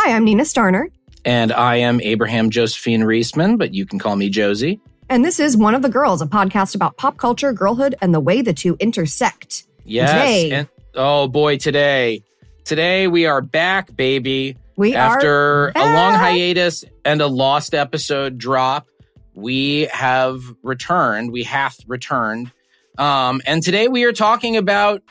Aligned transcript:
Hi, 0.00 0.14
I'm 0.14 0.22
Nina 0.24 0.44
Starner. 0.44 0.92
And 1.24 1.52
I 1.52 1.74
am 1.78 2.00
Abraham 2.00 2.50
Josephine 2.50 3.00
Reisman, 3.00 3.58
but 3.58 3.74
you 3.74 3.84
can 3.84 3.98
call 3.98 4.14
me 4.14 4.30
Josie. 4.30 4.80
And 5.10 5.24
this 5.24 5.40
is 5.40 5.56
One 5.56 5.74
of 5.74 5.82
the 5.82 5.88
Girls, 5.88 6.22
a 6.22 6.26
podcast 6.26 6.76
about 6.76 6.96
pop 6.96 7.16
culture, 7.16 7.52
girlhood, 7.52 7.96
and 8.00 8.14
the 8.14 8.20
way 8.20 8.40
the 8.40 8.52
two 8.52 8.76
intersect. 8.78 9.64
Yes. 9.84 10.12
Today- 10.12 10.50
And, 10.52 10.68
oh 10.94 11.26
boy, 11.26 11.56
today. 11.58 12.22
Today 12.64 13.08
we 13.08 13.26
are 13.26 13.40
back, 13.40 13.96
baby. 13.96 14.56
We 14.76 14.94
After 14.94 15.72
a 15.74 15.84
long 15.84 16.14
hiatus 16.14 16.84
and 17.04 17.20
a 17.20 17.26
lost 17.26 17.74
episode 17.74 18.38
drop, 18.38 18.86
we 19.34 19.88
have 19.92 20.40
returned. 20.62 21.32
We 21.32 21.42
hath 21.42 21.76
returned. 21.88 22.52
Um, 22.98 23.42
and 23.48 23.64
today 23.64 23.88
we 23.88 24.04
are 24.04 24.12
talking 24.12 24.56
about 24.56 25.02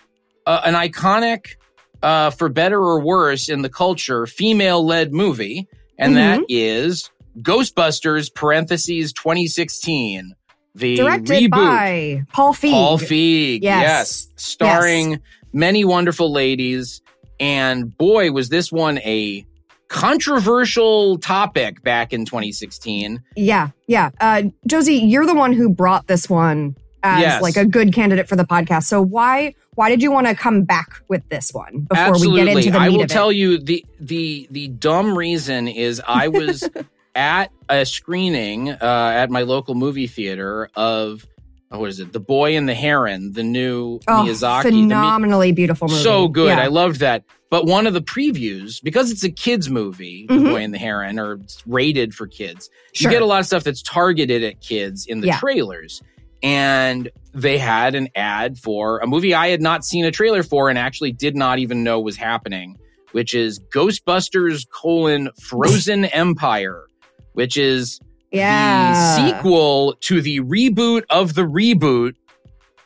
uh, 0.45 0.61
an 0.63 0.75
iconic, 0.75 1.55
uh, 2.03 2.29
for 2.31 2.49
better 2.49 2.79
or 2.79 2.99
worse 3.01 3.49
in 3.49 3.61
the 3.61 3.69
culture, 3.69 4.25
female 4.27 4.85
led 4.85 5.13
movie. 5.13 5.67
And 5.99 6.15
that 6.17 6.39
Mhm. 6.41 6.45
is 6.49 7.09
Ghostbusters, 7.41 8.33
parentheses, 8.33 9.13
2016. 9.13 10.33
The 10.75 10.95
directed 10.95 11.43
reboot. 11.43 11.49
by 11.51 12.23
Paul 12.33 12.53
Feig. 12.53 12.71
Paul 12.71 12.99
Feig. 12.99 13.59
Yes. 13.63 13.81
Yes. 13.81 14.27
Starring 14.35 15.19
many 15.53 15.83
wonderful 15.85 16.31
ladies. 16.31 17.01
And 17.39 17.95
boy, 17.97 18.31
was 18.31 18.49
this 18.49 18.71
one 18.71 18.97
a 18.99 19.43
controversial 19.87 21.17
topic 21.19 21.83
back 21.83 22.11
in 22.13 22.25
2016. 22.25 23.21
Yeah, 23.35 23.69
yeah. 23.87 24.09
Uh, 24.19 24.43
Josie, 24.65 24.95
you're 24.95 25.25
the 25.25 25.35
one 25.35 25.53
who 25.53 25.69
brought 25.69 26.07
this 26.07 26.29
one 26.29 26.75
as 27.03 27.21
Yes. 27.21 27.41
like 27.41 27.57
a 27.57 27.65
good 27.65 27.93
candidate 27.93 28.27
for 28.27 28.35
the 28.35 28.43
podcast. 28.43 28.83
So 28.83 29.01
why 29.01 29.53
why 29.77 29.89
did 29.89 30.01
you 30.01 30.11
want 30.11 30.25
to 30.27 30.33
come 30.35 30.63
back 30.63 31.01
with 31.07 31.21
this 31.29 31.53
one 31.53 31.81
before 31.81 32.03
Absolutely. 32.05 32.41
we 32.41 32.45
get 32.47 32.57
into 32.57 32.71
the 32.71 32.79
I 32.79 32.89
will 32.89 33.05
tell 33.05 33.31
you 33.31 33.59
the 33.59 33.85
the 33.99 34.47
the 34.51 34.67
dumb 34.69 35.17
reason 35.17 35.67
is 35.67 36.01
I 36.07 36.27
was 36.29 36.67
at 37.15 37.51
a 37.69 37.85
screening 37.85 38.71
uh, 38.71 38.75
at 38.81 39.29
my 39.29 39.41
local 39.43 39.75
movie 39.75 40.07
theater 40.07 40.69
of 40.75 41.25
oh, 41.71 41.79
what 41.79 41.89
is 41.89 41.99
it? 41.99 42.11
The 42.13 42.19
Boy 42.19 42.55
and 42.57 42.67
the 42.67 42.73
Heron, 42.73 43.33
the 43.33 43.43
new 43.43 43.99
Oh, 44.07 44.25
Miyazaki. 44.25 44.63
Mi- 44.65 44.71
phenomenally 44.83 45.51
beautiful 45.51 45.87
movie. 45.89 46.01
So 46.01 46.27
good. 46.27 46.57
Yeah. 46.57 46.63
I 46.63 46.67
loved 46.67 46.99
that. 47.01 47.23
But 47.49 47.65
one 47.65 47.87
of 47.87 47.93
the 47.93 48.01
previews, 48.01 48.81
because 48.83 49.09
it's 49.11 49.23
a 49.23 49.31
kids 49.31 49.69
movie, 49.69 50.27
Mhm. 50.27 50.43
The 50.43 50.49
Boy 50.49 50.61
and 50.63 50.73
the 50.73 50.77
Heron, 50.77 51.17
or 51.19 51.39
rated 51.65 52.13
for 52.15 52.25
kids, 52.27 52.69
Sure. 52.93 53.09
you 53.11 53.15
get 53.15 53.21
a 53.21 53.25
lot 53.25 53.39
of 53.39 53.45
stuff 53.45 53.63
that's 53.63 53.81
targeted 53.81 54.43
at 54.43 54.59
kids 54.61 55.05
in 55.05 55.21
the 55.21 55.27
Yeah. 55.27 55.37
trailers. 55.39 56.01
And 56.43 57.09
they 57.33 57.57
had 57.57 57.95
an 57.95 58.09
ad 58.15 58.57
for 58.57 58.99
a 58.99 59.07
movie 59.07 59.33
I 59.33 59.49
had 59.49 59.61
not 59.61 59.83
seen 59.83 60.05
a 60.05 60.11
trailer 60.11 60.43
for 60.43 60.69
and 60.69 60.77
actually 60.77 61.11
did 61.11 61.35
not 61.35 61.59
even 61.59 61.83
know 61.83 61.99
was 61.99 62.17
happening, 62.17 62.77
which 63.11 63.33
is 63.33 63.59
Ghostbusters 63.59 64.67
colon 64.69 65.29
Frozen 65.41 66.05
Empire, 66.13 66.85
which 67.33 67.57
is 67.57 67.99
yeah. 68.31 69.15
the 69.17 69.31
sequel 69.31 69.95
to 70.01 70.21
the 70.21 70.39
reboot 70.41 71.03
of 71.09 71.33
the 71.33 71.43
reboot 71.43 72.15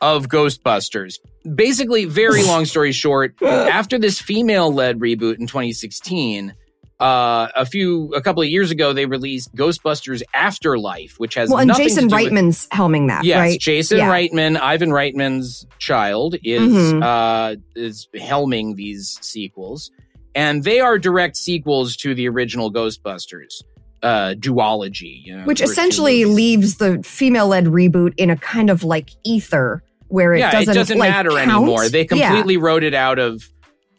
of 0.02 0.28
Ghostbusters. 0.28 1.18
Basically, 1.54 2.04
very 2.04 2.42
long 2.46 2.66
story 2.66 2.92
short, 2.92 3.34
after 3.42 3.98
this 3.98 4.20
female 4.20 4.72
led 4.72 4.98
reboot 4.98 5.38
in 5.38 5.46
2016, 5.46 6.54
uh, 7.02 7.48
a 7.56 7.66
few, 7.66 8.12
a 8.14 8.22
couple 8.22 8.42
of 8.42 8.48
years 8.48 8.70
ago, 8.70 8.92
they 8.92 9.06
released 9.06 9.54
Ghostbusters 9.56 10.22
Afterlife, 10.34 11.14
which 11.18 11.34
has 11.34 11.50
well, 11.50 11.58
and 11.58 11.68
nothing 11.68 11.86
Jason 11.88 12.04
to 12.04 12.16
do 12.16 12.22
with- 12.22 12.32
Reitman's 12.32 12.68
helming 12.68 13.08
that, 13.08 13.24
Yes, 13.24 13.38
right? 13.38 13.60
Jason 13.60 13.98
Yeah. 13.98 14.10
Reitman, 14.10 14.60
Ivan 14.60 14.90
Reitman's 14.90 15.66
child, 15.78 16.36
is 16.44 16.92
Mhm. 16.92 17.02
uh, 17.02 17.56
is 17.74 18.06
helming 18.14 18.76
these 18.76 19.18
sequels, 19.20 19.90
and 20.34 20.62
they 20.64 20.78
are 20.80 20.98
direct 20.98 21.36
sequels 21.36 21.96
to 21.96 22.14
the 22.14 22.28
original 22.28 22.72
Ghostbusters 22.72 23.62
uh, 24.04 24.34
duology, 24.38 25.24
you 25.24 25.36
know, 25.36 25.44
Which 25.44 25.60
essentially 25.60 26.24
leaves 26.24 26.76
the 26.76 27.00
female-led 27.04 27.66
reboot 27.66 28.14
in 28.16 28.30
a 28.30 28.36
kind 28.36 28.68
of 28.68 28.82
like 28.82 29.10
ether 29.24 29.82
where 30.08 30.34
it 30.34 30.40
yeah, 30.40 30.50
doesn't, 30.50 30.72
it 30.72 30.74
doesn't 30.74 30.98
like, 30.98 31.10
matter 31.10 31.30
count. 31.30 31.50
anymore. 31.50 31.88
They 31.88 32.00
Yeah. 32.10 32.28
completely 32.28 32.56
wrote 32.56 32.82
it 32.82 32.94
out 32.94 33.18
of 33.20 33.42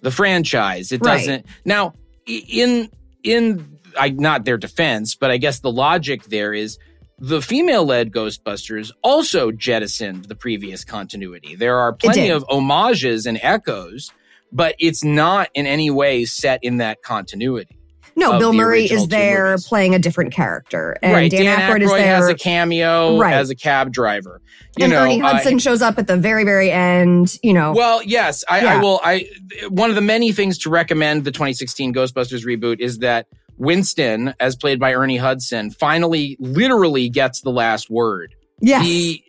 the 0.02 0.12
franchise. 0.12 0.91
It 0.91 1.00
Right. 1.02 1.20
doesn't 1.20 1.46
now 1.66 1.94
in 2.25 2.89
in 3.23 3.79
I 3.97 4.09
not 4.09 4.45
their 4.45 4.57
defense, 4.57 5.16
but 5.16 5.31
I 5.31 5.38
guess 5.38 5.59
the 5.59 5.72
logic 5.72 6.23
there 6.25 6.53
is 6.53 6.78
the 7.19 7.41
female-led 7.41 8.11
Ghostbusters 8.11 8.91
also 9.01 9.51
jettisoned 9.51 10.25
the 10.25 10.35
previous 10.35 10.84
continuity. 10.84 11.56
There 11.56 11.78
are 11.78 11.94
plenty 11.94 12.29
of 12.29 12.44
homages 12.50 13.25
and 13.25 13.39
echoes, 13.41 14.11
but 14.51 14.75
it's 14.79 15.03
not 15.03 15.50
in 15.53 15.67
any 15.67 15.89
way 15.89 16.25
set 16.25 16.59
in 16.63 16.78
that 16.78 17.01
continuity. 17.01 17.78
No, 18.16 18.38
Bill 18.40 18.53
Murray 18.53 18.85
is 18.85 19.07
there 19.07 19.51
movies. 19.51 19.68
playing 19.68 19.96
a 19.96 20.00
different 20.00 20.34
character, 20.34 20.96
and 21.01 21.13
right, 21.13 21.31
Dan, 21.31 21.57
Aykroyd, 21.59 21.81
is 21.81 21.91
there. 21.91 22.16
as 22.16 22.29
a 22.29 22.35
cameo 22.35 23.18
Right. 23.18 23.34
as 23.34 23.50
a 23.50 23.56
cab 23.56 23.91
driver. 23.91 24.40
You 24.78 24.85
and 24.85 24.94
know, 24.94 25.03
Ernie 25.03 25.22
uh, 25.22 25.28
Hudson 25.34 25.59
shows 25.59 25.81
up 25.81 25.97
at 25.97 26.07
the 26.07 26.18
very, 26.18 26.44
very 26.44 26.69
end. 26.72 27.38
You 27.41 27.53
know, 27.53 27.73
Well, 27.73 28.02
yes, 28.03 28.44
I, 28.50 28.66
I 28.66 28.78
will. 28.81 29.00
I 29.03 29.28
one 29.69 29.90
of 29.90 29.96
the 29.96 30.02
many 30.02 30.31
things 30.31 30.57
to 30.59 30.69
recommend 30.69 31.23
the 31.25 31.31
2016 31.31 31.94
Ghostbusters 31.94 32.46
reboot 32.46 32.79
is 32.79 33.00
that 33.00 33.28
Winston, 33.57 34.34
as 34.40 34.56
played 34.56 34.79
by 34.79 34.94
Ernie 34.94 35.18
Hudson, 35.18 35.72
finally, 35.72 36.35
literally 36.40 37.09
gets 37.09 37.41
the 37.41 37.52
last 37.52 37.90
word. 37.90 38.35
yes, 38.59 38.84
The 38.85 39.23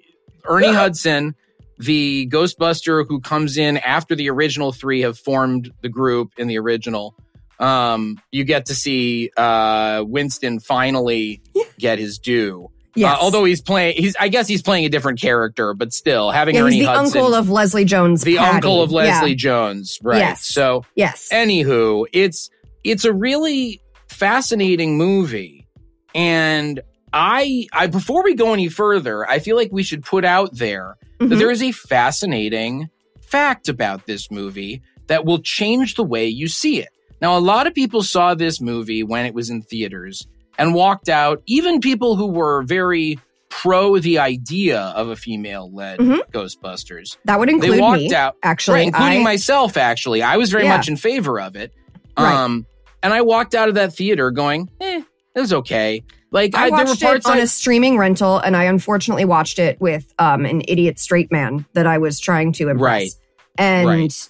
Ernie 0.46 0.72
Hudson, 0.72 1.34
the 1.78 2.26
Ghostbuster 2.30 3.04
who 3.08 3.20
comes 3.20 3.56
in 3.56 3.78
after 3.78 4.14
the 4.14 4.28
original 4.30 4.72
three 4.72 5.00
have 5.02 5.18
formed 5.18 5.72
the 5.82 5.88
group 5.88 6.32
in 6.36 6.48
the 6.48 6.58
original. 6.58 7.14
Um, 7.58 8.20
you 8.32 8.44
get 8.44 8.66
to 8.66 8.74
see 8.74 9.30
uh, 9.36 10.02
Winston 10.06 10.60
finally 10.60 11.40
get 11.78 11.98
his 11.98 12.18
due. 12.18 12.68
yes. 12.96 13.16
Uh, 13.16 13.22
although 13.22 13.44
he's 13.44 13.60
playing, 13.62 13.96
he's 13.96 14.16
I 14.18 14.28
guess 14.28 14.48
he's 14.48 14.62
playing 14.62 14.84
a 14.84 14.88
different 14.88 15.20
character, 15.20 15.72
but 15.74 15.92
still 15.92 16.30
having 16.30 16.54
yeah, 16.56 16.62
Ernie 16.62 16.76
he's 16.76 16.86
the 16.86 16.92
Hudson 16.92 17.18
uncle 17.20 17.34
of 17.34 17.48
Leslie 17.50 17.84
Jones. 17.84 18.22
the 18.22 18.36
Patty. 18.36 18.54
uncle 18.56 18.82
of 18.82 18.90
Leslie 18.92 19.30
Yeah. 19.30 19.36
Jones, 19.36 19.98
right? 20.02 20.18
Yes. 20.18 20.46
So, 20.46 20.84
Yes. 20.96 21.28
anywho, 21.32 22.06
it's 22.12 22.50
it's 22.82 23.04
a 23.04 23.12
really 23.12 23.80
fascinating 24.08 24.96
movie, 24.98 25.66
and 26.14 26.80
I 27.12 27.66
I 27.72 27.86
before 27.86 28.24
we 28.24 28.34
go 28.34 28.52
any 28.52 28.68
further, 28.68 29.28
I 29.28 29.38
feel 29.38 29.56
like 29.56 29.70
we 29.72 29.82
should 29.82 30.04
put 30.04 30.24
out 30.24 30.56
there 30.56 30.96
that 31.20 31.26
Mhm. 31.28 31.38
there 31.38 31.50
is 31.50 31.62
a 31.62 31.70
fascinating 31.72 32.88
fact 33.22 33.68
about 33.68 34.06
this 34.06 34.30
movie 34.30 34.82
that 35.06 35.24
will 35.24 35.38
change 35.40 35.94
the 35.94 36.02
way 36.04 36.26
you 36.26 36.48
see 36.48 36.80
it. 36.80 36.88
Now, 37.24 37.38
a 37.38 37.40
lot 37.40 37.66
of 37.66 37.72
people 37.72 38.02
saw 38.02 38.34
this 38.34 38.60
movie 38.60 39.02
when 39.02 39.24
it 39.24 39.32
was 39.32 39.48
in 39.48 39.62
theaters 39.62 40.26
and 40.58 40.74
walked 40.74 41.08
out. 41.08 41.42
Even 41.46 41.80
people 41.80 42.16
who 42.16 42.26
were 42.26 42.62
very 42.64 43.18
pro 43.48 43.98
the 43.98 44.18
idea 44.18 44.78
of 44.94 45.08
a 45.08 45.16
female 45.16 45.72
led 45.72 46.00
Mhm. 46.00 46.20
Ghostbusters 46.34 47.16
that 47.24 47.38
would 47.40 47.48
they 47.48 47.54
include 47.54 47.80
walked 47.80 48.02
me. 48.02 48.14
out 48.14 48.36
Actually, 48.42 48.80
right, 48.80 48.88
including 48.88 49.20
I, 49.20 49.22
myself 49.22 49.76
actually 49.78 50.22
i 50.22 50.36
was 50.36 50.50
very 50.50 50.64
Yeah. 50.64 50.76
much 50.76 50.88
in 50.88 50.96
favor 50.96 51.40
of 51.40 51.54
it 51.56 51.72
Right. 52.18 52.34
um 52.34 52.66
and 53.02 53.14
i 53.14 53.20
walked 53.22 53.54
out 53.54 53.68
of 53.68 53.76
that 53.76 53.94
theater 53.94 54.30
going 54.32 54.68
eh 54.80 55.02
it 55.36 55.40
was 55.40 55.52
okay 55.52 56.02
like 56.32 56.54
I 56.56 56.64
I, 56.64 56.70
there 56.70 56.78
were 56.80 56.84
watched 56.86 57.02
parts 57.02 57.26
it 57.28 57.30
on 57.30 57.38
I, 57.38 57.42
a 57.42 57.46
streaming 57.46 57.96
rental, 57.96 58.38
and 58.38 58.56
I 58.56 58.64
unfortunately 58.64 59.24
watched 59.24 59.60
it 59.60 59.80
with 59.80 60.12
um, 60.18 60.44
an 60.44 60.62
idiot 60.66 60.98
straight 60.98 61.30
man 61.30 61.64
that 61.74 61.86
I 61.86 61.98
was 61.98 62.18
trying 62.18 62.50
to 62.54 62.70
impress. 62.70 62.82
Right. 62.92 63.10
And 63.56 63.86
Right. 63.86 64.28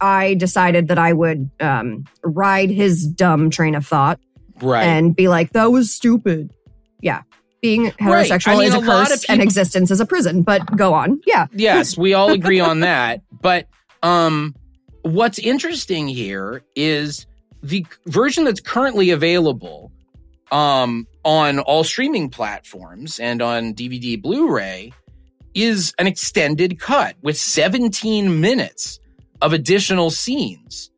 I 0.00 0.34
decided 0.34 0.88
that 0.88 0.98
I 0.98 1.12
would 1.12 1.50
um, 1.60 2.04
ride 2.22 2.70
his 2.70 3.06
dumb 3.06 3.50
train 3.50 3.74
of 3.74 3.86
thought 3.86 4.20
right 4.60 4.84
and 4.84 5.14
be 5.14 5.28
like, 5.28 5.52
"That 5.52 5.70
was 5.72 5.92
stupid." 5.94 6.52
Yeah, 7.02 7.22
being 7.62 7.84
Right. 7.84 7.96
heterosexual 8.30 8.48
I 8.54 8.56
mean, 8.56 8.68
is 8.68 8.74
a 8.74 8.78
a 8.78 8.82
curse, 8.82 9.10
of 9.12 9.24
and 9.28 9.42
existence 9.42 9.90
is 9.90 10.00
a 10.00 10.06
prison. 10.06 10.42
But 10.42 10.76
go 10.76 10.94
on. 10.94 11.20
Yeah. 11.26 11.46
yes 11.52 11.96
we 11.96 12.14
all 12.14 12.30
agree 12.32 12.60
on 12.60 12.80
that 12.90 13.20
but 13.40 13.66
um 14.02 14.54
what's 15.02 15.38
interesting 15.38 16.08
here 16.08 16.62
is 16.74 17.26
the 17.62 17.84
version 18.06 18.44
that's 18.44 18.60
currently 18.60 19.10
available 19.10 19.92
um 20.52 21.06
on 21.24 21.58
all 21.60 21.84
streaming 21.84 22.28
platforms 22.30 23.18
and 23.18 23.40
on 23.42 23.72
dvd 23.74 24.20
blu-ray 24.20 24.92
is 25.54 25.94
an 25.98 26.06
extended 26.06 26.78
cut 26.78 27.16
with 27.22 27.36
17 27.36 28.40
minutes 28.40 28.98
of 29.42 29.52
additional 29.52 30.10
scenes 30.10 30.90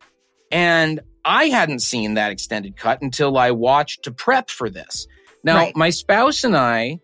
and 0.51 1.01
i 1.25 1.45
hadn't 1.47 1.81
seen 1.81 2.15
that 2.15 2.31
extended 2.33 2.77
cut 2.77 3.01
until 3.03 3.37
i 3.39 3.51
watched 3.51 4.03
to 4.05 4.11
prep 4.13 4.51
for 4.51 4.69
this 4.71 5.07
now 5.45 5.57
Right. 5.57 5.77
my 5.77 5.91
spouse 5.91 6.45
and 6.45 6.57
i 6.57 6.99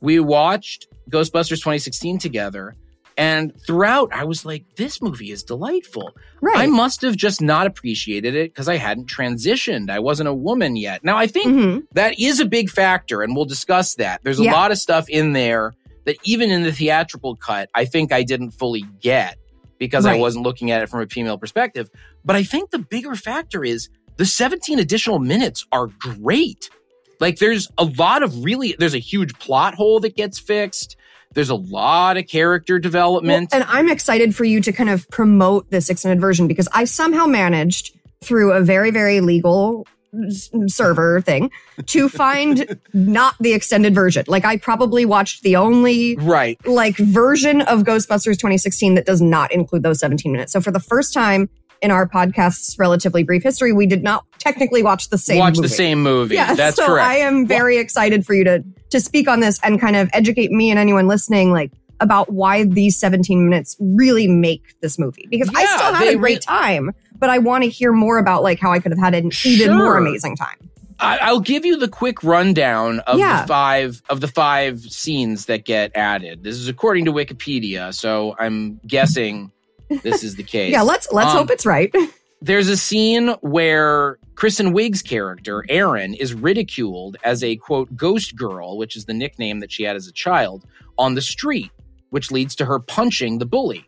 we 0.00 0.20
watched 0.20 0.86
ghostbusters 1.10 1.58
2016 1.58 2.18
together 2.18 2.76
And 3.16 3.52
throughout, 3.66 4.08
I 4.14 4.24
was 4.24 4.46
like, 4.46 4.64
this 4.76 5.02
movie 5.02 5.30
is 5.30 5.42
delightful. 5.42 6.14
Right. 6.40 6.56
I 6.60 6.66
must 6.66 7.02
have 7.02 7.16
just 7.16 7.42
not 7.42 7.66
appreciated 7.66 8.34
it 8.34 8.54
because 8.54 8.66
I 8.66 8.76
hadn't 8.78 9.10
transitioned. 9.10 9.90
I 9.90 9.98
wasn't 9.98 10.30
a 10.30 10.32
woman 10.48 10.74
yet. 10.76 11.04
Now, 11.04 11.18
I 11.18 11.26
think 11.26 11.48
Mhm. 11.48 11.82
that 11.92 12.18
is 12.18 12.40
a 12.40 12.46
big 12.46 12.70
factor, 12.70 13.20
and 13.22 13.36
we'll 13.36 13.44
discuss 13.56 13.96
that. 13.96 14.20
There's 14.24 14.40
a 14.40 14.44
Yeah. 14.44 14.52
lot 14.54 14.70
of 14.72 14.78
stuff 14.78 15.06
in 15.10 15.32
there 15.34 15.74
that 16.06 16.16
even 16.24 16.50
in 16.50 16.62
the 16.62 16.72
theatrical 16.72 17.36
cut, 17.36 17.68
I 17.74 17.84
think 17.84 18.10
I 18.10 18.22
didn't 18.22 18.52
fully 18.52 18.84
get 19.02 19.36
because 19.80 20.06
I 20.06 20.14
wasn't 20.14 20.44
looking 20.44 20.70
at 20.70 20.82
it 20.82 20.88
from 20.88 21.00
a 21.00 21.06
female 21.06 21.38
perspective. 21.38 21.90
But 22.24 22.36
I 22.36 22.44
think 22.44 22.70
the 22.70 22.78
bigger 22.78 23.16
factor 23.16 23.64
is 23.64 23.88
the 24.16 24.26
17 24.26 24.78
additional 24.78 25.18
minutes 25.18 25.66
are 25.72 25.88
great. 25.98 26.70
Like 27.18 27.38
there's 27.38 27.68
a 27.78 27.84
lot 27.84 28.22
of 28.22 28.44
really 28.44 28.76
there's 28.78 28.94
a 28.94 28.98
huge 28.98 29.36
plot 29.38 29.74
hole 29.74 29.98
that 30.00 30.14
gets 30.14 30.38
fixed. 30.38 30.96
There's 31.32 31.50
a 31.50 31.56
lot 31.56 32.16
of 32.16 32.26
character 32.26 32.78
development. 32.78 33.50
Well, 33.52 33.62
and 33.62 33.70
I'm 33.70 33.88
excited 33.88 34.36
for 34.36 34.44
you 34.44 34.60
to 34.60 34.72
kind 34.72 34.90
of 34.90 35.08
promote 35.10 35.70
this 35.70 35.88
extended 35.88 36.20
version 36.20 36.46
because 36.46 36.68
I 36.72 36.84
somehow 36.84 37.26
managed 37.26 37.96
through 38.22 38.52
a 38.52 38.60
very, 38.60 38.90
very 38.90 39.20
legal 39.20 39.86
Mm, 40.12 40.68
server 40.68 41.20
thing 41.20 41.52
to 41.86 42.08
find 42.08 42.80
not 42.92 43.36
the 43.38 43.52
extended 43.52 43.94
version. 43.94 44.24
Like 44.26 44.44
I 44.44 44.56
probably 44.56 45.04
watched 45.04 45.44
the 45.44 45.54
only 45.54 46.16
right. 46.16 46.58
like 46.66 46.96
version 46.96 47.62
of 47.62 47.84
Ghostbusters 47.84 48.32
2016 48.32 48.96
that 48.96 49.06
does 49.06 49.20
not 49.20 49.52
include 49.52 49.84
those 49.84 50.00
17 50.00 50.32
minutes. 50.32 50.52
So 50.52 50.60
for 50.60 50.72
the 50.72 50.80
first 50.80 51.14
time 51.14 51.48
in 51.80 51.92
our 51.92 52.08
podcast's 52.08 52.76
relatively 52.76 53.22
brief 53.22 53.44
history, 53.44 53.72
we 53.72 53.86
did 53.86 54.02
not 54.02 54.24
technically 54.38 54.82
watch 54.82 55.10
the 55.10 55.18
same 55.18 55.38
Watch 55.38 55.56
movie. 55.56 55.68
the 55.68 55.74
same 55.74 56.02
movie. 56.02 56.34
Yeah, 56.34 56.54
That's 56.54 56.76
so 56.76 56.86
correct. 56.86 57.06
I 57.06 57.18
am 57.18 57.46
very 57.46 57.78
excited 57.78 58.26
for 58.26 58.34
you 58.34 58.42
to 58.44 58.64
to 58.90 59.00
speak 59.00 59.28
on 59.28 59.38
this 59.38 59.60
and 59.62 59.80
kind 59.80 59.94
of 59.94 60.10
educate 60.12 60.50
me 60.50 60.70
and 60.70 60.78
anyone 60.78 61.06
listening, 61.06 61.52
like 61.52 61.70
about 62.00 62.32
why 62.32 62.64
these 62.64 62.98
17 62.98 63.48
minutes 63.48 63.76
really 63.78 64.26
make 64.26 64.74
this 64.80 64.98
movie. 64.98 65.26
Because 65.30 65.50
I 65.54 65.64
still 65.66 65.94
had 65.94 66.14
a 66.14 66.16
great 66.16 66.36
re- 66.36 66.38
time, 66.38 66.90
but 67.20 67.30
I 67.30 67.38
want 67.38 67.62
to 67.64 67.70
hear 67.70 67.92
more 67.92 68.18
about 68.18 68.42
like 68.42 68.58
how 68.58 68.72
I 68.72 68.80
could 68.80 68.90
have 68.92 68.98
had 68.98 69.14
an 69.14 69.30
even 69.44 69.76
more 69.76 69.96
amazing 69.96 70.36
time. 70.36 70.56
I, 70.98 71.18
I'll 71.22 71.40
give 71.40 71.64
you 71.64 71.76
the 71.78 71.88
quick 71.88 72.22
rundown 72.22 72.98
of 73.00 73.18
Yeah. 73.18 73.42
the 73.42 73.48
five 73.48 74.02
of 74.10 74.20
the 74.20 74.28
five 74.28 74.80
scenes 74.80 75.46
that 75.46 75.64
get 75.64 75.92
added. 75.94 76.42
This 76.42 76.56
is 76.56 76.68
according 76.68 77.06
to 77.06 77.12
Wikipedia, 77.12 77.94
so 77.94 78.34
I'm 78.38 78.80
guessing 78.86 79.50
this 80.02 80.22
is 80.24 80.36
the 80.36 80.42
case. 80.42 80.72
Yeah, 80.72 80.82
let's 80.82 81.10
let's 81.12 81.30
Um, 81.30 81.38
hope 81.38 81.50
it's 81.50 81.64
right. 81.64 81.94
There's 82.42 82.68
a 82.68 82.76
scene 82.76 83.28
where 83.42 84.18
Kristen 84.34 84.72
Wiig's 84.72 85.02
character, 85.02 85.62
Erin, 85.68 86.14
is 86.14 86.32
ridiculed 86.32 87.18
as 87.22 87.44
a 87.44 87.56
quote 87.56 87.94
ghost 87.94 88.34
girl, 88.34 88.78
which 88.78 88.96
is 88.96 89.04
the 89.04 89.12
nickname 89.12 89.60
that 89.60 89.70
she 89.70 89.82
had 89.82 89.94
as 89.94 90.06
a 90.08 90.12
child, 90.12 90.64
on 90.96 91.14
the 91.16 91.20
street, 91.22 91.70
which 92.08 92.30
leads 92.30 92.54
to 92.56 92.64
her 92.64 92.78
punching 92.78 93.38
the 93.38 93.44
bully. 93.46 93.86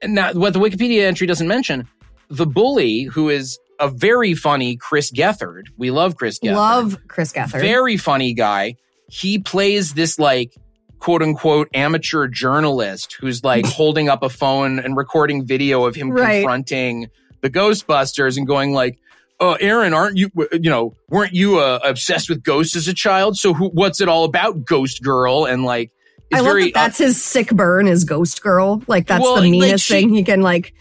And 0.00 0.14
now, 0.16 0.32
what 0.32 0.52
the 0.52 0.58
Wikipedia 0.58 1.02
entry 1.04 1.28
doesn't 1.28 1.46
mention, 1.46 1.86
the 2.30 2.46
bully, 2.46 3.02
who 3.04 3.28
is 3.28 3.58
a 3.80 3.88
very 3.88 4.34
funny 4.34 4.76
Chris 4.76 5.10
Gethard, 5.10 5.64
we 5.76 5.90
love 5.90 6.16
Chris 6.16 6.38
Gethard, 6.38 6.54
Love 6.54 6.98
Chris 7.08 7.32
Gethard. 7.32 7.60
very 7.60 7.96
funny 7.96 8.32
guy. 8.34 8.76
He 9.08 9.38
plays 9.38 9.94
this 9.94 10.18
like 10.18 10.54
quote 10.98 11.20
unquote 11.22 11.68
amateur 11.74 12.28
journalist 12.28 13.16
who's 13.20 13.42
like 13.42 13.66
holding 13.66 14.08
up 14.08 14.22
a 14.22 14.28
phone 14.28 14.78
and 14.78 14.96
recording 14.96 15.44
video 15.46 15.84
of 15.84 15.94
him 15.94 16.10
Right. 16.10 16.40
confronting 16.42 17.08
the 17.40 17.50
Ghostbusters 17.50 18.36
and 18.38 18.46
going 18.46 18.72
like, 18.72 18.98
"Oh, 19.40 19.54
Erin, 19.54 19.92
aren't 19.94 20.16
you? 20.16 20.30
You 20.52 20.70
know, 20.70 20.94
weren't 21.08 21.32
you 21.34 21.58
uh, 21.58 21.80
obsessed 21.84 22.28
with 22.30 22.44
ghosts 22.44 22.76
as 22.76 22.86
a 22.86 22.94
child? 22.94 23.36
So 23.36 23.52
who, 23.52 23.68
what's 23.70 24.00
it 24.00 24.08
all 24.08 24.22
about, 24.24 24.64
Ghost 24.64 25.02
Girl?" 25.02 25.44
And 25.44 25.64
like, 25.64 25.90
I 26.32 26.36
love 26.36 26.44
very 26.46 26.64
that 26.66 26.74
that's 26.74 26.98
his 26.98 27.20
sick 27.22 27.48
burn 27.50 27.88
is 27.88 28.04
Ghost 28.04 28.40
Girl. 28.42 28.80
Like 28.86 29.08
that's 29.08 29.22
Well, 29.24 29.34
the 29.34 29.40
like, 29.42 29.50
meanest 29.50 29.84
she- 29.84 29.94
thing 29.94 30.10
he 30.14 30.22
can 30.22 30.42
like 30.42 30.72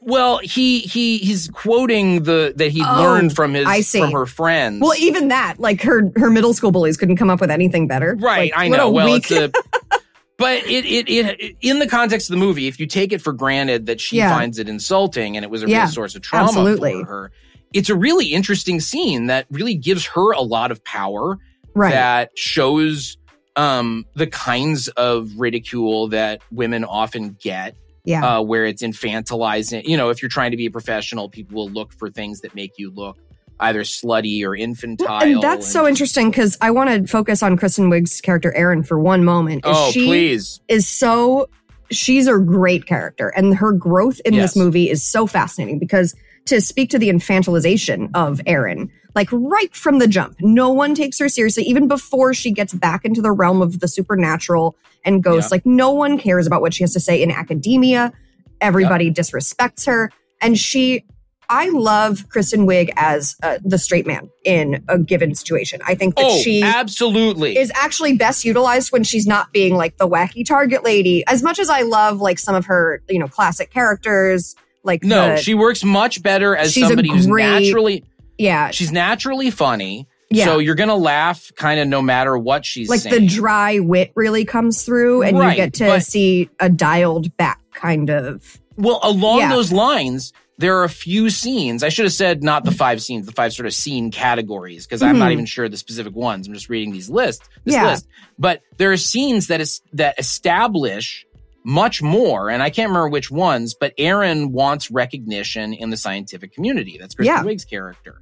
well. 0.00 0.38
He 0.38 0.80
he 0.80 1.18
he's 1.18 1.48
quoting 1.48 2.22
the 2.24 2.52
that 2.56 2.70
he 2.70 2.82
Oh, 2.84 3.02
learned 3.02 3.34
from 3.34 3.54
his 3.54 3.66
I 3.66 3.80
see. 3.80 4.00
from 4.00 4.12
her 4.12 4.26
friends. 4.26 4.80
Well, 4.80 4.94
even 4.98 5.28
that, 5.28 5.58
like 5.58 5.82
her 5.82 6.10
her 6.16 6.30
middle 6.30 6.54
school 6.54 6.70
bullies 6.72 6.96
couldn't 6.96 7.16
come 7.16 7.30
up 7.30 7.40
with 7.40 7.50
anything 7.50 7.86
better. 7.86 8.16
Right, 8.18 8.50
Like, 8.52 8.60
I 8.60 8.68
know. 8.68 8.90
Well, 8.90 9.06
weak- 9.12 9.30
it's 9.30 9.56
a. 9.56 10.00
But 10.36 10.64
it, 10.64 10.86
it 10.86 11.06
it 11.10 11.56
in 11.60 11.80
the 11.80 11.86
context 11.86 12.30
of 12.30 12.34
the 12.34 12.40
movie, 12.40 12.66
if 12.66 12.80
you 12.80 12.86
take 12.86 13.12
it 13.12 13.20
for 13.20 13.32
granted 13.34 13.84
that 13.86 14.00
she 14.00 14.16
Yeah. 14.16 14.34
finds 14.34 14.58
it 14.58 14.70
insulting 14.70 15.36
and 15.36 15.44
it 15.44 15.50
was 15.50 15.62
a 15.62 15.68
Yeah, 15.68 15.82
real 15.82 15.88
source 15.92 16.14
of 16.14 16.22
trauma 16.22 16.44
absolutely. 16.48 16.92
for 17.02 17.04
her, 17.04 17.32
it's 17.74 17.90
a 17.90 17.94
really 17.94 18.28
interesting 18.28 18.80
scene 18.80 19.26
that 19.26 19.44
really 19.50 19.74
gives 19.74 20.06
her 20.06 20.32
a 20.32 20.40
lot 20.40 20.70
of 20.70 20.82
power 20.82 21.36
right. 21.74 21.92
that 21.92 22.30
shows 22.38 23.18
um 23.56 24.06
the 24.14 24.26
kinds 24.28 24.88
of 24.88 25.30
ridicule 25.36 26.08
that 26.08 26.40
women 26.50 26.84
often 26.84 27.36
get 27.42 27.76
yeah. 28.04 28.38
uh 28.38 28.40
where 28.42 28.64
it's 28.66 28.82
infantilizing 28.82 29.84
you 29.84 29.96
know 29.96 30.10
if 30.10 30.22
you're 30.22 30.28
trying 30.28 30.50
to 30.50 30.56
be 30.56 30.66
a 30.66 30.70
professional 30.70 31.28
people 31.28 31.54
will 31.54 31.70
look 31.70 31.92
for 31.92 32.10
things 32.10 32.40
that 32.40 32.54
make 32.54 32.72
you 32.78 32.90
look 32.90 33.18
either 33.60 33.82
slutty 33.82 34.44
or 34.44 34.56
infantile 34.56 35.22
and 35.22 35.42
that's 35.42 35.70
so 35.70 35.86
interesting 35.86 36.30
because 36.30 36.56
I 36.60 36.70
want 36.70 36.90
to 36.90 37.10
focus 37.10 37.42
on 37.42 37.56
Kristen 37.56 37.90
Wiig's 37.90 38.20
character 38.20 38.52
Erin 38.54 38.82
for 38.82 38.98
one 38.98 39.24
moment. 39.24 39.66
Is 39.66 39.72
oh 39.76 39.90
she 39.90 40.06
please 40.06 40.60
is 40.68 40.88
so 40.88 41.48
she's 41.90 42.26
a 42.26 42.38
great 42.38 42.86
character, 42.86 43.28
and 43.28 43.54
her 43.54 43.72
growth 43.72 44.20
in 44.24 44.34
Yes. 44.34 44.54
this 44.54 44.56
movie 44.56 44.88
is 44.88 45.04
so 45.04 45.26
fascinating 45.26 45.78
because 45.78 46.14
to 46.46 46.60
speak 46.60 46.90
to 46.90 46.98
the 46.98 47.08
infantilization 47.08 48.10
of 48.14 48.40
Erin, 48.46 48.90
like 49.14 49.28
right 49.32 49.74
from 49.74 49.98
the 49.98 50.06
jump, 50.06 50.36
no 50.40 50.70
one 50.70 50.94
takes 50.94 51.18
her 51.18 51.28
seriously, 51.28 51.64
even 51.64 51.88
before 51.88 52.34
she 52.34 52.50
gets 52.50 52.72
back 52.72 53.04
into 53.04 53.20
the 53.20 53.32
realm 53.32 53.60
of 53.62 53.80
the 53.80 53.88
supernatural 53.88 54.76
and 55.04 55.22
ghosts. 55.22 55.50
Yeah. 55.50 55.56
Like 55.56 55.66
no 55.66 55.90
one 55.90 56.18
cares 56.18 56.46
about 56.46 56.60
what 56.60 56.74
she 56.74 56.82
has 56.84 56.92
to 56.92 57.00
say 57.00 57.22
in 57.22 57.30
academia. 57.30 58.12
Everybody 58.60 59.10
disrespects 59.10 59.86
her, 59.86 60.10
and 60.40 60.58
she. 60.58 61.04
I 61.52 61.68
love 61.70 62.28
Kristen 62.28 62.64
Wiig 62.64 62.90
as 62.94 63.34
uh, 63.42 63.58
the 63.64 63.76
straight 63.76 64.06
man 64.06 64.30
in 64.44 64.84
a 64.86 65.00
given 65.00 65.34
situation. 65.34 65.80
I 65.84 65.96
think 65.96 66.14
that 66.14 66.26
oh 66.26 66.38
she 66.38 66.62
absolutely 66.62 67.58
is 67.58 67.72
actually 67.74 68.12
best 68.14 68.44
utilized 68.44 68.92
when 68.92 69.02
she's 69.02 69.26
not 69.26 69.52
being 69.52 69.74
like 69.74 69.96
the 69.96 70.08
wacky 70.08 70.46
target 70.46 70.84
lady. 70.84 71.26
As 71.26 71.42
much 71.42 71.58
as 71.58 71.68
I 71.68 71.82
love 71.82 72.20
like 72.20 72.38
some 72.38 72.54
of 72.54 72.66
her, 72.66 73.02
you 73.08 73.18
know, 73.18 73.26
classic 73.26 73.72
characters, 73.72 74.54
like 74.84 75.02
No, 75.02 75.30
the- 75.30 75.36
she 75.38 75.54
works 75.54 75.82
much 75.82 76.22
better 76.22 76.54
as 76.54 76.72
somebody 76.72 77.10
who's 77.10 77.26
naturally 77.26 78.04
yeah, 78.40 78.70
she's 78.70 78.90
naturally 78.92 79.50
funny. 79.50 80.08
yeah, 80.30 80.44
So 80.46 80.58
you're 80.58 80.74
gonna 80.76 80.94
laugh 80.96 81.50
kind 81.56 81.78
of 81.80 81.88
no 81.88 82.00
matter 82.02 82.36
what 82.38 82.64
she's 82.64 82.88
like 82.88 83.00
saying. 83.00 83.22
the 83.22 83.26
dry 83.26 83.78
wit 83.80 84.12
really 84.14 84.44
comes 84.44 84.82
through, 84.82 85.22
and 85.22 85.38
Right, 85.38 85.50
you 85.50 85.56
get 85.64 85.74
to 85.74 85.86
but- 85.86 86.02
see 86.04 86.48
a 86.60 86.68
dialed 86.68 87.36
back 87.36 87.60
kind 87.74 88.10
of. 88.10 88.58
well, 88.76 89.00
along 89.02 89.40
Yeah. 89.40 89.50
those 89.50 89.72
lines, 89.72 90.32
there 90.58 90.76
are 90.78 90.84
a 90.84 90.88
few 90.90 91.30
scenes. 91.30 91.82
I 91.82 91.88
should 91.88 92.04
have 92.04 92.12
said 92.12 92.42
not 92.42 92.64
the 92.64 92.70
five 92.70 93.02
scenes, 93.02 93.24
the 93.26 93.32
five 93.32 93.52
sort 93.52 93.66
of 93.66 93.72
scene 93.74 94.10
categories, 94.10 94.86
because 94.86 95.02
I'm 95.02 95.18
not 95.18 95.30
Mhm. 95.30 95.32
even 95.32 95.46
sure 95.46 95.68
the 95.68 95.76
specific 95.78 96.14
ones. 96.14 96.46
I'm 96.46 96.52
just 96.54 96.68
reading 96.68 96.92
these 96.92 97.08
lists. 97.10 97.48
This 97.64 97.74
Yeah. 97.74 97.86
list. 97.90 98.06
But 98.38 98.60
there 98.76 98.92
are 98.92 98.96
scenes 98.98 99.46
that 99.48 99.60
is 99.60 99.80
that 99.94 100.18
establish 100.18 101.26
much 101.64 102.02
more, 102.02 102.50
and 102.50 102.62
I 102.62 102.70
can't 102.70 102.88
remember 102.88 103.08
which 103.08 103.30
ones, 103.30 103.74
but 103.78 103.92
Erin 103.98 104.52
wants 104.52 104.90
recognition 104.90 105.72
in 105.74 105.90
the 105.90 105.96
scientific 105.96 106.54
community. 106.54 106.96
That's 107.00 107.14
Kristen 107.14 107.34
Yeah. 107.36 107.42
Wiig's 107.42 107.64
character. 107.64 108.20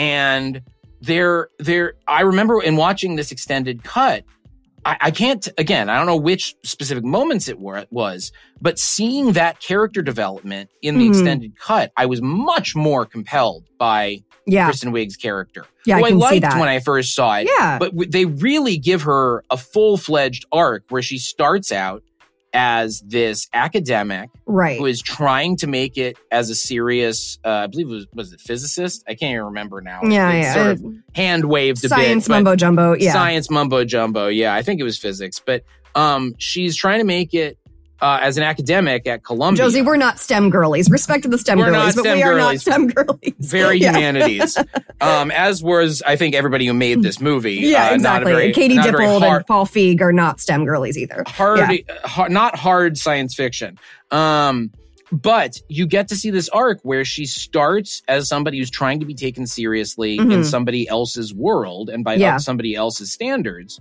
And 0.00 0.62
there, 1.02 1.48
there, 1.58 1.92
I 2.08 2.22
remember 2.22 2.62
in 2.62 2.76
watching 2.76 3.16
this 3.16 3.30
extended 3.32 3.84
cut, 3.84 4.24
I, 4.86 4.96
I 4.98 5.10
can't, 5.10 5.46
again, 5.58 5.90
I 5.90 5.98
don't 5.98 6.06
know 6.06 6.16
which 6.16 6.54
specific 6.62 7.04
moments 7.04 7.48
it 7.48 7.60
were, 7.60 7.84
was, 7.90 8.32
but 8.62 8.78
seeing 8.78 9.32
that 9.32 9.60
character 9.60 10.00
development 10.00 10.70
in 10.80 10.96
the 10.98 11.04
Mhm. 11.04 11.10
extended 11.10 11.52
cut, 11.58 11.92
I 11.98 12.06
was 12.06 12.22
much 12.22 12.74
more 12.74 13.04
compelled 13.04 13.64
by 13.78 14.20
Yeah, 14.46 14.64
Kristen 14.64 14.90
Wiig's 14.90 15.16
character. 15.16 15.66
yeah, 15.84 15.98
who 15.98 16.04
I 16.06 16.08
see 16.08 16.14
liked 16.14 16.54
when 16.58 16.68
I 16.70 16.80
first 16.80 17.14
saw 17.14 17.36
it. 17.36 17.46
yeah, 17.58 17.78
But 17.78 17.90
w- 17.90 18.10
they 18.10 18.24
really 18.24 18.78
give 18.78 19.02
her 19.02 19.44
a 19.50 19.58
full 19.58 19.98
fledged 19.98 20.46
arc 20.50 20.84
where 20.88 21.02
she 21.02 21.18
starts 21.18 21.70
out 21.70 22.02
as 22.52 23.00
this 23.00 23.48
academic 23.52 24.30
right. 24.46 24.78
who 24.78 24.86
is 24.86 25.00
trying 25.00 25.56
to 25.58 25.66
make 25.66 25.96
it 25.96 26.16
as 26.30 26.50
a 26.50 26.54
serious, 26.54 27.38
uh, 27.44 27.48
I 27.48 27.66
believe 27.68 27.86
it 27.88 27.92
was, 27.92 28.06
was 28.14 28.32
it 28.32 28.40
physicist? 28.40 29.04
I 29.06 29.14
can't 29.14 29.32
even 29.32 29.44
remember 29.46 29.80
now. 29.80 30.00
yeah, 30.02 30.30
It 30.32 30.40
yeah. 30.40 30.54
Sort 30.54 30.66
of 30.68 30.84
hand 31.14 31.44
waved 31.44 31.84
a 31.84 31.88
Science 31.88 32.24
bit. 32.24 32.32
but- 32.32 32.34
mumbo 32.36 32.56
jumbo. 32.56 32.94
Yeah, 32.94 33.12
Science 33.12 33.50
mumbo 33.50 33.84
jumbo. 33.84 34.26
Yeah, 34.28 34.54
I 34.54 34.62
think 34.62 34.80
it 34.80 34.84
was 34.84 34.98
physics. 34.98 35.40
But 35.44 35.62
um, 35.94 36.34
she's 36.38 36.76
trying 36.76 36.98
to 37.00 37.04
make 37.04 37.34
it 37.34 37.58
uh, 38.00 38.18
as 38.22 38.36
an 38.36 38.42
academic 38.42 39.06
at 39.06 39.22
Columbia. 39.24 39.64
Josie, 39.64 39.82
we're 39.82 39.96
not 39.96 40.18
STEM 40.18 40.50
girlies. 40.50 40.90
Respect 40.90 41.22
to 41.24 41.28
the 41.28 41.38
STEM 41.38 41.58
We're 41.58 41.70
girlies, 41.70 41.94
but 41.94 42.02
STEM 42.02 42.16
we 42.16 42.22
are 42.22 42.34
girlies. 42.34 42.66
not 42.66 42.72
STEM 42.74 42.86
girlies. 42.88 43.34
very 43.38 43.78
Yeah. 43.80 43.92
humanities. 43.92 44.56
um, 45.00 45.30
as 45.30 45.62
was, 45.62 46.02
I 46.06 46.16
think, 46.16 46.34
everybody 46.34 46.66
who 46.66 46.72
made 46.74 47.02
this 47.02 47.20
movie. 47.20 47.54
Yeah, 47.56 47.90
Uh, 47.90 47.94
exactly. 47.94 48.32
very- 48.32 48.52
Katie 48.52 48.76
Dippold 48.76 49.20
hard, 49.20 49.36
and 49.38 49.46
Paul 49.46 49.66
Feig 49.66 50.00
are 50.00 50.12
not 50.12 50.40
STEM 50.40 50.64
girlies 50.64 50.96
either. 50.96 51.24
hard, 51.26 51.58
Yeah. 51.58 51.94
hard- 52.04 52.30
not 52.32 52.56
hard 52.56 52.96
science 52.98 53.34
fiction. 53.34 53.78
Um, 54.10 54.70
but 55.12 55.56
you 55.68 55.86
get 55.88 56.08
to 56.08 56.14
see 56.16 56.30
this 56.30 56.48
arc 56.50 56.78
where 56.82 57.04
she 57.04 57.26
starts 57.26 58.02
as 58.06 58.28
somebody 58.28 58.58
who's 58.58 58.70
trying 58.70 59.00
to 59.00 59.06
be 59.06 59.14
taken 59.14 59.44
seriously 59.46 60.16
in 60.18 60.28
Mhm. 60.28 60.44
somebody 60.44 60.88
else's 60.88 61.34
world 61.34 61.90
and 61.90 62.04
by 62.04 62.14
Yeah. 62.14 62.36
somebody 62.36 62.76
else's 62.76 63.10
standards. 63.10 63.80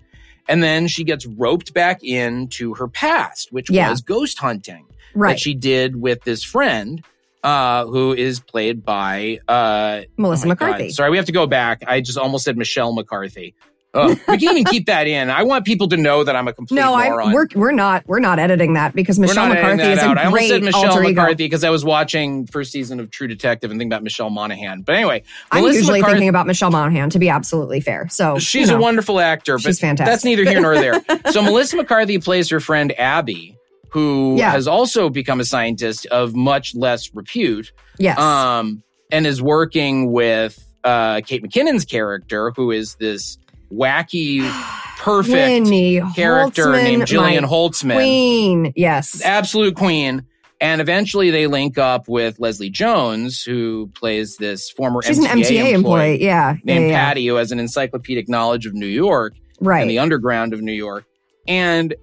And 0.49 0.63
then 0.63 0.87
she 0.87 1.03
gets 1.05 1.25
roped 1.27 1.73
back 1.73 2.03
into 2.03 2.73
her 2.73 2.87
past, 2.87 3.53
which 3.53 3.69
Yeah. 3.69 3.91
was 3.91 4.01
ghost 4.01 4.39
hunting 4.39 4.85
Right. 5.13 5.33
that 5.33 5.39
she 5.39 5.53
did 5.53 5.95
with 5.95 6.23
this 6.23 6.43
friend, 6.43 7.03
uh, 7.43 7.85
who 7.85 8.13
is 8.13 8.39
played 8.39 8.83
by 8.83 9.39
uh, 9.47 10.01
Melissa 10.17 10.45
oh 10.45 10.49
my 10.49 10.55
God. 10.55 10.65
McCarthy. 10.65 10.89
Sorry, 10.89 11.11
we 11.11 11.17
have 11.17 11.27
to 11.27 11.31
go 11.31 11.45
back. 11.47 11.83
I 11.87 12.01
just 12.01 12.17
almost 12.17 12.43
said 12.43 12.57
Michelle 12.57 12.93
McCarthy. 12.93 13.53
Ugh, 13.95 14.19
we 14.27 14.37
can 14.37 14.51
even 14.51 14.65
keep 14.65 14.85
that 14.85 15.07
in. 15.07 15.31
I 15.31 15.41
want 15.41 15.65
people 15.65 15.87
to 15.89 15.97
know 15.97 16.23
that 16.23 16.35
I'm 16.35 16.47
a 16.47 16.53
complete 16.53 16.75
No, 16.79 16.93
I 16.93 17.09
moron. 17.09 17.33
we're 17.33 17.47
we're 17.55 17.71
not 17.71 18.03
we're 18.07 18.19
not 18.19 18.37
editing 18.37 18.73
that 18.73 18.93
because 18.93 19.17
Michelle 19.17 19.47
McCarthy 19.49 19.81
is 19.81 19.97
a 19.97 20.05
out. 20.05 20.17
I 20.19 20.25
almost 20.25 20.39
great 20.39 20.49
said 20.49 20.61
Michelle. 20.63 21.01
McCarthy 21.01 21.45
because 21.45 21.63
I 21.63 21.71
was 21.71 21.83
watching 21.83 22.45
first 22.45 22.71
season 22.71 22.99
of 22.99 23.09
True 23.09 23.27
Detective 23.27 23.71
and 23.71 23.79
thinking 23.79 23.91
about 23.91 24.03
Michelle 24.03 24.29
Monaghan. 24.29 24.83
But 24.83 24.93
anyway, 24.95 25.23
I'm 25.51 25.61
Melissa 25.61 25.79
usually 25.79 25.99
McCarthy- 26.01 26.13
thinking 26.17 26.29
about 26.29 26.45
Michelle 26.45 26.69
Monaghan 26.69 27.09
to 27.09 27.17
be 27.19 27.29
absolutely 27.29 27.81
fair. 27.81 28.07
So 28.09 28.37
She's 28.37 28.67
you 28.67 28.73
know. 28.73 28.77
a 28.77 28.81
wonderful 28.81 29.19
actor, 29.19 29.55
but 29.57 29.63
She's 29.63 29.79
fantastic. 29.79 30.11
that's 30.13 30.23
neither 30.23 30.45
here 30.45 30.61
nor 30.61 30.75
there. 30.75 31.01
so 31.31 31.41
Melissa 31.41 31.77
McCarthy 31.77 32.19
plays 32.19 32.47
her 32.51 32.59
friend 32.59 32.93
Abby, 32.99 33.57
who 33.89 34.35
Yeah. 34.37 34.51
has 34.51 34.67
also 34.67 35.09
become 35.09 35.39
a 35.39 35.45
scientist 35.45 36.05
of 36.07 36.35
much 36.35 36.75
less 36.75 37.09
repute, 37.15 37.71
yes. 37.97 38.19
um, 38.19 38.83
and 39.11 39.25
is 39.25 39.41
working 39.41 40.11
with 40.11 40.63
uh, 40.83 41.21
Kate 41.25 41.43
McKinnon's 41.43 41.85
character, 41.85 42.51
who 42.55 42.69
is 42.69 42.93
this 42.95 43.39
wacky, 43.71 44.41
perfect 44.97 45.33
Winnie 45.33 46.01
character 46.15 46.65
Holtzman, 46.65 46.83
named 46.83 47.03
Jillian 47.03 47.45
Holtzman, 47.45 47.95
Queen. 47.95 48.73
Yes. 48.75 49.23
absolute 49.23 49.75
queen. 49.75 50.25
And 50.61 50.81
eventually 50.81 51.31
they 51.31 51.47
link 51.47 51.77
up 51.77 52.09
with 52.09 52.37
Leslie 52.39 52.69
Jones, 52.69 53.41
who 53.41 53.89
plays 53.95 54.35
this 54.37 54.69
former 54.69 55.01
She's 55.01 55.17
MTA 55.17 55.31
an 55.31 55.39
MTA 55.39 55.73
employee. 55.73 56.21
Yeah. 56.21 56.55
named 56.65 56.85
yeah, 56.85 56.91
yeah. 56.91 57.05
Patty, 57.05 57.25
who 57.25 57.35
has 57.35 57.53
an 57.53 57.59
encyclopedic 57.59 58.27
knowledge 58.27 58.65
of 58.65 58.73
New 58.73 58.85
York 58.85 59.35
Right. 59.61 59.81
and 59.81 59.89
the 59.89 59.99
underground 59.99 60.53
of 60.53 60.61
New 60.61 60.73
York. 60.73 61.05
And 61.47 61.95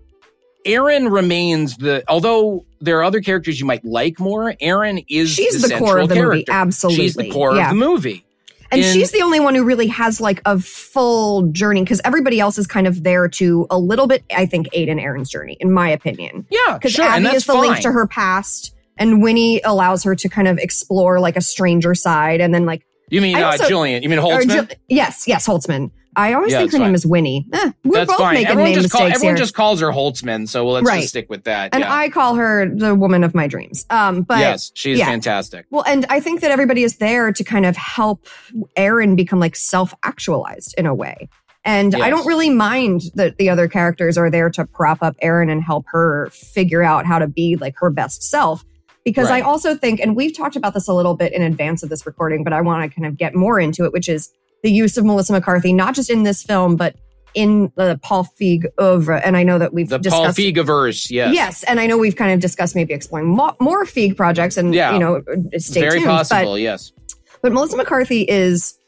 Erin 0.65 1.09
remains 1.09 1.77
the, 1.77 2.03
although 2.09 2.65
there 2.81 2.99
are 2.99 3.05
other 3.05 3.21
characters 3.21 3.61
you 3.61 3.67
might 3.67 3.85
like 3.85 4.19
more, 4.19 4.55
Erin 4.61 5.01
is 5.09 5.31
she's 5.31 5.63
the, 5.63 5.69
the, 5.69 5.79
core 5.79 5.99
of 5.99 6.09
the 6.09 6.15
character. 6.15 6.33
movie. 6.35 6.45
Absolutely. 6.49 7.05
She's 7.05 7.15
the 7.15 7.31
core 7.31 7.55
yeah. 7.57 7.71
of 7.71 7.71
the 7.71 7.77
movie. 7.77 8.26
And 8.71 8.81
in- 8.81 8.93
she's 8.93 9.11
the 9.13 9.23
only 9.23 9.41
one 9.41 9.55
who 9.55 9.65
really 9.65 9.87
has 9.89 10.21
like 10.21 10.41
a 10.45 10.59
full 10.59 11.43
journey 11.53 11.83
because 11.83 12.01
everybody 12.05 12.41
else 12.41 12.59
is 12.59 12.67
kind 12.67 12.87
of 12.87 13.03
there 13.03 13.29
to 13.29 13.67
a 13.71 13.79
little 13.79 14.07
bit, 14.07 14.25
I 14.35 14.47
think, 14.47 14.69
aid 14.73 14.89
in 14.89 14.99
Erin's 14.99 15.31
journey, 15.31 15.57
in 15.61 15.73
my 15.73 15.89
opinion. 15.89 16.47
Yeah, 16.51 16.75
Because 16.75 16.93
sure, 16.93 17.05
and 17.05 17.27
Abby 17.27 17.37
is 17.37 17.45
the 17.47 17.53
fine. 17.53 17.63
link 17.63 17.81
to 17.81 17.93
her 17.93 18.07
past, 18.07 18.75
and 18.99 19.23
Winnie 19.23 19.61
allows 19.63 20.03
her 20.05 20.15
to 20.17 20.29
kind 20.29 20.49
of 20.49 20.59
explore 20.59 21.21
like 21.21 21.37
a 21.37 21.41
stranger 21.41 21.95
side, 21.95 22.41
and 22.41 22.53
then 22.55 22.67
like 22.67 22.83
You 23.11 23.21
mean 23.21 23.37
uh, 23.37 23.47
also- 23.47 23.65
Jillian? 23.69 24.03
You 24.03 24.09
mean 24.09 24.19
Holtzman? 24.19 24.73
Yes, 24.89 25.25
yes, 25.27 25.47
Holtzman. 25.47 25.91
I 26.17 26.33
always 26.33 26.51
Yeah, 26.51 26.61
think 26.61 26.73
her 26.73 26.79
name 26.79 26.95
is 26.95 27.07
Winnie. 27.07 27.47
Eh, 27.53 27.71
we're 27.85 27.99
That's 27.99 28.11
both 28.11 28.19
fine. 28.19 28.35
making 28.35 28.49
Everyone 28.49 28.73
name 28.73 28.81
just, 28.83 28.91
call, 28.93 29.03
mistakes 29.03 29.17
everyone 29.19 29.37
here. 29.37 29.43
just 29.45 29.55
calls 29.55 29.81
her 29.81 29.89
Holtzman, 29.89 30.49
so 30.49 30.67
let's 30.67 30.87
Right. 30.87 30.97
just 31.01 31.11
stick 31.11 31.27
with 31.29 31.45
that. 31.45 31.75
and 31.75 31.83
yeah. 31.83 31.95
I 31.95 32.09
call 32.09 32.35
her 32.37 32.69
the 32.69 32.95
woman 32.95 33.23
of 33.23 33.35
my 33.35 33.47
dreams. 33.47 33.85
Um, 33.91 34.23
but 34.23 34.39
yes, 34.39 34.73
she's 34.75 34.99
yeah. 34.99 35.07
fantastic. 35.07 35.67
Well, 35.71 35.85
and 35.87 36.07
I 36.09 36.21
think 36.21 36.41
that 36.41 36.51
everybody 36.51 36.83
is 36.83 36.97
there 36.97 37.31
to 37.33 37.45
kind 37.45 37.67
of 37.67 37.77
help 37.77 38.27
Erin 38.77 39.15
become 39.15 39.39
like 39.39 39.55
self 39.57 39.95
actualized 40.03 40.75
in 40.79 40.87
a 40.87 40.95
way. 40.95 41.29
And 41.65 41.95
I 41.97 42.11
don't 42.11 42.25
really 42.27 42.49
mind 42.49 43.03
that 43.17 43.39
the 43.39 43.51
other 43.51 43.67
characters 43.69 44.17
are 44.17 44.31
there 44.31 44.49
to 44.51 44.65
prop 44.65 45.03
up 45.03 45.17
Erin 45.21 45.51
and 45.51 45.61
help 45.63 45.85
her 45.89 46.31
figure 46.31 46.83
out 46.83 47.07
how 47.07 47.19
to 47.19 47.27
be 47.27 47.57
like 47.57 47.75
her 47.79 47.91
best 47.91 48.23
self. 48.23 48.65
Because 49.05 49.29
Right. 49.31 49.43
I 49.43 49.47
also 49.47 49.75
think, 49.75 50.01
and 50.01 50.15
we've 50.17 50.37
talked 50.37 50.57
about 50.57 50.75
this 50.75 50.89
a 50.89 50.93
little 50.95 51.15
bit 51.15 51.33
in 51.33 51.43
advance 51.43 51.83
of 51.83 51.89
this 51.89 52.07
recording, 52.07 52.43
but 52.45 52.53
I 52.53 52.61
want 52.61 52.89
to 52.89 52.95
kind 52.95 53.07
of 53.07 53.17
get 53.17 53.35
more 53.35 53.59
into 53.61 53.85
it, 53.85 53.93
which 53.93 54.09
is 54.09 54.31
the 54.63 54.71
use 54.71 54.97
of 54.97 55.05
Melissa 55.05 55.33
McCarthy, 55.33 55.73
not 55.73 55.95
just 55.95 56.11
in 56.11 56.23
this 56.23 56.43
film, 56.43 56.77
but 56.77 56.97
in 57.35 57.71
the 57.77 58.01
Paul 58.03 58.27
Feig 58.41 58.65
oeuvre. 58.81 59.21
And 59.25 59.37
I 59.37 59.43
know 59.43 59.59
that 59.59 59.75
we've 59.75 59.89
The 59.89 59.99
Paul 59.99 60.23
discussed 60.25 60.39
Feig-averse, 60.39 61.11
yes. 61.11 61.35
Yes, 61.35 61.63
and 61.65 61.79
I 61.79 61.87
know 61.87 61.99
we've 61.99 62.17
kind 62.17 62.33
of 62.33 62.41
discussed 62.41 62.75
maybe 62.75 62.95
exploring 62.95 63.27
more, 63.27 63.55
more 63.61 63.85
Feig 63.85 64.17
projects, 64.17 64.57
and 64.57 64.75
Yeah. 64.75 64.95
you 64.95 64.99
know, 64.99 65.23
stay 65.59 65.81
Very 65.81 65.99
tuned. 65.99 66.07
possible, 66.07 66.59
yes. 66.59 66.93
But 67.43 67.43
but 67.43 67.53
Melissa 67.53 67.77
McCarthy 67.77 68.23
is 68.23 68.79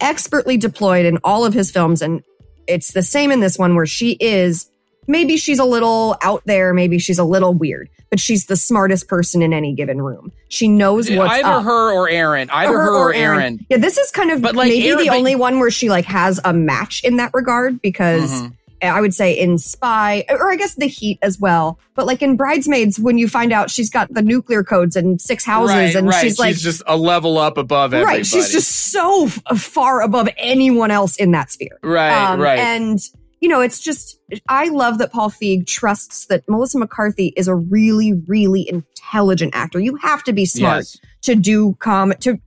expertly 0.00 0.56
deployed 0.56 1.06
in 1.06 1.18
all 1.24 1.44
of 1.46 1.54
his 1.54 1.70
films, 1.70 2.02
and 2.02 2.22
it's 2.66 2.92
the 2.92 3.02
same 3.02 3.32
in 3.32 3.40
this 3.40 3.58
one 3.58 3.74
where 3.74 3.86
she 3.86 4.18
is 4.20 4.66
maybe 5.06 5.36
she's 5.36 5.58
a 5.58 5.64
little 5.64 6.16
out 6.22 6.42
there, 6.46 6.72
maybe 6.74 6.98
she's 6.98 7.18
a 7.18 7.24
little 7.24 7.54
weird, 7.54 7.88
but 8.10 8.20
she's 8.20 8.46
the 8.46 8.56
smartest 8.56 9.08
person 9.08 9.42
in 9.42 9.52
any 9.52 9.74
given 9.74 10.00
room. 10.02 10.32
She 10.48 10.68
knows 10.68 11.10
what's 11.10 11.32
Either 11.34 11.48
up. 11.48 11.64
her 11.64 11.92
or 11.92 12.08
Erin. 12.08 12.50
Either 12.50 12.72
her, 12.72 12.94
or 12.94 13.12
Erin. 13.14 13.64
Yeah, 13.68 13.78
this 13.78 13.98
is 13.98 14.10
kind 14.10 14.30
of 14.30 14.40
But, 14.42 14.54
like, 14.54 14.68
maybe 14.68 14.88
Erin- 14.88 14.98
the 15.04 15.08
but- 15.08 15.16
only 15.18 15.34
one 15.36 15.58
where 15.60 15.70
she 15.70 15.88
like 15.90 16.04
has 16.06 16.40
a 16.44 16.52
match 16.52 17.02
in 17.04 17.16
that 17.16 17.30
regard 17.34 17.80
because 17.82 18.30
Mhm. 18.30 18.52
I 18.82 19.00
would 19.00 19.14
say 19.14 19.32
in 19.32 19.56
Spy, 19.56 20.26
or 20.28 20.52
I 20.52 20.56
guess 20.56 20.74
The 20.74 20.86
Heat 20.86 21.18
as 21.22 21.40
well. 21.40 21.78
But 21.94 22.06
like 22.06 22.20
in 22.20 22.36
Bridesmaids, 22.36 23.00
when 23.00 23.16
you 23.16 23.28
find 23.28 23.50
out 23.50 23.70
she's 23.70 23.88
got 23.88 24.12
the 24.12 24.20
nuclear 24.20 24.62
codes 24.62 24.94
and 24.94 25.18
six 25.22 25.42
houses, 25.42 25.74
right, 25.74 25.94
and 25.94 26.06
right. 26.08 26.20
she's 26.20 26.38
like, 26.38 26.54
just 26.56 26.82
a 26.86 26.94
level 26.94 27.38
up 27.38 27.56
above 27.56 27.94
everybody. 27.94 28.18
right, 28.18 28.26
she's 28.26 28.52
just 28.52 28.90
so 28.92 29.28
far 29.56 30.02
above 30.02 30.28
anyone 30.36 30.90
else 30.90 31.16
in 31.16 31.30
that 31.30 31.50
sphere. 31.50 31.78
right, 31.82 32.12
Um, 32.32 32.40
right. 32.40 32.58
And 32.58 32.98
you 33.40 33.48
know, 33.48 33.60
it's 33.60 33.80
just 33.80 34.18
I 34.48 34.68
love 34.68 34.98
that 34.98 35.12
Paul 35.12 35.30
Feig 35.30 35.66
trusts 35.66 36.26
that 36.26 36.42
Melissa 36.48 36.78
McCarthy 36.78 37.32
is 37.36 37.48
a 37.48 37.54
really, 37.54 38.12
really 38.26 38.68
intelligent 38.68 39.54
actor. 39.54 39.80
You 39.80 39.96
have 39.96 40.24
to 40.24 40.32
be 40.32 40.46
smart 40.46 40.78
Yes. 40.78 40.98
to 41.22 41.34
do 41.34 41.76
com 41.80 42.12
to 42.20 42.38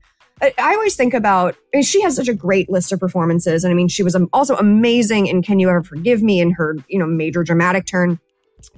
I 0.42 0.54
I 0.58 0.74
always 0.74 0.96
think 0.96 1.14
about 1.14 1.56
I 1.74 1.78
mean, 1.78 1.84
she 1.84 2.02
has 2.02 2.16
such 2.16 2.28
a 2.28 2.34
great 2.34 2.70
list 2.70 2.92
of 2.92 3.00
performances 3.00 3.64
and 3.64 3.72
I 3.72 3.76
mean 3.76 3.88
she 3.88 4.04
was 4.04 4.16
also 4.34 4.56
amazing 4.56 5.28
in 5.28 5.42
Can 5.42 5.60
You 5.60 5.70
Ever 5.70 5.84
Forgive 5.84 6.22
Me 6.24 6.40
in 6.40 6.52
her 6.52 6.76
you 6.88 7.00
know 7.00 7.06
major 7.06 7.44
dramatic 7.44 7.86
turn 7.86 8.20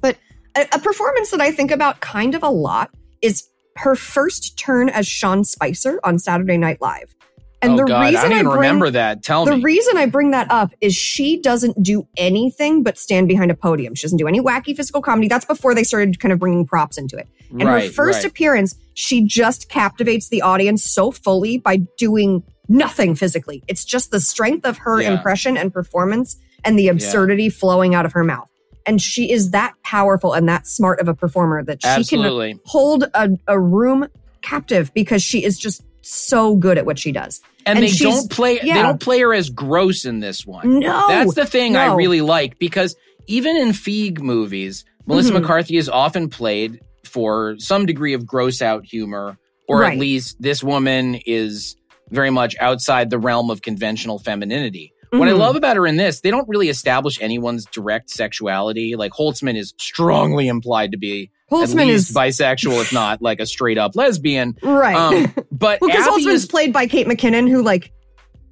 but 0.02 0.18
a, 0.56 0.68
a 0.74 0.80
performance 0.80 1.32
that 1.32 1.42
I 1.42 1.52
think 1.52 1.72
about 1.72 2.00
kind 2.02 2.36
of 2.36 2.44
a 2.44 2.50
lot 2.50 2.92
is 3.22 3.48
her 3.76 3.96
first 3.96 4.58
turn 4.58 4.90
as 4.90 5.08
Sean 5.08 5.44
Spicer 5.44 6.00
on 6.04 6.20
Saturday 6.20 6.58
Night 6.58 6.82
Live 6.82 7.16
and 7.62 7.74
oh 7.74 7.78
the 7.78 7.84
God, 7.84 8.02
I 8.02 8.10
reason 8.10 8.22
don't 8.22 8.32
even 8.32 8.46
bring, 8.46 8.56
remember 8.58 8.90
that. 8.92 9.24
Tell 9.24 9.46
the 9.46 9.58
me. 9.58 9.64
reason 9.64 9.98
I 9.98 10.06
bring 10.06 10.32
that 10.32 10.50
up 10.50 10.72
is 10.80 10.96
she 10.96 11.42
doesn't 11.42 11.82
do 11.84 12.08
anything 12.18 12.84
but 12.84 12.98
stand 12.98 13.28
behind 13.28 13.52
a 13.52 13.56
podium. 13.56 13.96
She 13.96 14.04
doesn't 14.04 14.18
do 14.18 14.28
any 14.28 14.40
wacky 14.40 14.76
physical 14.76 15.02
comedy. 15.02 15.28
That's 15.28 15.46
before 15.46 15.76
they 15.76 15.84
started 15.84 16.20
kind 16.20 16.32
of 16.32 16.40
bringing 16.40 16.66
props 16.66 16.98
into 16.98 17.18
it. 17.18 17.28
And 17.52 17.64
right, 17.64 17.86
her 17.86 17.92
first 17.92 18.24
right. 18.24 18.32
appearance, 18.32 18.76
she 18.94 19.26
just 19.26 19.70
captivates 19.70 20.30
the 20.30 20.42
audience 20.42 20.84
so 20.84 21.12
fully 21.12 21.58
by 21.58 21.78
doing 21.98 22.44
nothing 22.70 23.16
physically. 23.16 23.64
It's 23.68 23.84
just 23.84 24.12
the 24.12 24.22
strength 24.22 24.66
of 24.66 24.78
her 24.78 25.02
Yeah. 25.02 25.14
impression 25.14 25.58
and 25.58 25.74
performance 25.74 26.38
and 26.64 26.78
the 26.78 26.88
absurdity 26.88 27.50
flowing 27.50 27.96
out 27.96 28.06
of 28.06 28.14
her 28.14 28.24
mouth. 28.24 28.48
And 28.86 29.02
she 29.02 29.32
is 29.32 29.52
that 29.52 29.74
powerful 29.84 30.34
and 30.34 30.48
that 30.48 30.66
smart 30.66 31.00
of 31.00 31.08
a 31.08 31.14
performer 31.14 31.64
that 31.64 31.82
she 31.84 32.06
can 32.06 32.60
hold 32.66 33.04
a, 33.14 33.30
a 33.48 33.60
room 33.60 34.08
captive 34.42 34.94
because 34.94 35.22
she 35.22 35.44
is 35.44 35.58
just 35.60 35.84
so 36.12 36.56
good 36.56 36.78
at 36.78 36.86
what 36.86 36.98
she 37.00 37.12
does. 37.12 37.42
And, 37.66 37.80
and 37.80 37.88
they 37.88 37.92
don't 37.92 38.30
play 38.32 38.60
yeah. 38.64 38.76
they 38.76 38.82
don't 38.82 39.00
play 39.00 39.20
her 39.20 39.34
as 39.34 39.50
gross 39.50 40.06
in 40.06 40.20
this 40.20 40.46
one. 40.46 40.80
No. 40.80 41.08
That's 41.08 41.36
the 41.36 41.46
thing 41.46 41.76
I 41.76 41.94
really 41.94 42.22
like 42.22 42.58
because 42.60 42.96
even 43.28 43.56
in 43.58 43.70
Feig 43.70 44.20
movies, 44.20 44.86
Melissa 45.06 45.32
Mhm. 45.32 45.42
McCarthy 45.42 45.78
is 45.78 45.88
often 45.90 46.30
played 46.30 46.80
for 47.04 47.56
some 47.60 47.86
degree 47.86 48.14
of 48.14 48.26
gross 48.26 48.62
out 48.62 48.86
humor, 48.86 49.38
or 49.68 49.82
Right. 49.82 49.94
at 49.94 50.00
least 50.00 50.38
this 50.42 50.64
woman 50.64 51.16
is 51.26 51.76
very 52.12 52.30
much 52.32 52.56
outside 52.60 53.10
the 53.10 53.20
realm 53.20 53.50
of 53.52 53.62
conventional 53.62 54.18
femininity. 54.20 54.94
What 55.12 55.28
I 55.28 55.32
Mhm. 55.32 55.38
love 55.40 55.56
about 55.56 55.76
her 55.76 55.88
in 55.88 55.98
this, 55.98 56.22
they 56.22 56.30
don't 56.30 56.48
really 56.48 56.70
establish 56.70 57.20
anyone's 57.22 57.66
direct 57.66 58.12
sexuality. 58.12 58.96
Like 58.96 59.12
Holtzman 59.14 59.58
is 59.58 59.74
strongly 59.80 60.48
implied 60.48 60.92
to 60.92 60.98
be 60.98 61.32
at 61.52 61.56
Holtzman 61.58 61.88
least 61.88 62.10
is 62.12 62.16
bisexual, 62.16 62.80
if 62.82 62.94
not 62.94 63.20
like 63.22 63.40
a 63.40 63.48
straight 63.48 63.80
up 63.80 63.96
lesbian. 63.96 64.56
right. 64.64 64.96
Um, 64.96 65.34
but 65.60 65.82
well, 65.82 65.90
because 65.90 66.08
Abby 66.08 66.24
Holtzman's 66.24 66.44
is 66.44 66.46
played 66.46 66.74
by 66.74 66.88
Kate 66.88 67.06
McKinnon, 67.08 67.50
who 67.50 67.62
like, 67.62 67.92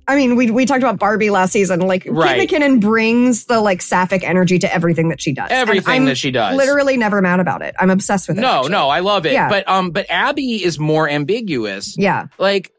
I 0.08 0.16
mean, 0.16 0.36
we 0.36 0.52
we 0.52 0.66
talked 0.66 0.84
about 0.84 1.00
Barbie 1.00 1.30
last 1.30 1.52
season. 1.52 1.80
Like, 1.82 2.06
Right. 2.10 2.38
Kate 2.38 2.50
McKinnon 2.50 2.80
brings 2.80 3.46
the 3.46 3.60
like 3.60 3.82
sapphic 3.82 4.24
energy 4.24 4.60
to 4.60 4.74
everything 4.74 5.10
that 5.10 5.22
she 5.22 5.34
does. 5.34 5.50
And 5.50 5.58
everything 5.60 6.02
I'm 6.02 6.06
that 6.06 6.18
she 6.18 6.32
does. 6.32 6.56
literally 6.56 6.98
never 6.98 7.22
mad 7.22 7.40
about 7.40 7.62
it. 7.62 7.76
I'm 7.80 7.90
obsessed 7.90 8.28
with 8.28 8.38
it. 8.38 8.42
No, 8.42 8.58
actually. 8.60 8.72
no, 8.72 8.90
I 8.90 9.00
love 9.00 9.26
it. 9.26 9.34
Yeah. 9.34 9.50
But 9.50 9.68
um, 9.68 9.92
but 9.92 10.06
Abby 10.10 10.64
is 10.64 10.80
more 10.80 11.10
ambiguous. 11.10 11.96
Yeah. 11.98 12.28
Like 12.38 12.72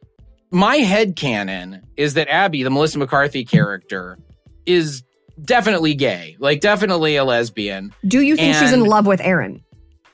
my 0.50 0.76
head 0.76 1.16
canon 1.16 1.82
is 1.96 2.14
that 2.14 2.28
Abby, 2.28 2.62
the 2.62 2.70
Melissa 2.70 2.98
McCarthy 2.98 3.44
character, 3.44 4.18
is 4.64 5.02
definitely 5.42 5.94
gay. 5.94 6.36
Like 6.38 6.60
definitely 6.60 7.16
a 7.16 7.24
lesbian. 7.24 7.92
Do 8.06 8.20
you 8.20 8.36
think 8.36 8.56
she's 8.56 8.72
in 8.72 8.84
love 8.84 9.06
with 9.06 9.20
Erin? 9.20 9.62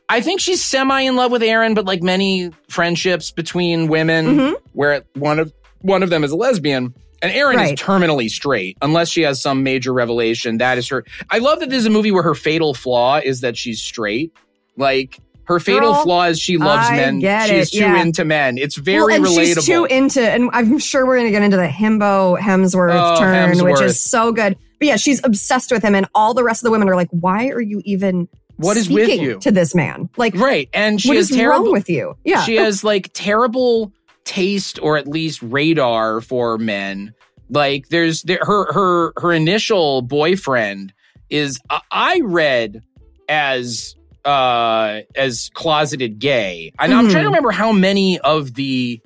I 0.09 0.21
think 0.21 0.41
she's 0.41 0.63
semi 0.63 1.01
in 1.01 1.17
love 1.17 1.31
with 1.33 1.43
Erin, 1.43 1.75
but 1.75 1.87
like 1.87 2.03
many 2.03 2.51
friendships 2.69 3.31
between 3.31 3.89
women, 3.89 4.39
Mhm. 4.39 4.55
where 4.73 5.03
one 5.15 5.39
of 5.39 5.53
one 5.81 6.03
of 6.03 6.11
them 6.11 6.25
is 6.25 6.31
a 6.31 6.37
lesbian. 6.37 6.95
And 7.23 7.33
Erin 7.33 7.57
Right. 7.57 7.73
is 7.75 7.81
terminally 7.81 8.29
straight, 8.31 8.77
unless 8.83 9.09
she 9.11 9.23
has 9.23 9.41
some 9.41 9.63
major 9.63 9.93
revelation. 9.93 10.59
That 10.59 10.77
is 10.79 10.89
her. 10.89 11.05
I 11.31 11.39
love 11.39 11.61
that 11.61 11.71
this 11.71 11.79
is 11.81 11.87
a 11.87 11.91
movie 11.91 12.11
where 12.11 12.23
her 12.23 12.35
fatal 12.35 12.75
flaw 12.75 13.21
is 13.23 13.41
that 13.41 13.57
she's 13.57 13.81
straight. 13.81 14.33
Like 14.77 15.19
her 15.45 15.59
fatal 15.61 15.93
Girl, 15.93 16.03
flaw 16.05 16.25
is 16.25 16.39
she 16.41 16.57
loves 16.59 16.89
I 16.89 16.97
men. 16.97 17.21
she's 17.47 17.69
it, 17.69 17.73
too 17.73 17.79
yeah. 17.85 18.01
into 18.03 18.25
men. 18.25 18.57
It's 18.59 18.77
very 18.77 18.99
well, 19.05 19.11
and 19.17 19.25
relatable. 19.27 19.55
she's 19.57 19.67
too 19.67 19.85
into, 19.87 20.21
and 20.23 20.51
I'm 20.53 20.79
sure 20.79 21.07
we're 21.07 21.17
going 21.17 21.29
to 21.29 21.33
get 21.33 21.43
into 21.43 21.57
the 21.59 21.67
himbo 21.69 22.39
Hemsworth 22.39 23.17
Oh, 23.17 23.21
turn, 23.21 23.59
which 23.65 23.81
is 23.83 24.01
so 24.03 24.33
good. 24.33 24.57
But 24.79 24.89
yeah, 24.89 24.97
she's 24.97 25.21
obsessed 25.25 25.71
with 25.71 25.83
him, 25.83 25.95
and 25.95 26.07
all 26.15 26.35
the 26.35 26.45
rest 26.45 26.63
of 26.63 26.65
the 26.65 26.71
women 26.73 26.89
are 26.89 26.97
like, 26.97 27.09
"Why 27.11 27.49
are 27.49 27.61
you 27.61 27.81
even 27.85 28.29
What 28.57 28.77
is 28.77 28.89
with 28.89 29.09
you? 29.09 29.39
to 29.41 29.51
this 29.51 29.75
man? 29.75 30.09
Like, 30.17 30.35
right, 30.37 30.69
and 30.73 31.01
she 31.01 31.09
what 31.09 31.17
has 31.17 31.31
is 31.31 31.37
terrible. 31.37 31.65
wrong 31.65 31.73
with 31.73 31.89
you? 31.89 32.17
Yeah, 32.25 32.43
She 32.45 32.57
has 32.57 32.85
like 32.85 33.11
terrible 33.13 33.93
taste, 34.25 34.79
or 34.81 34.97
at 34.97 35.07
least 35.09 35.43
radar 35.43 36.21
for 36.21 36.57
men. 36.59 37.15
Like 37.51 37.89
there's 37.89 38.23
there, 38.23 38.41
her 38.43 38.73
her 38.73 39.13
her 39.19 39.33
initial 39.33 40.03
boyfriend 40.03 40.93
is 41.31 41.61
I- 41.71 41.81
I 41.91 42.21
read 42.25 42.83
as 43.29 43.95
uh 44.25 45.01
as 45.17 45.51
closeted 45.55 46.19
gay. 46.19 46.73
And 46.79 46.95
I'm 46.95 47.11
trying 47.11 47.25
to 47.25 47.29
remember 47.29 47.51
how 47.51 47.73
many 47.73 48.19
of 48.21 48.55
the 48.55 49.01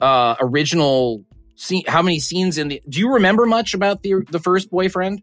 uh 0.00 0.36
original 0.40 1.24
scene 1.56 1.82
how 1.86 2.02
many 2.02 2.20
scenes 2.20 2.58
in 2.58 2.68
the 2.68 2.82
do 2.88 3.00
you 3.00 3.12
remember 3.14 3.46
much 3.46 3.74
about 3.74 4.02
the 4.02 4.14
the 4.30 4.38
first 4.38 4.70
boyfriend? 4.70 5.22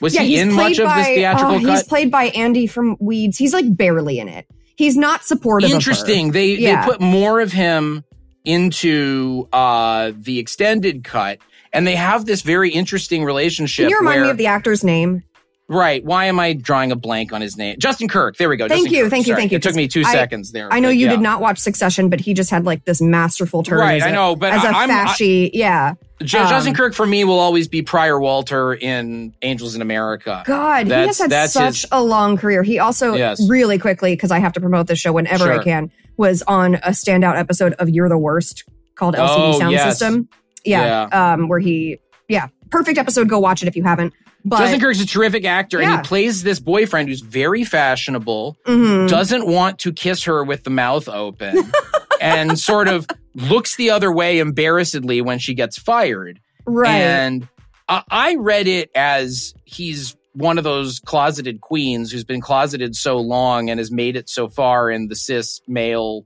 Was 0.00 0.14
yeah, 0.14 0.22
he 0.22 0.38
in 0.38 0.52
much 0.52 0.78
of 0.78 0.86
by, 0.86 0.98
this 0.98 1.06
theatrical 1.08 1.56
oh, 1.56 1.60
cut? 1.60 1.70
He's 1.70 1.82
played 1.84 2.10
by 2.10 2.24
Andy 2.26 2.66
from 2.66 2.96
Weeds. 3.00 3.36
He's 3.38 3.52
like 3.52 3.76
barely 3.76 4.18
in 4.18 4.28
it. 4.28 4.46
He's 4.76 4.96
not 4.96 5.24
supportive. 5.24 5.70
Interesting. 5.70 6.32
They 6.32 6.54
Yeah. 6.54 6.82
they 6.82 6.92
put 6.92 7.00
more 7.00 7.40
of 7.40 7.52
him 7.52 8.04
into 8.44 9.48
uh 9.52 10.12
the 10.16 10.38
extended 10.38 11.04
cut 11.04 11.38
and 11.72 11.86
they 11.86 11.96
have 11.96 12.24
this 12.24 12.42
very 12.42 12.70
interesting 12.70 13.24
relationship 13.24 13.84
Can 13.84 13.90
you 13.90 13.98
remind 13.98 14.20
where, 14.20 14.24
me 14.26 14.30
of 14.30 14.36
the 14.36 14.46
actor's 14.46 14.84
name? 14.84 15.22
Right 15.68 16.02
why 16.04 16.24
am 16.24 16.38
i 16.40 16.52
drawing 16.54 16.90
a 16.90 16.96
blank 16.96 17.32
on 17.32 17.40
his 17.42 17.56
name 17.58 17.76
justin 17.78 18.08
kirk 18.08 18.36
there 18.38 18.48
we 18.48 18.56
go 18.56 18.66
Thank 18.68 18.84
Justin 18.86 18.94
you, 18.96 19.02
Kirk. 19.04 19.10
thank 19.10 19.26
you, 19.26 19.34
thank 19.34 19.52
you, 19.52 19.56
it 19.56 19.62
took 19.62 19.74
me 19.74 19.86
two 19.86 20.02
I- 20.06 20.12
seconds 20.12 20.52
there 20.52 20.72
I 20.72 20.80
know 20.80 20.88
you 20.88 21.06
yeah. 21.06 21.10
did 21.12 21.20
not 21.20 21.40
watch 21.40 21.58
Succession, 21.58 22.08
but 22.08 22.20
he 22.20 22.32
just 22.34 22.50
had 22.50 22.64
like 22.64 22.84
this 22.86 23.00
masterful 23.02 23.62
turn. 23.62 23.78
right 23.78 24.02
i 24.02 24.08
a- 24.08 24.12
know 24.12 24.34
but 24.34 24.52
as 24.54 24.64
a 24.64 24.68
I, 24.68 24.84
I'm, 24.84 24.90
I, 24.90 25.50
yeah. 25.52 25.94
J- 26.22 26.38
um, 26.38 26.48
justin 26.48 26.74
kirk 26.74 26.94
for 26.94 27.06
me 27.06 27.22
will 27.24 27.38
always 27.38 27.68
be 27.68 27.82
prior 27.82 28.18
walter 28.18 28.72
in 28.74 29.34
angels 29.42 29.74
in 29.74 29.82
america 29.82 30.42
God, 30.46 30.84
he 30.86 30.88
That's- 30.90 31.18
has 31.18 31.30
had 31.32 31.50
such 31.50 31.82
his- 31.82 31.86
a 31.92 32.02
long 32.02 32.36
career. 32.38 32.62
He 32.62 32.78
also 32.78 33.14
Yes. 33.14 33.46
really 33.48 33.78
quickly, 33.78 34.14
because 34.14 34.30
I 34.30 34.38
have 34.38 34.52
to 34.54 34.60
promote 34.60 34.86
this 34.86 34.98
show 34.98 35.12
whenever 35.12 35.52
I 35.52 35.62
can, 35.62 35.90
was 36.16 36.42
on 36.48 36.76
a 36.76 36.90
standout 36.90 37.36
episode 37.36 37.74
of 37.74 37.88
You're 37.90 38.08
the 38.08 38.16
Worst 38.18 38.64
called 38.94 39.14
LCD 39.16 39.54
Oh, 39.54 39.58
Sound 39.58 39.72
yes. 39.72 39.98
System. 39.98 40.28
Yeah, 40.64 41.02
Um, 41.12 41.48
where 41.48 41.58
he, 41.60 41.98
yeah, 42.28 42.48
perfect 42.70 42.98
episode. 42.98 43.28
Go 43.28 43.38
watch 43.38 43.62
it 43.62 43.68
if 43.68 43.76
you 43.76 43.82
haven't. 43.84 44.12
But 44.48 44.58
justin 44.58 44.80
kirk's 44.80 45.00
a 45.00 45.06
terrific 45.06 45.44
actor 45.44 45.80
and 45.80 45.90
he 45.90 45.98
plays 45.98 46.42
this 46.42 46.60
boyfriend 46.60 47.08
who's 47.08 47.20
very 47.20 47.64
fashionable 47.64 48.56
mhm. 48.66 49.08
doesn't 49.08 49.46
want 49.46 49.78
to 49.80 49.92
kiss 49.92 50.24
her 50.24 50.44
with 50.44 50.64
the 50.64 50.70
mouth 50.70 51.08
open 51.08 51.72
and 52.20 52.58
sort 52.58 52.88
of 52.88 53.06
looks 53.34 53.76
the 53.76 53.90
other 53.90 54.12
way 54.12 54.38
embarrassedly 54.38 55.20
when 55.20 55.38
she 55.38 55.54
gets 55.54 55.78
fired. 55.78 56.40
right, 56.66 56.90
And 56.90 57.48
I, 57.88 58.02
I 58.10 58.34
read 58.36 58.66
it 58.66 58.90
as 58.94 59.54
he's 59.64 60.16
one 60.32 60.58
of 60.58 60.64
those 60.64 61.00
closeted 61.00 61.60
queens 61.60 62.12
who's 62.12 62.24
been 62.24 62.40
closeted 62.40 62.94
so 62.94 63.18
long 63.18 63.70
and 63.70 63.78
has 63.78 63.90
made 63.90 64.16
it 64.16 64.28
so 64.28 64.48
far 64.48 64.90
in 64.90 65.08
the 65.08 65.16
cis 65.16 65.60
male 65.66 66.24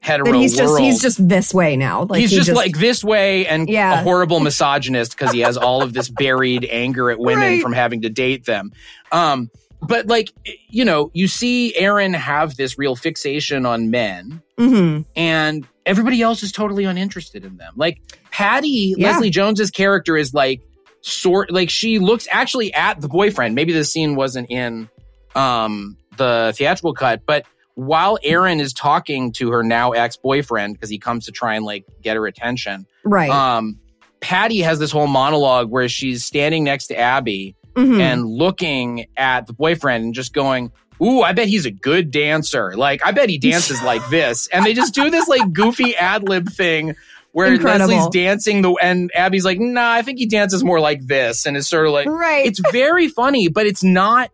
hetero 0.00 0.32
he's 0.32 0.56
just 0.56 0.78
he's 0.78 1.00
just 1.02 1.28
this 1.28 1.52
way 1.52 1.76
now. 1.76 2.04
Like 2.04 2.20
he's 2.20 2.30
he 2.30 2.36
just, 2.36 2.52
like 2.52 2.78
this 2.78 3.04
way 3.04 3.46
and 3.46 3.68
Yeah. 3.68 4.00
a 4.00 4.02
horrible 4.02 4.40
misogynist 4.40 5.16
because 5.16 5.32
he 5.32 5.40
has 5.40 5.56
all 5.58 5.82
of 5.82 5.92
this 5.92 6.08
buried 6.08 6.66
anger 6.70 7.10
at 7.10 7.18
women 7.18 7.44
Right. 7.54 7.62
from 7.62 7.72
having 7.72 8.00
to 8.02 8.08
date 8.08 8.46
them. 8.46 8.72
Um, 9.12 9.50
but 9.82 10.06
like, 10.06 10.30
you 10.68 10.84
know, 10.84 11.10
you 11.12 11.28
see 11.28 11.74
Erin 11.76 12.14
have 12.14 12.56
this 12.56 12.78
real 12.78 12.96
fixation 12.96 13.66
on 13.66 13.90
men 13.90 14.42
Mhm. 14.58 15.04
and 15.16 15.66
everybody 15.86 16.22
else 16.22 16.42
is 16.42 16.50
totally 16.52 16.84
uninterested 16.84 17.44
in 17.44 17.56
them. 17.58 17.74
Like 17.76 17.98
Patty, 18.30 18.94
Yeah. 18.96 19.12
Leslie 19.12 19.30
Jones's 19.30 19.70
character 19.70 20.16
is 20.16 20.32
like 20.32 20.60
sort 21.02 21.50
like 21.50 21.68
she 21.70 21.98
looks 21.98 22.26
actually 22.30 22.72
at 22.74 23.00
the 23.00 23.08
boyfriend. 23.08 23.54
Maybe 23.54 23.72
the 23.72 23.84
scene 23.84 24.16
wasn't 24.16 24.50
in 24.50 24.88
um 25.34 25.96
the 26.16 26.52
theatrical 26.56 26.92
cut, 26.94 27.22
but 27.26 27.44
while 27.86 28.18
Erin 28.22 28.60
is 28.60 28.72
talking 28.72 29.32
to 29.32 29.50
her 29.52 29.62
now 29.62 29.92
ex-boyfriend 29.92 30.74
because 30.74 30.90
he 30.90 30.98
comes 30.98 31.26
to 31.26 31.32
try 31.32 31.54
and 31.54 31.64
like 31.64 31.84
get 32.02 32.16
her 32.16 32.26
attention, 32.26 32.86
right. 33.04 33.30
um 33.30 33.78
Patty 34.20 34.60
has 34.60 34.78
this 34.78 34.90
whole 34.90 35.06
monologue 35.06 35.70
where 35.70 35.88
she's 35.88 36.24
standing 36.24 36.64
next 36.64 36.88
to 36.88 36.98
Abby 36.98 37.54
Mhm. 37.74 38.00
and 38.00 38.26
looking 38.26 39.06
at 39.16 39.46
the 39.46 39.52
boyfriend 39.52 40.04
and 40.04 40.14
just 40.14 40.32
going, 40.34 40.72
Ooh, 41.02 41.22
I 41.22 41.32
bet 41.32 41.48
he's 41.48 41.64
a 41.64 41.70
good 41.70 42.10
dancer. 42.10 42.76
Like, 42.76 43.00
I 43.06 43.12
bet 43.12 43.30
he 43.30 43.38
dances 43.38 43.80
like 43.84 44.06
this. 44.10 44.48
And 44.48 44.66
they 44.66 44.74
just 44.74 44.92
do 44.94 45.08
this 45.08 45.26
like 45.28 45.52
goofy 45.52 45.96
ad 45.96 46.22
lib 46.28 46.48
thing 46.50 46.94
where 47.32 47.54
Incredible. 47.54 47.86
Leslie's 47.94 48.08
dancing 48.12 48.60
the 48.60 48.72
and 48.82 49.10
Abby's 49.14 49.44
like, 49.44 49.58
nah, 49.58 49.92
I 49.92 50.02
think 50.02 50.18
he 50.18 50.26
dances 50.26 50.62
more 50.64 50.80
like 50.80 51.06
this. 51.06 51.46
And 51.46 51.56
it's 51.56 51.68
sort 51.68 51.86
of 51.86 51.92
like 51.92 52.08
right. 52.08 52.44
it's 52.44 52.60
very 52.72 53.08
funny, 53.08 53.48
but 53.48 53.64
it's 53.66 53.82
not 53.84 54.30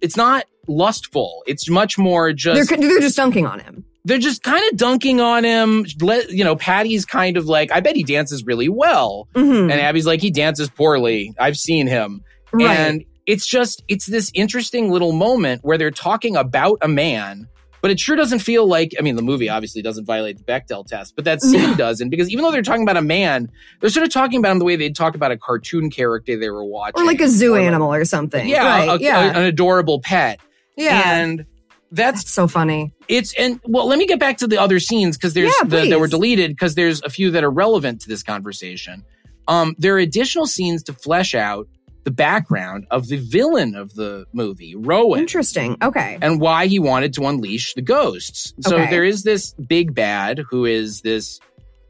it's 0.00 0.16
not 0.16 0.44
lustful. 0.68 1.42
It's 1.46 1.68
much 1.68 1.98
more 1.98 2.32
just 2.32 2.68
they're 2.68 2.78
they're 2.78 3.00
just 3.00 3.16
dunking 3.16 3.46
on 3.46 3.58
him. 3.60 3.84
they're 4.04 4.18
just 4.18 4.42
kind 4.42 4.62
of 4.70 4.76
dunking 4.78 5.20
on 5.20 5.44
him. 5.44 5.84
Let 6.00 6.30
you 6.30 6.44
know, 6.44 6.56
Patty's 6.56 7.04
kind 7.04 7.36
of 7.36 7.46
like, 7.46 7.72
I 7.72 7.80
bet 7.80 7.96
he 7.96 8.04
dances 8.04 8.44
really 8.44 8.68
well. 8.68 9.28
Mhm. 9.34 9.62
And 9.70 9.72
Abby's 9.72 10.06
like, 10.06 10.20
he 10.20 10.30
dances 10.30 10.68
poorly. 10.70 11.34
I've 11.38 11.56
seen 11.56 11.86
him. 11.86 12.22
right. 12.52 12.66
And 12.68 13.04
it's 13.26 13.46
just, 13.46 13.82
it's 13.88 14.06
this 14.06 14.30
interesting 14.34 14.90
little 14.90 15.12
moment 15.12 15.60
where 15.62 15.76
they're 15.76 15.90
talking 15.90 16.34
about 16.36 16.78
a 16.80 16.88
man, 16.88 17.46
but 17.82 17.90
it 17.90 18.00
sure 18.00 18.16
doesn't 18.16 18.38
feel 18.38 18.66
like, 18.66 18.92
I 18.98 19.02
mean, 19.02 19.16
the 19.16 19.22
movie 19.22 19.50
obviously 19.50 19.82
doesn't 19.82 20.06
violate 20.06 20.38
the 20.38 20.44
Bechdel 20.44 20.86
test, 20.86 21.14
but 21.14 21.26
that 21.26 21.42
scene 21.42 21.76
doesn't 21.76 22.08
because 22.08 22.30
even 22.30 22.42
though 22.42 22.50
they're 22.50 22.62
talking 22.62 22.82
about 22.82 22.96
a 22.96 23.02
man, 23.02 23.50
they're 23.80 23.90
sort 23.90 24.06
of 24.06 24.12
talking 24.12 24.38
about 24.38 24.52
him 24.52 24.58
the 24.60 24.64
way 24.64 24.76
they'd 24.76 24.96
talk 24.96 25.14
about 25.14 25.30
a 25.30 25.36
cartoon 25.36 25.90
character 25.90 26.38
they 26.38 26.48
were 26.48 26.64
watching. 26.64 27.02
or 27.02 27.04
like 27.04 27.20
a 27.20 27.28
zoo 27.28 27.52
Or 27.54 27.58
like- 27.58 27.66
animal 27.66 27.92
or 27.92 28.04
something. 28.06 28.48
Yeah, 28.48 28.66
right. 28.66 28.98
a- 28.98 29.02
yeah. 29.04 29.26
a- 29.26 29.38
an 29.40 29.44
adorable 29.44 30.00
pet. 30.00 30.40
Yeah. 30.78 31.16
And 31.20 31.44
that's 31.90 32.22
That's 32.22 32.30
so 32.32 32.46
funny. 32.48 32.92
it's 33.08 33.34
and 33.38 33.60
well, 33.64 33.86
let 33.86 33.98
me 33.98 34.06
get 34.06 34.18
back 34.20 34.36
to 34.38 34.46
the 34.46 34.58
other 34.60 34.78
scenes 34.78 35.16
because 35.16 35.34
there's 35.34 35.52
Yeah, 35.62 35.68
the, 35.68 35.88
that 35.90 35.98
were 36.00 36.06
deleted 36.08 36.50
because 36.50 36.74
there's 36.74 37.00
a 37.02 37.08
few 37.10 37.30
that 37.32 37.42
are 37.44 37.50
relevant 37.50 38.00
to 38.02 38.08
this 38.08 38.22
conversation. 38.22 39.04
Um, 39.48 39.74
there 39.78 39.94
are 39.94 39.98
additional 39.98 40.46
scenes 40.46 40.82
to 40.84 40.92
flesh 40.92 41.34
out 41.34 41.66
the 42.04 42.10
background 42.10 42.86
of 42.90 43.08
the 43.08 43.16
villain 43.16 43.74
of 43.74 43.94
the 43.94 44.26
movie, 44.32 44.74
Rowan, 44.76 45.20
Interesting. 45.20 45.76
Okay. 45.82 46.18
and 46.22 46.40
why 46.40 46.66
he 46.66 46.78
wanted 46.78 47.12
to 47.14 47.26
unleash 47.26 47.74
the 47.74 47.82
ghosts. 47.82 48.52
So 48.60 48.76
Okay. 48.76 48.90
there 48.90 49.04
is 49.04 49.22
this 49.24 49.52
big 49.54 49.94
bad 49.94 50.38
who 50.50 50.64
is 50.66 51.00
this. 51.02 51.40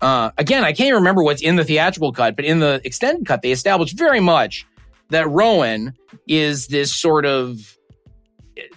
Uh, 0.00 0.30
again, 0.38 0.62
I 0.64 0.68
can't 0.72 0.86
even 0.88 0.94
remember 1.00 1.24
what's 1.24 1.42
in 1.42 1.56
the 1.56 1.64
theatrical 1.64 2.12
cut, 2.12 2.36
but 2.36 2.44
in 2.44 2.60
the 2.60 2.80
extended 2.84 3.26
cut, 3.26 3.42
they 3.42 3.50
established 3.50 3.98
very 3.98 4.20
much 4.20 4.64
that 5.10 5.28
Rowan 5.28 5.94
is 6.28 6.68
this 6.68 6.94
sort 6.94 7.26
of 7.26 7.76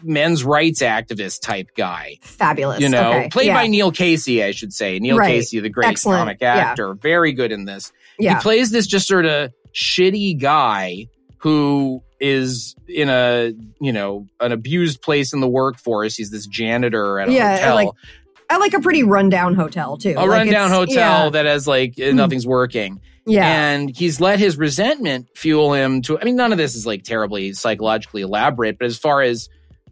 men's 0.04 0.44
rights 0.44 0.82
activist 0.82 1.42
type 1.42 1.70
guy 1.76 2.18
Fabulous. 2.22 2.80
you 2.80 2.90
know, 2.90 3.10
okay. 3.12 3.30
played 3.30 3.48
yeah. 3.48 3.56
by 3.56 3.68
Neil 3.68 3.92
Casey, 3.92 4.44
I 4.44 4.52
should 4.52 4.74
say. 4.74 5.00
Neil 5.00 5.18
Right. 5.18 5.28
Casey, 5.30 5.60
the 5.60 5.70
great 5.70 5.88
Excellent. 5.90 6.20
comic 6.20 6.38
Yeah. 6.42 6.56
actor, 6.56 6.94
very 6.94 7.34
good 7.34 7.52
in 7.52 7.66
this. 7.66 7.92
Yeah. 8.20 8.36
He 8.36 8.42
plays 8.42 8.72
this 8.72 8.88
just 8.88 9.08
sort 9.08 9.26
of 9.26 9.52
shitty 9.74 10.40
guy 10.40 11.08
who 11.40 12.02
is 12.20 12.76
in 12.88 13.10
a, 13.10 13.52
you 13.80 13.92
know, 13.92 14.28
an 14.40 14.52
abused 14.52 15.02
place 15.02 15.34
in 15.34 15.40
the 15.40 15.48
workforce. 15.48 16.16
He's 16.16 16.30
this 16.30 16.46
janitor 16.46 17.20
at 17.20 17.30
a 17.30 17.34
Yeah, 17.34 17.56
hotel. 17.58 17.76
like, 17.76 17.88
I 18.50 18.58
like 18.58 18.74
a 18.74 18.80
pretty 18.80 19.04
rundown 19.04 19.56
hotel 19.56 19.98
too. 19.98 20.14
a 20.18 20.20
Like, 20.26 20.30
rundown 20.30 20.70
hotel 20.70 21.24
Yeah. 21.26 21.30
that 21.32 21.46
has 21.46 21.68
like 21.68 21.96
Hmm. 21.98 22.16
nothing's 22.16 22.46
working. 22.46 23.00
yeah. 23.26 23.48
And 23.72 23.96
he's 23.96 24.20
let 24.20 24.40
his 24.40 24.58
resentment 24.58 25.28
fuel 25.36 25.74
him 25.74 26.02
to 26.04 26.20
I 26.20 26.26
mean, 26.26 26.36
none 26.36 26.52
of 26.52 26.58
this 26.58 26.76
is 26.76 26.86
like 26.86 27.04
terribly 27.04 27.54
psychologically 27.54 28.22
elaborate, 28.24 28.78
but 28.78 28.86
as 28.86 28.98
far 28.98 29.22
as 29.22 29.48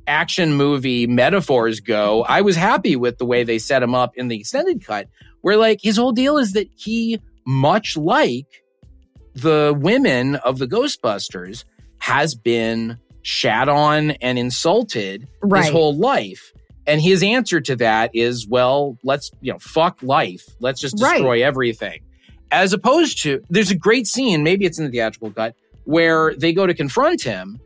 action 0.09 0.53
movie 0.55 1.07
metaphors 1.07 1.79
go, 1.79 2.23
I 2.23 2.41
was 2.41 2.55
happy 2.55 2.95
with 2.95 3.17
the 3.19 3.25
way 3.25 3.43
they 3.43 3.59
set 3.59 3.83
him 3.83 3.93
up 3.95 4.17
in 4.17 4.27
the 4.27 4.37
extended 4.39 4.85
cut, 4.85 5.07
where 5.41 5.55
like 5.55 5.79
his 5.81 5.97
whole 5.97 6.11
deal 6.11 6.37
is 6.37 6.53
that 6.53 6.67
he, 6.75 7.19
much 7.45 7.95
like 7.95 8.47
the 9.35 9.73
women 9.77 10.35
of 10.35 10.57
the 10.57 10.67
Ghostbusters, 10.67 11.63
has 11.99 12.35
been 12.35 12.97
shat 13.21 13.69
on 13.69 14.11
and 14.11 14.39
insulted 14.39 15.27
right. 15.41 15.63
his 15.63 15.71
whole 15.71 15.95
life. 15.95 16.51
And 16.87 16.99
his 16.99 17.21
answer 17.21 17.61
to 17.61 17.75
that 17.75 18.11
is, 18.15 18.47
well, 18.47 18.97
let's, 19.03 19.29
you 19.41 19.51
know, 19.53 19.59
fuck 19.59 20.01
life. 20.01 20.43
Let's 20.59 20.81
just 20.81 20.99
Right. 20.99 21.13
destroy 21.13 21.43
everything. 21.43 21.99
As 22.51 22.73
opposed 22.73 23.21
to, 23.23 23.43
there's 23.49 23.69
a 23.69 23.75
great 23.75 24.07
scene, 24.07 24.41
maybe 24.41 24.65
it's 24.65 24.79
in 24.79 24.85
the 24.85 24.91
theatrical 24.91 25.31
cut, 25.31 25.55
where 25.83 26.33
they 26.35 26.51
go 26.51 26.65
to 26.65 26.73
confront 26.73 27.21
him 27.21 27.59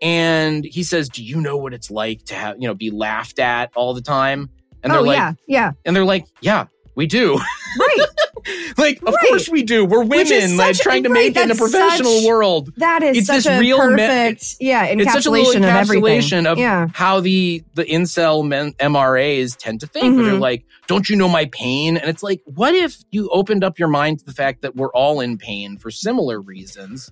and 0.00 0.64
he 0.64 0.82
says, 0.82 1.08
Do 1.08 1.22
you 1.22 1.40
know 1.40 1.56
what 1.56 1.74
it's 1.74 1.90
like 1.90 2.24
to 2.26 2.34
have, 2.34 2.56
you 2.58 2.66
know, 2.68 2.74
be 2.74 2.90
laughed 2.90 3.38
at 3.38 3.70
all 3.74 3.94
the 3.94 4.02
time? 4.02 4.50
And 4.82 4.92
they're 4.92 5.00
oh 5.00 5.04
like, 5.04 5.16
yeah, 5.16 5.32
yeah. 5.46 5.72
and 5.84 5.94
they're 5.94 6.04
like, 6.04 6.26
Yeah, 6.40 6.66
we 6.94 7.06
do. 7.06 7.36
Right. 7.78 8.06
like, 8.78 9.02
of 9.02 9.14
Right. 9.14 9.28
course 9.28 9.48
we 9.48 9.62
do. 9.62 9.84
We're 9.84 10.04
women, 10.04 10.56
like 10.56 10.76
trying 10.76 11.02
to 11.04 11.08
right, 11.10 11.14
make 11.26 11.36
it 11.36 11.42
in 11.42 11.50
a 11.50 11.54
professional 11.54 12.20
such- 12.20 12.26
world. 12.26 12.72
That 12.78 13.02
is 13.02 13.18
It's 13.18 13.26
such 13.26 13.44
this 13.44 13.46
a 13.46 13.58
real 13.60 13.78
perfect, 13.78 14.56
yeah, 14.60 14.88
encapsulation 14.88 15.00
It's 15.00 15.12
such 15.12 15.26
a 15.26 15.30
little 15.30 15.56
of 15.56 15.64
everything. 15.64 16.02
encapsulation 16.02 16.46
of 16.46 16.58
yeah. 16.58 16.88
how 16.92 17.20
the 17.20 17.62
the 17.74 17.84
incel 17.84 18.46
men, 18.46 18.72
MRAs 18.74 19.56
tend 19.56 19.80
to 19.80 19.86
think. 19.86 20.16
Where 20.16 20.24
they're 20.24 20.32
mm-hmm. 20.34 20.42
like, 20.42 20.64
"Don't 20.86 21.08
you 21.08 21.16
know 21.16 21.28
my 21.28 21.44
pain?" 21.52 21.96
And 21.96 22.08
it's 22.08 22.22
like, 22.22 22.40
what 22.46 22.74
if 22.74 22.96
you 23.10 23.28
opened 23.30 23.62
up 23.62 23.78
your 23.78 23.88
mind 23.88 24.20
to 24.20 24.24
the 24.24 24.32
fact 24.32 24.62
that 24.62 24.74
we're 24.76 24.92
all 24.92 25.20
in 25.20 25.36
pain 25.38 25.76
for 25.76 25.90
similar 25.90 26.40
reasons? 26.40 27.10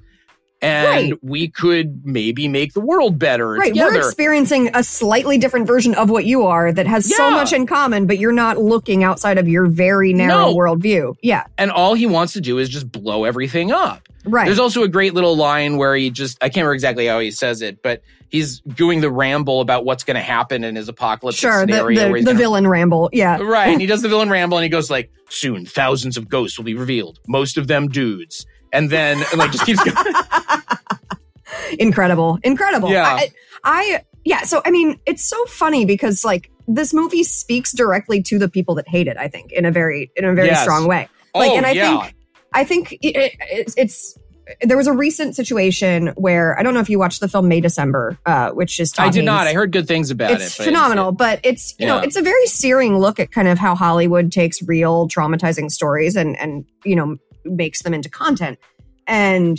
And 0.61 1.11
Right. 1.13 1.19
we 1.23 1.49
could 1.49 2.05
maybe 2.05 2.49
make 2.49 2.73
the 2.73 2.81
world 2.81 3.19
better 3.19 3.53
Right. 3.53 3.69
together. 3.69 3.93
We're 3.95 3.99
experiencing 4.07 4.71
a 4.75 4.83
slightly 4.83 5.39
different 5.39 5.67
version 5.67 5.95
of 5.95 6.11
what 6.11 6.25
you 6.25 6.45
are 6.47 6.73
that 6.73 6.87
has 6.87 7.15
so 7.15 7.31
much 7.31 7.53
in 7.53 7.67
common, 7.67 8.07
but 8.07 8.19
you're 8.19 8.33
not 8.33 8.59
looking 8.59 9.05
outside 9.05 9.39
of 9.39 9.47
your 9.49 9.67
very 9.67 10.13
narrow 10.13 10.51
No. 10.51 10.55
worldview. 10.57 11.15
Yeah. 11.23 11.45
and 11.59 11.71
all 11.71 11.95
he 11.95 12.07
wants 12.07 12.33
to 12.35 12.41
do 12.41 12.59
is 12.59 12.69
just 12.69 12.91
blow 12.91 13.25
everything 13.25 13.71
up. 13.73 14.03
Right. 14.25 14.47
There's 14.47 14.59
also 14.59 14.83
a 14.83 14.89
great 14.89 15.15
little 15.15 15.37
line 15.37 15.77
where 15.77 15.95
he 15.95 16.11
just, 16.11 16.37
I 16.43 16.49
can't 16.49 16.57
remember 16.57 16.75
exactly 16.75 17.07
how 17.07 17.19
he 17.21 17.31
says 17.31 17.63
it, 17.63 17.83
but 17.83 18.03
he's 18.29 18.61
doing 18.61 19.01
the 19.01 19.11
ramble 19.11 19.61
about 19.61 19.85
what's 19.85 20.05
going 20.05 20.17
to 20.17 20.21
happen 20.21 20.65
in 20.65 20.77
his 20.77 20.89
apocalypse 20.89 21.39
sure. 21.39 21.65
The, 21.67 21.73
scenario. 21.73 22.09
the, 22.09 22.13
the 22.19 22.25
gonna- 22.25 22.39
villain 22.39 22.67
ramble. 22.67 23.09
Yeah. 23.13 23.39
Right. 23.41 23.69
And 23.69 23.81
he 23.81 23.87
does 23.87 24.03
the 24.03 24.09
villain 24.09 24.29
ramble 24.29 24.59
and 24.59 24.65
he 24.65 24.69
goes 24.69 24.91
like, 24.91 25.11
soon 25.31 25.65
thousands 25.67 26.17
of 26.17 26.29
ghosts 26.29 26.59
will 26.59 26.65
be 26.65 26.75
revealed, 26.75 27.21
most 27.29 27.57
of 27.57 27.69
them 27.69 27.89
dudes. 27.89 28.45
And 28.73 28.91
then 28.91 29.19
and, 29.31 29.39
like 29.39 29.53
just 29.53 29.65
keeps 29.67 29.83
going. 29.83 29.97
incredible 31.79 32.39
incredible 32.43 32.91
Yeah. 32.91 33.05
I, 33.05 33.29
I 33.65 34.05
yeah 34.25 34.43
so 34.43 34.61
i 34.65 34.71
mean 34.71 34.99
it's 35.07 35.25
so 35.25 35.43
funny 35.47 35.85
because 35.85 36.25
like 36.25 36.51
this 36.67 36.93
movie 36.93 37.25
speaks 37.25 37.73
directly 37.73 38.23
to 38.23 38.39
the 38.39 38.49
people 38.49 38.75
that 38.77 38.89
hate 38.89 39.09
it 39.09 39.17
i 39.17 39.29
think 39.29 39.53
in 39.53 39.65
a 39.65 39.71
very 39.71 40.11
in 40.17 40.25
a 40.25 40.35
very 40.35 40.49
Yes. 40.49 40.63
strong 40.63 40.87
way 40.87 41.09
like 41.35 41.51
oh, 41.51 41.57
and 41.57 41.67
i 41.67 41.73
yeah. 41.73 42.01
think 42.03 42.15
i 42.55 42.65
think 42.65 42.93
it, 42.93 43.17
it, 43.17 43.33
it's, 43.51 43.75
it's 43.77 44.19
there 44.63 44.77
was 44.79 44.87
a 44.87 44.93
recent 44.93 45.35
situation 45.37 46.09
where 46.17 46.59
i 46.59 46.63
don't 46.63 46.75
know 46.75 46.81
if 46.81 46.89
you 46.89 46.99
watched 46.99 47.21
the 47.21 47.29
film 47.29 47.49
may 47.49 47.61
december 47.61 48.19
uh, 48.27 48.51
which 48.53 48.79
is 48.81 48.93
Tom 48.93 49.09
I 49.09 49.11
did 49.11 49.25
not. 49.25 49.47
I 49.47 49.53
heard 49.53 49.73
good 49.73 49.87
things 49.87 50.11
about 50.11 50.31
it. 50.31 50.35
it's 50.41 50.57
but 50.57 50.63
I 50.63 50.65
didn't 50.67 50.75
see 50.75 50.79
phenomenal 50.81 51.13
but 51.13 51.41
it's 51.43 51.75
you 51.79 51.87
know 51.87 51.99
it's 51.99 52.17
a 52.17 52.23
very 52.23 52.47
searing 52.47 52.99
look 52.99 53.19
at 53.21 53.31
kind 53.31 53.49
of 53.49 53.59
how 53.59 53.75
hollywood 53.75 54.33
takes 54.33 54.63
real 54.63 55.09
traumatizing 55.09 55.71
stories 55.71 56.17
and 56.17 56.37
and 56.39 56.65
you 56.85 56.97
know 56.97 57.17
makes 57.45 57.83
them 57.83 57.95
into 57.95 58.09
content. 58.09 58.59
And 59.07 59.59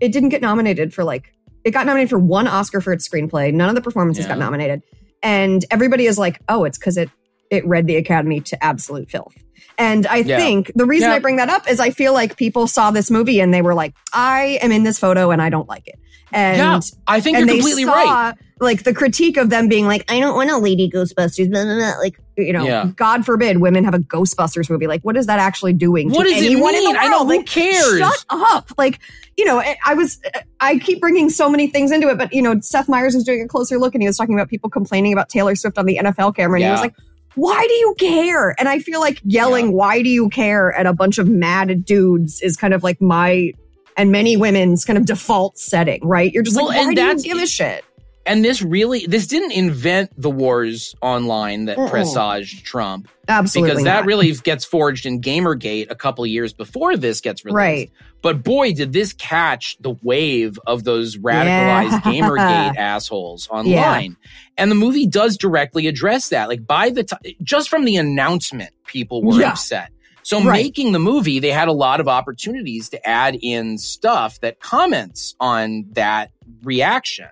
it 0.00 0.12
didn't 0.12 0.30
get 0.30 0.40
nominated 0.42 0.94
for 0.94 1.04
like 1.04 1.32
it 1.64 1.72
got 1.72 1.84
nominated 1.86 2.08
for 2.10 2.18
one 2.18 2.48
oscar 2.48 2.80
for 2.80 2.92
its 2.92 3.06
screenplay. 3.06 3.52
None 3.52 3.68
of 3.68 3.74
the 3.74 3.82
performances 3.82 4.26
got 4.26 4.38
nominated. 4.38 4.82
And 5.22 5.64
everybody 5.70 6.06
is 6.06 6.18
like 6.18 6.40
oh 6.48 6.64
it's 6.64 6.78
because 6.78 6.96
it 6.96 7.10
it 7.50 7.66
read 7.66 7.86
the 7.86 7.96
academy 7.96 8.40
to 8.40 8.64
absolute 8.64 9.10
filth. 9.10 9.34
And 9.76 10.06
i 10.06 10.16
Yeah. 10.16 10.38
think 10.38 10.72
the 10.74 10.86
reason 10.86 11.10
Yeah. 11.10 11.16
i 11.16 11.18
bring 11.18 11.36
that 11.36 11.50
up 11.50 11.68
is 11.70 11.80
i 11.80 11.90
feel 11.90 12.14
like 12.14 12.36
people 12.38 12.66
saw 12.66 12.90
this 12.90 13.10
movie 13.10 13.40
and 13.40 13.52
they 13.52 13.60
were 13.60 13.74
like 13.74 13.94
i 14.14 14.58
am 14.62 14.72
in 14.72 14.82
this 14.84 14.98
photo 14.98 15.30
and 15.30 15.42
i 15.42 15.50
don't 15.50 15.68
like 15.68 15.86
it 15.86 15.98
and 16.32 16.58
yeah, 16.58 16.80
I 17.06 17.20
think 17.20 17.36
and 17.38 17.46
you're 17.46 17.56
completely 17.56 17.84
saw 17.84 17.92
right. 17.92 18.34
like 18.60 18.84
the 18.84 18.94
critique 18.94 19.36
of 19.36 19.50
them 19.50 19.68
being 19.68 19.86
like, 19.86 20.10
I 20.10 20.20
don't 20.20 20.34
want 20.34 20.50
a 20.50 20.58
lady 20.58 20.88
Ghostbusters, 20.90 21.50
blah, 21.50 21.64
blah, 21.64 21.76
blah. 21.76 21.98
like 21.98 22.18
you 22.36 22.52
know, 22.54 22.64
Yeah. 22.64 22.90
God 22.96 23.26
forbid 23.26 23.58
women 23.58 23.84
have 23.84 23.92
a 23.94 23.98
Ghostbusters 23.98 24.70
movie. 24.70 24.86
Like, 24.86 25.02
what 25.02 25.16
is 25.16 25.26
that 25.26 25.38
actually 25.38 25.74
doing? 25.74 26.10
What 26.10 26.24
to 26.24 26.30
does 26.32 26.42
it 26.42 26.46
anyone 26.46 26.74
in 26.74 26.82
the 26.84 26.88
mean? 26.90 26.96
I 26.96 27.08
know, 27.08 27.18
world? 27.24 27.32
who 27.32 27.36
Like, 27.38 27.46
cares? 27.46 27.98
Shut 27.98 28.24
up! 28.30 28.72
Like, 28.78 28.98
you 29.36 29.44
know, 29.44 29.60
I- 29.60 29.94
was, 29.94 30.18
I 30.60 30.78
keep 30.78 31.00
bringing 31.00 31.28
so 31.28 31.50
many 31.50 31.66
things 31.66 31.90
into 31.92 32.08
it, 32.08 32.16
but 32.16 32.32
you 32.32 32.40
know, 32.40 32.58
Seth 32.60 32.88
Meyers 32.88 33.14
was 33.14 33.24
doing 33.24 33.42
a 33.42 33.48
closer 33.48 33.78
look, 33.78 33.94
and 33.94 34.02
he 34.02 34.08
was 34.08 34.16
talking 34.16 34.34
about 34.34 34.48
people 34.48 34.70
complaining 34.70 35.12
about 35.12 35.28
Taylor 35.28 35.54
Swift 35.54 35.76
on 35.76 35.84
the 35.86 35.98
NFL 36.02 36.34
camera, 36.36 36.58
and 36.58 36.64
he 36.64 36.70
was 36.70 36.80
like. 36.80 36.94
Why 37.36 37.64
do 37.68 37.72
you 37.74 37.94
care? 37.96 38.56
And 38.58 38.68
I 38.68 38.80
feel 38.80 38.98
like 38.98 39.20
yelling, 39.22 39.66
Yeah. 39.66 39.72
why 39.74 40.02
do 40.02 40.08
you 40.08 40.28
care 40.30 40.72
at 40.72 40.86
a 40.86 40.92
bunch 40.92 41.16
of 41.16 41.28
mad 41.28 41.84
dudes 41.84 42.40
is 42.40 42.56
kind 42.56 42.74
of 42.74 42.82
like 42.82 43.00
my 43.00 43.52
and 44.00 44.10
many 44.10 44.36
women's 44.36 44.84
kind 44.84 44.98
of 44.98 45.04
default 45.06 45.58
setting, 45.58 46.00
right? 46.06 46.32
You're 46.32 46.42
just 46.42 46.56
Well, 46.56 46.66
like, 46.68 46.78
why 46.78 46.82
and 46.88 46.96
do 46.96 47.28
you 47.28 47.34
give 47.34 47.42
a 47.42 47.46
shit? 47.46 47.84
And 48.26 48.44
this 48.44 48.62
really, 48.62 49.06
this 49.06 49.26
didn't 49.26 49.52
invent 49.52 50.10
the 50.20 50.30
wars 50.30 50.94
online 51.00 51.64
that 51.64 51.78
Mm-mm. 51.78 51.90
presaged 51.90 52.64
Trump 52.64 53.08
Absolutely. 53.28 53.70
because 53.70 53.84
that 53.84 54.00
not. 54.00 54.06
really 54.06 54.30
gets 54.32 54.64
forged 54.64 55.06
in 55.06 55.20
Gamergate 55.20 55.90
a 55.90 55.94
couple 55.94 56.24
years 56.26 56.52
before 56.52 56.96
this 56.96 57.20
gets 57.20 57.44
released. 57.44 57.56
Right. 57.56 57.90
But 58.22 58.44
boy, 58.44 58.74
did 58.74 58.92
this 58.92 59.14
catch 59.14 59.78
the 59.80 59.96
wave 60.02 60.58
of 60.66 60.84
those 60.84 61.16
radicalized 61.16 61.90
Yeah. 61.92 62.00
Gamergate 62.04 62.76
assholes 62.76 63.48
online. 63.48 64.16
And 64.58 64.70
the 64.70 64.74
movie 64.76 65.06
does 65.06 65.38
directly 65.38 65.86
address 65.86 66.28
that. 66.28 66.48
Like 66.48 66.66
by 66.66 66.90
the 66.90 67.04
time, 67.04 67.20
just 67.42 67.70
from 67.70 67.86
the 67.86 67.96
announcement, 67.96 68.72
people 68.86 69.22
were 69.24 69.40
Yeah. 69.40 69.50
upset. 69.52 69.90
So 70.30 70.40
Right. 70.44 70.62
making 70.62 70.92
the 70.92 71.00
movie, 71.00 71.40
they 71.40 71.50
had 71.50 71.66
a 71.66 71.72
lot 71.72 71.98
of 71.98 72.06
opportunities 72.06 72.88
to 72.90 73.04
add 73.04 73.36
in 73.42 73.78
stuff 73.78 74.38
that 74.42 74.60
comments 74.60 75.34
on 75.40 75.86
that 75.94 76.30
reaction. 76.62 77.26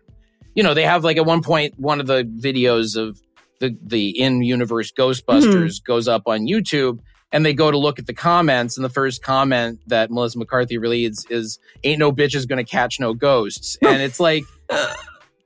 You 0.56 0.64
know, 0.64 0.74
they 0.74 0.82
have 0.82 1.04
like 1.04 1.16
at 1.16 1.24
one 1.24 1.40
point 1.40 1.78
one 1.78 2.00
of 2.00 2.08
the 2.08 2.24
videos 2.24 2.96
of 2.96 3.22
the 3.60 3.78
the 3.80 4.08
in 4.20 4.42
universe 4.42 4.90
Ghostbusters 4.90 5.44
mm-hmm. 5.44 5.84
goes 5.86 6.08
up 6.08 6.22
on 6.26 6.48
YouTube 6.48 6.98
and 7.30 7.46
they 7.46 7.54
go 7.54 7.70
to 7.70 7.78
look 7.78 8.00
at 8.00 8.08
the 8.08 8.14
comments 8.14 8.76
and 8.76 8.84
the 8.84 8.90
first 8.90 9.22
comment 9.22 9.78
that 9.86 10.10
Melissa 10.10 10.40
McCarthy 10.40 10.76
reads 10.76 11.24
is 11.30 11.60
ain't 11.84 12.00
no 12.00 12.10
bitches 12.10 12.48
gonna 12.48 12.64
catch 12.64 12.98
no 12.98 13.14
ghosts 13.14 13.78
and 13.82 14.02
it's 14.02 14.18
like 14.18 14.42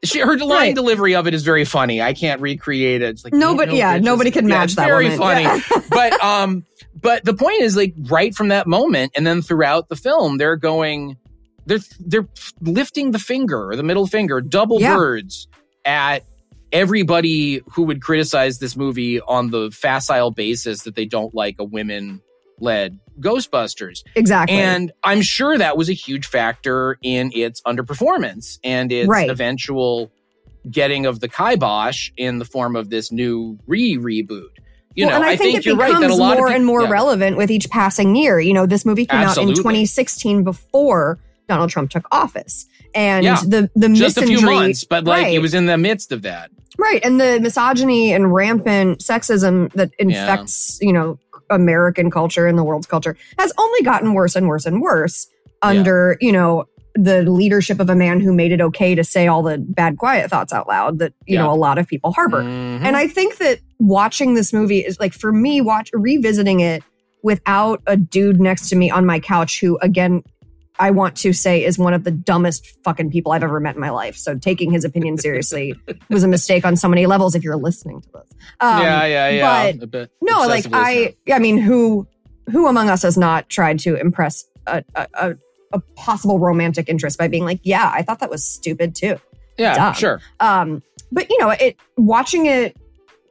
she, 0.04 0.18
her 0.20 0.36
line 0.36 0.48
Right. 0.48 0.74
delivery 0.74 1.14
of 1.14 1.26
it 1.26 1.34
is 1.34 1.42
very 1.44 1.64
funny. 1.64 2.02
I 2.02 2.12
can't 2.14 2.40
recreate 2.40 3.02
it. 3.02 3.08
It's 3.10 3.24
like 3.24 3.32
Nobody, 3.34 3.72
no 3.72 3.78
yeah, 3.78 3.98
bitches." 3.98 4.02
nobody 4.02 4.30
can 4.30 4.48
Yeah, 4.48 4.58
match 4.58 4.74
that. 4.74 4.86
Very 4.86 5.16
funny 5.16 5.42
Yeah. 5.44 5.60
but 5.90 6.22
um 6.24 6.64
but 7.00 7.24
the 7.24 7.34
point 7.34 7.62
is 7.62 7.76
like 7.76 7.94
right 8.10 8.34
from 8.34 8.48
that 8.48 8.66
moment 8.66 9.12
and 9.16 9.26
then 9.26 9.42
throughout 9.42 9.88
the 9.88 9.96
film 9.96 10.38
they're 10.38 10.56
going 10.56 11.16
they're 11.66 11.78
they're 12.00 12.28
lifting 12.60 13.12
the 13.12 13.18
finger 13.20 13.68
or 13.70 13.76
the 13.76 13.82
middle 13.84 14.06
finger 14.06 14.40
double 14.40 14.80
Yeah. 14.80 14.96
birds 14.96 15.46
at 15.84 16.24
everybody 16.72 17.60
who 17.72 17.82
would 17.82 18.00
criticize 18.02 18.58
this 18.58 18.76
movie 18.76 19.20
on 19.20 19.50
the 19.50 19.70
facile 19.70 20.30
basis 20.30 20.82
that 20.82 20.94
they 20.94 21.04
don't 21.04 21.34
like 21.34 21.56
a 21.58 21.64
women 21.64 22.20
led 22.60 22.98
ghostbusters 23.20 24.02
exactly. 24.14 24.56
and 24.56 24.92
i'm 25.04 25.20
sure 25.22 25.58
that 25.58 25.76
was 25.76 25.88
a 25.88 25.92
huge 25.92 26.26
factor 26.26 26.98
in 27.02 27.30
its 27.34 27.60
underperformance 27.62 28.58
and 28.64 28.90
its 28.92 29.08
Right. 29.08 29.28
eventual 29.30 30.10
getting 30.70 31.06
of 31.06 31.20
the 31.20 31.28
kibosh 31.28 32.10
in 32.16 32.38
the 32.38 32.44
form 32.44 32.76
of 32.76 32.88
this 32.90 33.10
new 33.12 33.58
re 33.66 33.96
reboot 33.96 34.48
you 34.94 35.06
well, 35.06 35.10
know 35.10 35.16
and 35.16 35.24
I, 35.24 35.32
i 35.32 35.36
think, 35.36 35.62
think, 35.62 35.66
it 35.66 35.76
becomes 35.76 35.78
right 35.92 36.00
that 36.00 36.10
a 36.10 36.14
lot 36.14 36.36
more 36.36 36.46
of 36.46 36.50
peop- 36.50 36.56
and 36.56 36.66
more 36.66 36.82
yeah. 36.82 36.90
relevant 36.90 37.36
with 37.36 37.50
each 37.50 37.68
passing 37.70 38.14
year. 38.14 38.38
You 38.38 38.52
know, 38.52 38.66
this 38.66 38.84
movie 38.84 39.06
came 39.06 39.20
out 39.20 39.38
in 39.38 39.48
2016 39.54 40.44
before 40.44 41.18
Donald 41.48 41.70
Trump 41.70 41.90
took 41.90 42.06
office, 42.12 42.66
and 42.94 43.24
Yeah. 43.24 43.40
the 43.46 43.70
the 43.74 43.88
just 43.88 44.18
a 44.18 44.22
few 44.26 44.42
months, 44.42 44.84
but 44.84 45.04
like 45.04 45.24
right, 45.24 45.34
it 45.34 45.38
was 45.38 45.54
in 45.54 45.64
the 45.66 45.78
midst 45.78 46.12
of 46.12 46.22
that. 46.22 46.50
right, 46.78 47.00
and 47.04 47.18
the 47.18 47.40
misogyny 47.40 48.12
and 48.12 48.32
rampant 48.34 48.98
sexism 49.00 49.72
that 49.72 49.92
infects 49.98 50.78
you 50.82 50.92
know 50.92 51.18
American 51.52 52.10
culture 52.10 52.46
and 52.46 52.58
the 52.58 52.64
world's 52.64 52.86
culture 52.86 53.16
has 53.38 53.52
only 53.58 53.82
gotten 53.82 54.14
worse 54.14 54.34
and 54.36 54.48
worse 54.48 54.66
and 54.66 54.80
worse 54.82 55.28
under 55.62 56.16
you 56.20 56.32
know 56.32 56.64
the 56.94 57.22
leadership 57.22 57.80
of 57.80 57.88
a 57.88 57.94
man 57.94 58.20
who 58.20 58.34
made 58.34 58.52
it 58.52 58.60
okay 58.60 58.94
to 58.94 59.02
say 59.02 59.26
all 59.26 59.42
the 59.42 59.56
bad 59.56 59.96
quiet 59.96 60.28
thoughts 60.28 60.52
out 60.52 60.68
loud 60.68 60.98
that 60.98 61.14
you 61.26 61.36
Yeah. 61.36 61.42
know 61.44 61.52
a 61.52 61.56
lot 61.56 61.78
of 61.78 61.86
people 61.86 62.12
harbor. 62.12 62.42
Mhm. 62.42 62.80
And 62.82 62.96
I 62.96 63.06
think 63.06 63.38
that 63.38 63.60
watching 63.78 64.34
this 64.34 64.52
movie 64.52 64.80
is 64.80 65.00
like 65.00 65.14
for 65.14 65.32
me, 65.32 65.60
watch 65.62 65.88
revisiting 65.94 66.60
it 66.60 66.82
without 67.22 67.80
a 67.86 67.96
dude 67.96 68.40
next 68.40 68.68
to 68.70 68.76
me 68.76 68.90
on 68.90 69.06
my 69.06 69.20
couch 69.20 69.60
who 69.60 69.78
again 69.80 70.22
I 70.78 70.90
want 70.90 71.16
to 71.18 71.32
say 71.32 71.64
is 71.64 71.78
one 71.78 71.94
of 71.94 72.04
the 72.04 72.10
dumbest 72.10 72.66
fucking 72.82 73.10
people 73.10 73.32
I've 73.32 73.42
ever 73.42 73.60
met 73.60 73.74
in 73.74 73.80
my 73.80 73.90
life. 73.90 74.16
So 74.16 74.36
taking 74.36 74.70
his 74.70 74.84
opinion 74.84 75.18
seriously 75.18 75.74
was 76.10 76.22
a 76.22 76.28
mistake 76.28 76.64
on 76.64 76.76
so 76.76 76.88
many 76.88 77.06
levels 77.06 77.34
if 77.34 77.44
you're 77.44 77.56
listening 77.56 78.00
to 78.00 78.08
this. 78.12 78.32
Um, 78.60 78.82
yeah, 78.82 79.04
yeah, 79.04 79.28
yeah. 79.28 79.72
but 79.86 80.10
no, 80.20 80.46
like. 80.46 80.66
I 80.72 81.14
I 81.30 81.38
mean 81.38 81.58
who 81.58 82.06
who 82.50 82.66
among 82.66 82.88
us 82.88 83.02
has 83.02 83.16
not 83.16 83.48
tried 83.48 83.78
to 83.80 83.94
impress 83.94 84.44
a, 84.66 84.82
a, 84.94 85.08
a, 85.14 85.36
a 85.72 85.80
possible 85.96 86.38
romantic 86.38 86.88
interest 86.88 87.18
by 87.18 87.28
being 87.28 87.44
like, 87.44 87.60
yeah, 87.62 87.90
I 87.94 88.02
thought 88.02 88.20
that 88.20 88.30
was 88.30 88.44
stupid 88.44 88.94
too. 88.94 89.18
yeah, 89.58 89.74
dumb. 89.74 89.94
sure. 89.94 90.20
Um, 90.40 90.82
but 91.10 91.28
you 91.30 91.38
know, 91.38 91.50
it 91.50 91.76
watching 91.96 92.46
it 92.46 92.76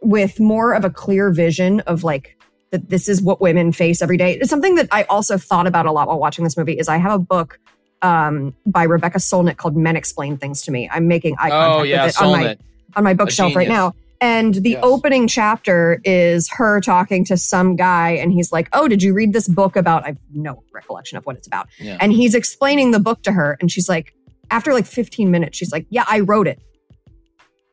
with 0.02 0.40
more 0.40 0.74
of 0.74 0.86
a 0.86 0.90
clear 0.90 1.32
vision 1.32 1.82
of 1.82 2.04
like 2.04 2.38
that 2.72 2.90
this 2.90 3.08
is 3.08 3.22
what 3.22 3.40
women 3.42 3.72
face 3.72 4.02
every 4.02 4.18
day. 4.18 4.34
It's 4.40 4.50
something 4.50 4.76
that 4.76 4.88
I 4.92 5.04
also 5.04 5.38
thought 5.38 5.68
about 5.68 5.86
a 5.86 5.92
lot 5.92 6.08
while 6.08 6.20
watching 6.20 6.44
this 6.44 6.58
movie. 6.58 6.78
Is 6.80 6.88
I 6.90 6.98
have 6.98 7.12
a 7.14 7.20
book 7.20 7.60
um, 8.02 8.56
by 8.66 8.84
Rebecca 8.84 9.20
Solnit 9.20 9.58
called 9.58 9.76
"Men 9.78 9.96
Explain 9.96 10.38
Things 10.38 10.62
to 10.64 10.72
Me." 10.72 10.90
I'm 10.92 11.08
making 11.08 11.36
eye 11.40 11.50
contact 11.50 11.80
Oh 11.80 11.84
yeah, 11.84 12.06
with 12.06 12.16
it 12.16 12.22
on 12.22 12.32
my 12.32 12.58
on 12.96 13.04
my 13.04 13.14
bookshelf 13.14 13.56
right 13.56 13.68
now. 13.68 13.94
And 14.24 14.54
the 14.54 14.72
Yes. 14.72 14.82
opening 14.84 15.28
chapter 15.28 16.00
is 16.04 16.48
her 16.52 16.80
talking 16.80 17.26
to 17.26 17.38
some 17.38 17.76
guy, 17.76 18.12
and 18.12 18.32
he's 18.32 18.52
like, 18.52 18.70
"Oh, 18.74 18.88
did 18.88 19.02
you 19.04 19.14
read 19.14 19.34
this 19.34 19.48
book 19.48 19.76
about?" 19.76 20.04
I 20.04 20.08
have 20.10 20.18
no 20.34 20.64
recollection 20.72 21.18
of 21.18 21.26
what 21.26 21.36
it's 21.38 21.48
about. 21.48 21.68
Yeah. 21.80 21.98
And 22.00 22.12
he's 22.14 22.36
explaining 22.36 22.92
the 22.92 23.00
book 23.00 23.22
to 23.24 23.32
her, 23.32 23.58
and 23.60 23.72
she's 23.72 23.90
like, 23.90 24.14
after 24.52 24.74
like 24.74 24.86
15 24.86 25.32
minutes, 25.32 25.58
she's 25.58 25.72
like, 25.72 25.86
"Yeah, 25.90 26.06
I 26.08 26.20
wrote 26.22 26.48
it. 26.48 26.60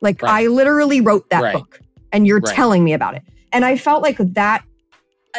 Like 0.01 0.23
Right. 0.23 0.45
I 0.45 0.47
literally 0.47 1.01
wrote 1.01 1.29
that 1.31 1.43
Right. 1.43 1.53
book, 1.55 1.81
and 2.13 2.27
you're 2.27 2.41
Right. 2.41 2.55
telling 2.55 2.83
me 2.83 2.93
about 2.95 3.15
it." 3.15 3.23
And 3.53 3.65
I 3.65 3.77
felt 3.77 4.03
like 4.03 4.17
that. 4.19 4.63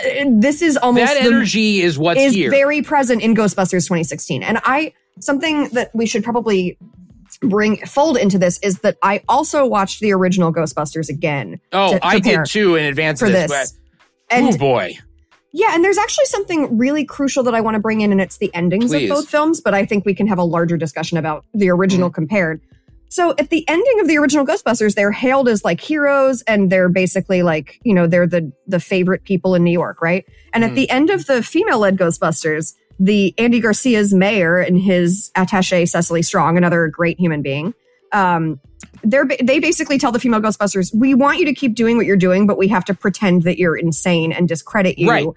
Uh, 0.05 0.25
This 0.39 0.62
is 0.62 0.77
almost 0.77 1.05
that 1.13 1.21
the- 1.23 1.29
energy 1.29 1.81
is 1.81 1.97
what's 1.97 2.19
is 2.19 2.33
here. 2.33 2.49
very 2.49 2.81
present 2.81 3.21
in 3.21 3.35
Ghostbusters 3.35 3.85
2016. 3.85 4.43
And 4.43 4.59
I 4.63 4.93
something 5.19 5.69
that 5.69 5.91
we 5.93 6.05
should 6.05 6.23
probably 6.23 6.77
bring 7.41 7.77
fold 7.85 8.17
into 8.17 8.38
this 8.38 8.59
is 8.59 8.79
that 8.79 8.97
I 9.01 9.21
also 9.29 9.65
watched 9.65 9.99
the 10.01 10.12
original 10.13 10.51
Ghostbusters 10.53 11.09
again 11.09 11.59
oh, 11.71 11.97
I 12.01 12.19
did 12.19 12.45
too 12.45 12.75
in 12.75 12.85
advance 12.85 13.19
for 13.19 13.27
of 13.27 13.31
this. 13.33 13.49
this. 13.51 13.77
And 14.29 14.53
oh 14.53 14.57
boy, 14.57 14.97
Yeah, 15.53 15.73
and 15.73 15.83
there's 15.83 15.97
actually 15.97 16.25
something 16.25 16.77
really 16.77 17.05
crucial 17.05 17.43
that 17.43 17.55
I 17.55 17.62
want 17.62 17.75
to 17.75 17.79
bring 17.79 18.01
in, 18.01 18.12
and 18.12 18.19
it's 18.21 18.38
the 18.38 18.53
endings 18.53 18.91
Please. 18.91 19.09
of 19.09 19.15
both 19.17 19.29
films, 19.29 19.62
but 19.62 19.73
I 19.73 19.85
think 19.85 20.05
we 20.05 20.13
can 20.13 20.27
have 20.27 20.38
a 20.38 20.43
larger 20.43 20.77
discussion 20.77 21.17
about 21.17 21.45
the 21.53 21.69
original 21.69 22.09
compared. 22.09 22.62
So 23.09 23.31
at 23.39 23.49
the 23.49 23.67
ending 23.67 23.99
of 23.99 24.07
the 24.07 24.17
original 24.17 24.45
Ghostbusters, 24.45 24.93
they're 24.93 25.11
hailed 25.11 25.49
as 25.49 25.65
like 25.65 25.81
heroes 25.81 26.43
and 26.43 26.71
they're 26.71 26.89
basically 26.89 27.41
like, 27.41 27.79
you 27.83 27.93
know, 27.93 28.05
they're 28.07 28.27
the 28.27 28.51
the 28.67 28.79
favorite 28.79 29.23
people 29.23 29.55
in 29.55 29.63
New 29.63 29.71
York, 29.71 30.01
right? 30.01 30.25
And 30.53 30.63
at 30.63 30.71
Mhm. 30.71 30.75
the 30.75 30.89
end 30.91 31.09
of 31.09 31.25
the 31.25 31.41
female-led 31.41 31.97
Ghostbusters, 31.97 32.73
the 32.99 33.33
Andy 33.39 33.59
Garcia's 33.59 34.13
mayor 34.13 34.57
and 34.59 34.79
his 34.79 35.31
attaché 35.35 35.89
Cecily 35.89 36.21
Strong, 36.21 36.55
another 36.57 36.87
great 36.87 37.19
human 37.19 37.41
being, 37.41 37.73
um, 38.11 38.59
they're 39.03 39.27
they 39.41 39.59
basically 39.59 39.97
tell 39.97 40.11
the 40.11 40.19
female 40.19 40.39
Ghostbusters, 40.41 40.93
"We 40.95 41.13
want 41.15 41.39
you 41.39 41.45
to 41.45 41.53
keep 41.53 41.73
doing 41.75 41.97
what 41.97 42.05
you're 42.05 42.17
doing, 42.17 42.45
but 42.45 42.57
we 42.57 42.67
have 42.67 42.85
to 42.85 42.93
pretend 42.93 43.41
that 43.43 43.57
you're 43.57 43.75
insane 43.75 44.31
and 44.31 44.47
discredit 44.47 44.99
you, 44.99 45.09
Right. 45.09 45.27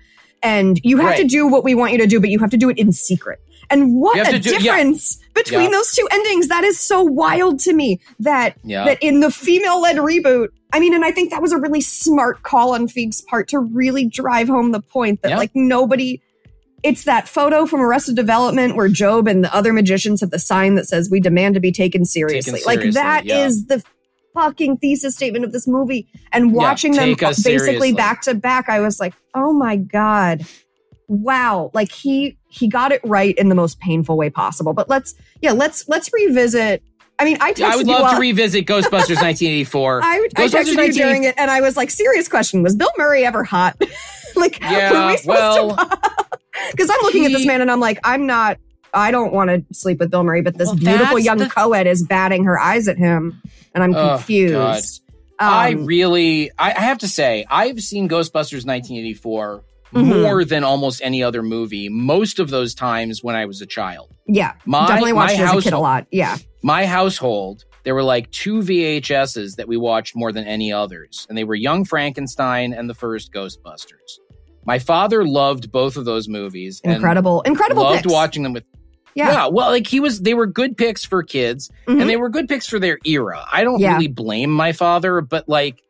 and 0.43 0.79
you 0.85 0.99
have 0.99 1.17
to 1.17 1.25
do 1.25 1.47
what 1.47 1.65
we 1.65 1.75
want 1.75 1.93
you 1.93 1.99
to 1.99 2.07
do, 2.07 2.21
but 2.21 2.29
you 2.29 2.39
have 2.39 2.51
to 2.51 2.57
do 2.59 2.69
it 2.69 2.79
in 2.79 2.93
secret." 2.93 3.39
And 3.71 3.95
what 4.01 4.19
a 4.29 4.39
do- 4.39 4.51
yeah. 4.51 4.59
difference 4.59 5.19
between 5.35 5.63
Yeah. 5.65 5.71
those 5.71 5.93
two 5.93 6.07
endings! 6.11 6.49
That 6.49 6.65
is 6.65 6.79
so 6.79 7.03
wild 7.03 7.59
to 7.61 7.73
me. 7.73 8.01
That 8.21 8.57
Yeah. 8.65 8.85
that 8.85 8.99
in 9.03 9.21
the 9.21 9.31
female-led 9.31 9.97
reboot, 9.97 10.49
I 10.73 10.81
mean, 10.81 10.95
and 10.95 11.05
I 11.05 11.11
think 11.13 11.31
that 11.31 11.41
was 11.43 11.53
a 11.53 11.59
really 11.59 11.81
smart 11.81 12.43
call 12.43 12.75
on 12.75 12.89
Feig's 12.89 13.21
part 13.23 13.49
to 13.49 13.59
really 13.59 14.05
drive 14.07 14.49
home 14.49 14.73
the 14.73 14.81
point 14.83 15.23
that 15.23 15.31
Yeah. 15.31 15.37
like 15.39 15.51
nobody. 15.55 16.21
It's 16.83 17.05
that 17.05 17.29
photo 17.29 17.65
from 17.65 17.81
Arrested 17.81 18.17
Development 18.17 18.75
where 18.75 18.89
Job 18.89 19.29
and 19.29 19.45
the 19.45 19.55
other 19.55 19.73
magicians 19.73 20.21
have 20.21 20.31
the 20.31 20.39
sign 20.41 20.75
that 20.75 20.87
says 20.89 21.09
"We 21.11 21.21
demand 21.21 21.55
to 21.55 21.61
be 21.61 21.71
taken 21.73 22.05
seriously." 22.05 22.61
like 22.67 22.81
seriously, 22.81 23.01
that 23.01 23.27
is 23.27 23.65
yeah. 23.69 23.77
the 23.77 23.85
fucking 24.35 24.79
thesis 24.79 25.15
statement 25.15 25.45
of 25.45 25.53
this 25.53 25.69
movie. 25.69 26.07
And 26.33 26.47
Yeah, 26.51 26.57
watching 26.57 26.93
them 26.93 27.11
basically 27.15 27.35
seriously. 27.35 27.93
back 27.93 28.23
to 28.23 28.35
back, 28.35 28.69
I 28.69 28.81
was 28.81 28.99
like, 28.99 29.15
"Oh 29.35 29.53
my 29.53 29.77
god, 29.77 30.45
wow!" 31.13 31.71
Like 31.75 31.93
he 31.93 32.37
he 32.49 32.69
got 32.69 32.93
it 32.93 33.01
right 33.05 33.37
in 33.37 33.49
the 33.49 33.55
most 33.55 33.79
painful 33.81 34.17
way 34.17 34.31
possible. 34.31 34.73
But 34.73 34.89
let's 34.89 35.15
yeah, 35.41 35.53
let's 35.53 35.89
let's 35.89 36.11
revisit. 36.13 36.83
I 37.19 37.25
mean, 37.25 37.37
I 37.41 37.55
Yeah, 37.57 37.71
I 37.73 37.77
would 37.77 37.87
love 37.87 38.03
all- 38.05 38.15
to 38.15 38.19
revisit 38.21 38.67
Ghostbusters 38.67 39.21
1984. 39.23 40.01
I, 40.03 40.07
I 40.07 40.29
Ghostbusters 40.49 40.75
texted 40.75 40.87
you 40.87 40.93
during 40.95 41.25
it, 41.25 41.35
and 41.39 41.51
I 41.51 41.61
was 41.61 41.77
like, 41.77 41.91
"Serious 41.91 42.27
question: 42.29 42.63
Was 42.63 42.75
Bill 42.75 42.91
Murray 42.99 43.25
ever 43.25 43.45
hot? 43.45 43.81
like, 44.37 44.59
Yeah, 44.61 44.91
were 45.07 45.07
we 45.13 45.17
supposed 45.19 45.27
well, 45.27 45.77
to?" 45.77 45.99
Because 46.71 46.91
I'm 46.91 47.01
looking 47.03 47.25
at 47.25 47.33
this 47.33 47.47
man, 47.47 47.61
and 47.61 47.71
I'm 47.71 47.81
like, 47.81 47.99
"I'm 48.05 48.27
not. 48.27 48.59
I 48.95 49.11
don't 49.11 49.33
want 49.33 49.49
to 49.51 49.75
sleep 49.75 49.99
with 50.01 50.11
Bill 50.11 50.23
Murray, 50.23 50.43
but 50.43 50.59
this 50.59 50.67
Well, 50.69 50.77
beautiful 50.77 51.19
young 51.19 51.39
the- 51.39 51.49
co-ed 51.49 51.87
is 51.87 52.03
batting 52.03 52.45
her 52.45 52.59
eyes 52.59 52.89
at 52.89 52.99
him, 52.99 53.41
and 53.75 53.83
I'm 53.85 53.95
Oh, 53.95 54.17
confused." 54.17 55.03
I 55.39 55.73
Um, 55.73 55.87
really, 55.87 56.51
I, 56.59 56.71
I 56.73 56.81
have 56.81 56.99
to 56.99 57.09
say, 57.09 57.45
I've 57.51 57.81
seen 57.81 58.09
Ghostbusters 58.09 58.65
1984 58.67 59.65
Mhm. 59.93 60.23
more 60.23 60.45
than 60.45 60.65
almost 60.65 61.01
any 61.03 61.23
other 61.23 61.43
movie. 61.43 61.89
Most 61.89 62.39
of 62.39 62.51
those 62.51 62.75
times 62.75 63.23
when 63.23 63.35
I 63.37 63.45
was 63.47 63.61
a 63.61 63.67
child. 63.67 64.11
yeah, 64.27 64.53
My 64.67 64.87
definitely 64.87 65.13
watched 65.13 65.39
my 65.39 65.45
as 65.45 65.55
a 65.59 65.63
kid 65.63 65.73
a 65.73 65.79
lot. 65.79 66.07
Yeah, 66.11 66.37
My 66.63 66.87
household, 66.87 67.65
there 67.85 67.95
were 67.95 68.03
like 68.05 68.31
two 68.31 68.61
VHSs 68.63 69.57
that 69.57 69.69
we 69.69 69.77
watched 69.77 70.15
more 70.17 70.33
than 70.33 70.45
any 70.47 70.73
others, 70.73 71.27
and 71.29 71.37
they 71.37 71.45
were 71.45 71.55
Young 71.55 71.85
Frankenstein 71.85 72.73
and 72.73 72.89
the 72.89 72.95
first 72.95 73.33
Ghostbusters. 73.33 74.19
My 74.65 74.79
father 74.79 75.27
loved 75.27 75.73
both 75.73 75.97
of 75.97 76.05
those 76.05 76.29
movies. 76.29 76.81
incredible, 76.85 77.41
incredible. 77.43 77.83
Loved 77.83 78.03
picks. 78.05 78.13
watching 78.13 78.43
them 78.45 78.53
with. 78.53 78.65
Yeah. 79.15 79.49
well, 79.49 79.71
like 79.71 79.87
he 79.87 80.01
was, 80.01 80.23
they 80.23 80.33
were 80.35 80.47
good 80.47 80.77
picks 80.79 81.05
for 81.05 81.23
kids, 81.23 81.69
Mhm. 81.87 82.01
and 82.01 82.09
they 82.09 82.17
were 82.17 82.31
good 82.31 82.49
picks 82.49 82.67
for 82.67 82.79
their 82.79 82.99
era. 83.05 83.45
I 83.53 83.63
don't 83.65 83.79
Yeah. 83.81 83.93
really 83.95 84.09
blame 84.09 84.51
my 84.51 84.73
father, 84.73 85.21
but 85.21 85.49
like 85.49 85.83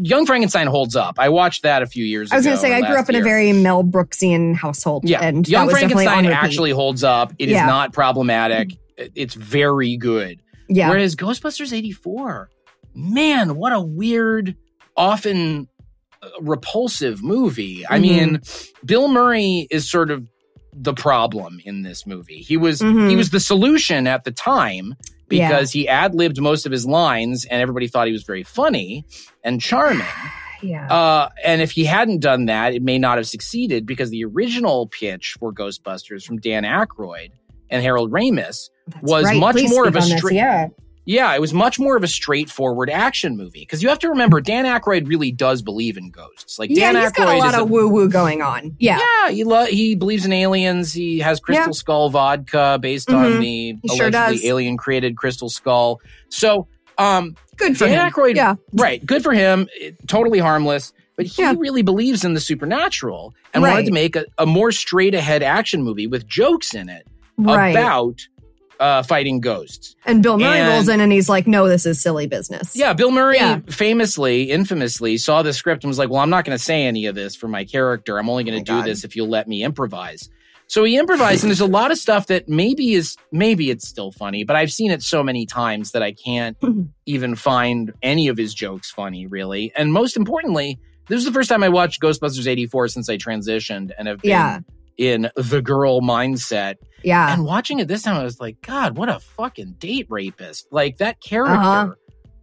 Young 0.00 0.26
Frankenstein 0.26 0.66
holds 0.66 0.94
up. 0.96 1.16
I 1.18 1.28
watched 1.30 1.62
that 1.62 1.82
a 1.82 1.86
few 1.86 2.04
years 2.04 2.28
ago. 2.28 2.36
I 2.36 2.38
was 2.38 2.46
going 2.46 2.56
to 2.56 2.60
say, 2.62 2.74
I 2.74 2.80
grew 2.82 2.96
up 2.98 3.08
in 3.08 3.14
a 3.16 3.22
very 3.22 3.52
Mel 3.52 3.82
Brooksian 3.82 4.54
household. 4.54 5.08
yeah. 5.08 5.20
and 5.24 5.48
Young 5.48 5.66
that 5.68 5.72
was 5.72 5.80
definitely 5.80 6.06
on 6.06 6.12
Frankenstein 6.24 6.44
actually 6.44 6.70
holds 6.72 7.02
up. 7.04 7.32
It 7.38 7.48
is 7.48 7.54
Yeah. 7.54 7.66
not 7.66 7.92
problematic. 7.92 8.72
It's 8.96 9.34
very 9.34 9.96
good. 9.96 10.42
yeah, 10.68 10.88
Whereas 10.90 11.16
Ghostbusters 11.16 11.72
'84, 11.72 12.50
man, 12.94 13.56
what 13.56 13.72
a 13.72 13.80
weird, 13.80 14.54
often 14.96 15.66
uh, 16.22 16.28
repulsive 16.42 17.22
movie. 17.22 17.86
I 17.88 17.98
Mhm. 17.98 18.02
mean, 18.02 18.40
Bill 18.84 19.08
Murray 19.08 19.66
is 19.70 19.90
sort 19.90 20.10
of 20.10 20.28
the 20.72 20.94
problem 20.94 21.60
in 21.64 21.82
this 21.82 22.06
movie. 22.06 22.38
He 22.38 22.56
was 22.56 22.80
Mhm. 22.80 23.10
he 23.10 23.16
was 23.16 23.30
the 23.30 23.40
solution 23.40 24.06
at 24.06 24.24
the 24.24 24.30
time 24.30 24.94
Yeah. 25.30 25.48
because 25.48 25.72
he 25.72 25.88
ad 25.88 26.14
libbed 26.14 26.40
most 26.40 26.66
of 26.66 26.72
his 26.72 26.86
lines, 26.86 27.44
and 27.44 27.60
everybody 27.60 27.88
thought 27.88 28.06
he 28.06 28.12
was 28.12 28.22
very 28.22 28.42
funny 28.44 29.04
and 29.44 29.60
charming. 29.60 30.06
yeah. 30.62 30.86
Uh, 30.92 31.28
and 31.44 31.60
if 31.62 31.70
he 31.72 31.84
hadn't 31.84 32.20
done 32.20 32.46
that, 32.46 32.74
it 32.74 32.82
may 32.82 32.98
not 32.98 33.16
have 33.18 33.26
succeeded 33.26 33.86
because 33.86 34.10
the 34.10 34.24
original 34.24 34.86
pitch 34.88 35.36
for 35.40 35.52
Ghostbusters 35.52 36.24
from 36.24 36.38
Dan 36.38 36.64
Aykroyd 36.64 37.30
and 37.68 37.82
Harold 37.82 38.10
Ramis 38.12 38.68
That's 38.86 39.02
was 39.02 39.24
right. 39.24 39.36
much 39.38 39.56
Please 39.56 39.70
more 39.70 39.86
of 39.88 39.96
a 39.96 40.02
straight- 40.02 40.34
Yeah, 40.36 40.68
yeah, 41.06 41.34
it 41.34 41.40
was 41.40 41.52
much 41.54 41.78
more 41.78 41.96
of 41.96 42.02
a 42.04 42.08
straightforward 42.08 42.90
action 42.90 43.36
movie 43.36 43.60
because 43.60 43.82
you 43.82 43.88
have 43.88 43.98
to 44.00 44.08
remember 44.10 44.40
Dan 44.40 44.64
Aykroyd 44.64 45.08
really 45.08 45.32
does 45.32 45.62
believe 45.62 45.96
in 45.96 46.10
ghosts. 46.10 46.58
Like 46.58 46.70
yeah, 46.70 46.92
Dan 46.92 47.02
he's 47.02 47.10
Aykroyd 47.12 47.16
got 47.16 47.34
a 47.34 47.38
lot 47.38 47.54
of 47.54 47.70
woo 47.70 47.88
woo 47.88 48.08
going 48.08 48.42
on. 48.42 48.76
Yeah, 48.78 48.98
yeah, 48.98 49.30
he 49.30 49.44
lo- 49.44 49.66
he 49.66 49.94
believes 49.94 50.24
in 50.26 50.32
aliens. 50.32 50.92
He 50.92 51.18
has 51.20 51.40
Crystal 51.40 51.66
Yeah. 51.68 51.72
Skull 51.72 52.10
vodka 52.10 52.78
based 52.80 53.10
on 53.10 53.32
Mhm. 53.34 53.40
the 53.40 53.76
He 53.82 53.98
allegedly 54.00 54.46
alien 54.46 54.76
created 54.76 55.16
Crystal 55.16 55.48
Skull. 55.48 56.00
So, 56.28 56.66
um, 56.98 57.34
good 57.56 57.76
for 57.76 57.86
Dan 57.86 58.06
him. 58.06 58.12
Aykroyd, 58.12 58.36
Yeah, 58.36 58.54
right, 58.74 59.04
good 59.04 59.22
for 59.22 59.32
him. 59.32 59.68
totally 60.06 60.38
harmless, 60.38 60.92
but 61.16 61.26
he 61.26 61.42
Yeah. 61.42 61.54
really 61.56 61.82
believes 61.82 62.24
in 62.24 62.34
the 62.34 62.40
supernatural 62.40 63.34
and 63.54 63.64
Right. 63.64 63.70
wanted 63.72 63.86
to 63.86 63.92
make 63.92 64.16
a, 64.16 64.24
a 64.38 64.46
more 64.46 64.70
straight 64.70 65.14
ahead 65.14 65.42
action 65.42 65.82
movie 65.82 66.06
with 66.06 66.26
jokes 66.26 66.74
in 66.74 66.88
it 66.88 67.06
right. 67.38 67.70
about 67.70 68.20
uh, 68.80 69.02
fighting 69.04 69.40
ghosts. 69.40 69.94
and 70.06 70.22
Bill 70.22 70.38
Murray 70.38 70.58
and- 70.58 70.68
rolls 70.70 70.88
in 70.88 71.00
and 71.00 71.12
he's 71.12 71.28
like, 71.28 71.46
"No, 71.46 71.68
this 71.68 71.86
is 71.86 72.00
silly 72.00 72.26
business." 72.26 72.74
Yeah, 72.74 72.92
Bill 72.94 73.10
Murray 73.12 73.36
Yeah. 73.36 73.60
famously, 73.68 74.50
infamously 74.50 75.16
saw 75.18 75.42
the 75.42 75.52
script 75.52 75.84
and 75.84 75.88
was 75.88 75.98
like, 75.98 76.08
"Well, 76.10 76.20
I'm 76.20 76.30
not 76.30 76.44
going 76.44 76.56
to 76.58 76.62
say 76.64 76.84
any 76.84 77.06
of 77.06 77.14
this 77.14 77.36
for 77.36 77.46
my 77.48 77.64
character. 77.64 78.18
I'm 78.18 78.28
only 78.30 78.44
going 78.44 78.60
Oh 78.60 78.64
to 78.64 78.72
my 78.72 78.78
do 78.78 78.82
God. 78.82 78.90
this 78.90 79.04
if 79.04 79.14
you'll 79.16 79.28
let 79.28 79.46
me 79.46 79.62
improvise." 79.62 80.28
So 80.66 80.84
he 80.84 80.96
improvised, 80.96 81.42
and 81.42 81.50
there's 81.50 81.60
a 81.60 81.66
lot 81.66 81.90
of 81.90 81.98
stuff 81.98 82.28
that 82.28 82.48
maybe 82.48 82.94
is 82.94 83.16
maybe 83.32 83.70
it's 83.70 83.88
still 83.88 84.12
funny, 84.12 84.44
but 84.44 84.54
I've 84.54 84.72
seen 84.72 84.90
it 84.92 85.02
so 85.02 85.22
many 85.22 85.44
times 85.44 85.90
that 85.92 86.02
I 86.02 86.12
can't 86.12 86.56
even 87.06 87.34
find 87.34 87.92
any 88.02 88.28
of 88.28 88.36
his 88.38 88.54
jokes 88.54 88.88
funny, 88.90 89.26
really. 89.26 89.72
And 89.76 89.92
most 89.92 90.16
importantly, 90.16 90.78
this 91.08 91.18
is 91.18 91.24
the 91.24 91.32
first 91.32 91.48
time 91.48 91.64
I 91.64 91.68
watched 91.68 92.00
Ghostbusters 92.00 92.46
'84 92.46 92.86
since 92.86 93.08
I 93.10 93.16
transitioned 93.16 93.90
and 93.98 94.06
have 94.06 94.20
been 94.20 94.30
Yeah. 94.30 94.60
In 95.00 95.30
the 95.34 95.62
girl 95.62 96.02
mindset. 96.02 96.74
yeah, 97.02 97.32
And 97.32 97.46
watching 97.46 97.80
it 97.80 97.88
this 97.88 98.02
time, 98.02 98.16
I 98.16 98.22
was 98.22 98.38
like, 98.38 98.60
God, 98.60 98.98
what 98.98 99.08
a 99.08 99.18
fucking 99.18 99.76
date 99.78 100.06
rapist. 100.10 100.68
Like 100.70 100.98
that 100.98 101.22
character 101.22 101.54
Uh-huh. 101.58 101.94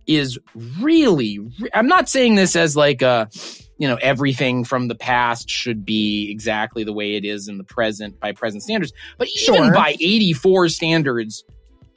is 0.07 0.39
really, 0.79 1.37
re- 1.37 1.69
I'm 1.75 1.87
not 1.87 2.09
saying 2.09 2.33
this 2.33 2.55
as 2.55 2.75
like 2.75 3.03
a, 3.03 3.29
you 3.77 3.87
know, 3.87 3.97
everything 4.01 4.63
from 4.63 4.87
the 4.87 4.95
past 4.95 5.47
should 5.51 5.85
be 5.85 6.31
exactly 6.31 6.83
the 6.83 6.93
way 6.93 7.13
it 7.15 7.23
is 7.25 7.47
in 7.47 7.59
the 7.59 7.63
present 7.63 8.19
by 8.19 8.31
present 8.31 8.63
standards, 8.63 8.91
but 9.19 9.27
even 9.27 9.65
Sure. 9.65 9.71
by 9.73 9.95
84 10.01 10.69
standards, 10.69 11.43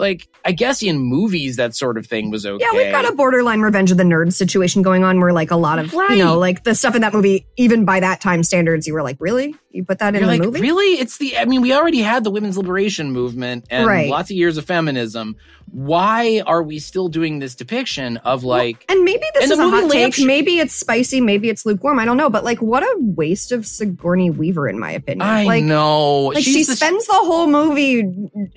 like 0.01 0.27
I 0.45 0.53
guess 0.53 0.83
in 0.83 0.99
movies, 0.99 1.57
that 1.57 1.77
sort 1.77 1.99
of 1.99 2.07
thing 2.07 2.31
was 2.31 2.47
okay. 2.47 2.65
yeah. 2.65 2.77
We've 2.77 2.91
got 2.93 3.05
a 3.09 3.13
borderline 3.15 3.61
Revenge 3.61 3.91
of 3.91 3.97
the 3.99 4.05
Nerds 4.05 4.33
situation 4.33 4.83
going 4.83 5.05
on, 5.05 5.21
where 5.21 5.33
like 5.33 5.51
a 5.51 5.57
lot 5.57 5.79
of 5.79 5.93
Right. 5.93 6.11
you 6.11 6.25
know, 6.25 6.39
like 6.39 6.65
the 6.65 6.75
stuff 6.75 6.95
in 6.95 7.03
that 7.03 7.13
movie, 7.13 7.47
even 7.57 7.85
by 7.85 8.01
that 8.01 8.21
time 8.21 8.43
standards, 8.43 8.87
you 8.87 8.95
were 8.95 9.03
like, 9.03 9.17
"Really? 9.21 9.55
You 9.71 9.85
put 9.85 9.99
that 10.01 10.15
in 10.15 10.21
You're 10.23 10.23
the 10.23 10.39
like, 10.39 10.41
movie?" 10.43 10.61
really? 10.61 10.99
It's 11.01 11.19
the, 11.19 11.37
I 11.39 11.45
mean, 11.45 11.61
we 11.61 11.73
already 11.73 12.01
had 12.01 12.25
the 12.25 12.31
women's 12.31 12.57
liberation 12.59 13.13
movement 13.13 13.67
and 13.71 13.87
Right. 13.87 14.09
lots 14.09 14.31
of 14.31 14.37
years 14.37 14.57
of 14.57 14.65
feminism. 14.65 15.37
Why 15.73 16.43
are 16.47 16.65
we 16.65 16.81
still 16.81 17.07
doing 17.09 17.39
this 17.39 17.55
depiction 17.55 18.17
of 18.19 18.43
like, 18.43 18.85
And 18.89 19.05
maybe 19.05 19.23
this 19.35 19.45
And 19.45 19.53
is 19.53 19.59
a 19.61 19.63
movie 19.63 19.83
hot 19.83 20.15
take. 20.17 20.27
Maybe 20.27 20.59
it's 20.59 20.75
spicy. 20.75 21.21
Maybe 21.21 21.49
it's 21.49 21.65
lukewarm. 21.65 22.01
I 22.01 22.05
don't 22.05 22.17
know. 22.17 22.29
But 22.29 22.43
like, 22.43 22.61
what 22.61 22.83
a 22.83 22.97
waste 22.99 23.53
of 23.53 23.65
Sigourney 23.65 24.31
Weaver, 24.31 24.69
in 24.69 24.81
my 24.81 24.91
opinion. 24.91 25.23
I 25.29 25.45
like, 25.45 25.63
know. 25.63 26.23
like 26.35 26.43
She's 26.43 26.55
she 26.55 26.65
the- 26.65 26.75
spends 26.75 27.07
the 27.07 27.13
whole 27.13 27.47
movie 27.47 28.03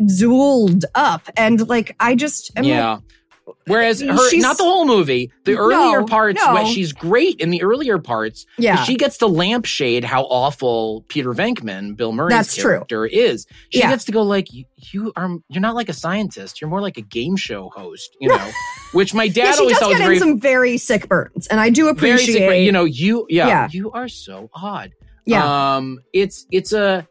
Zuuled 0.02 0.84
up, 0.96 1.30
and 1.38 1.67
like 1.67 1.96
I 2.00 2.15
just 2.15 2.52
am 2.58 2.63
yeah. 2.63 3.00
Whereas 3.67 4.00
her, 4.02 4.30
She's- 4.30 4.41
not 4.41 4.58
the 4.58 4.63
whole 4.63 4.86
movie, 4.86 5.30
the 5.43 5.54
No, 5.54 5.58
earlier 5.60 6.04
parts, 6.06 6.41
no. 6.46 6.54
when 6.54 6.65
she's 6.65 6.93
great 6.93 7.39
in 7.41 7.50
the 7.50 7.62
earlier 7.62 7.98
parts. 8.00 8.46
yeah, 8.58 8.84
She 8.84 8.96
gets 8.96 9.17
the 9.17 9.28
lampshade 9.28 10.06
how 10.06 10.24
awful 10.24 11.04
Peter 11.10 11.34
Venkman, 11.34 11.96
Bill 11.98 12.13
Murray's 12.13 12.30
That's 12.32 12.56
true. 12.56 12.72
character, 12.76 13.06
is. 13.06 13.46
She 13.69 13.80
Yeah. 13.80 13.89
gets 13.89 14.06
to 14.06 14.12
go 14.13 14.22
like, 14.22 14.54
you, 14.54 14.63
you 14.91 15.12
are, 15.17 15.30
you're 15.50 15.62
not 15.62 15.76
like 15.76 15.89
a 15.89 15.93
scientist. 15.93 16.62
You're 16.62 16.69
more 16.69 16.82
like 16.82 16.98
a 16.98 17.02
game 17.02 17.36
show 17.36 17.69
host, 17.76 18.15
you 18.22 18.30
know, 18.30 18.50
which 18.93 19.13
my 19.13 19.28
dad 19.28 19.36
yeah, 19.43 19.52
she 19.54 19.60
always 19.60 19.78
thought 19.78 19.89
was 19.89 19.98
very 19.98 20.15
in 20.15 20.19
some 20.19 20.39
very 20.39 20.78
sick 20.78 21.10
burns, 21.10 21.48
and 21.48 21.60
I 21.60 21.69
do 21.69 21.84
very 21.93 22.12
appreciate. 22.13 22.48
sick, 22.50 22.65
you 22.65 22.72
know 22.72 22.86
you 22.86 23.26
yeah, 23.30 23.48
Yeah. 23.48 23.67
you 23.72 23.91
are 23.91 24.08
so 24.08 24.50
odd 24.54 24.91
yeah, 25.26 25.76
um 25.76 26.00
it's 26.13 26.46
it's 26.52 26.74
a 26.74 27.08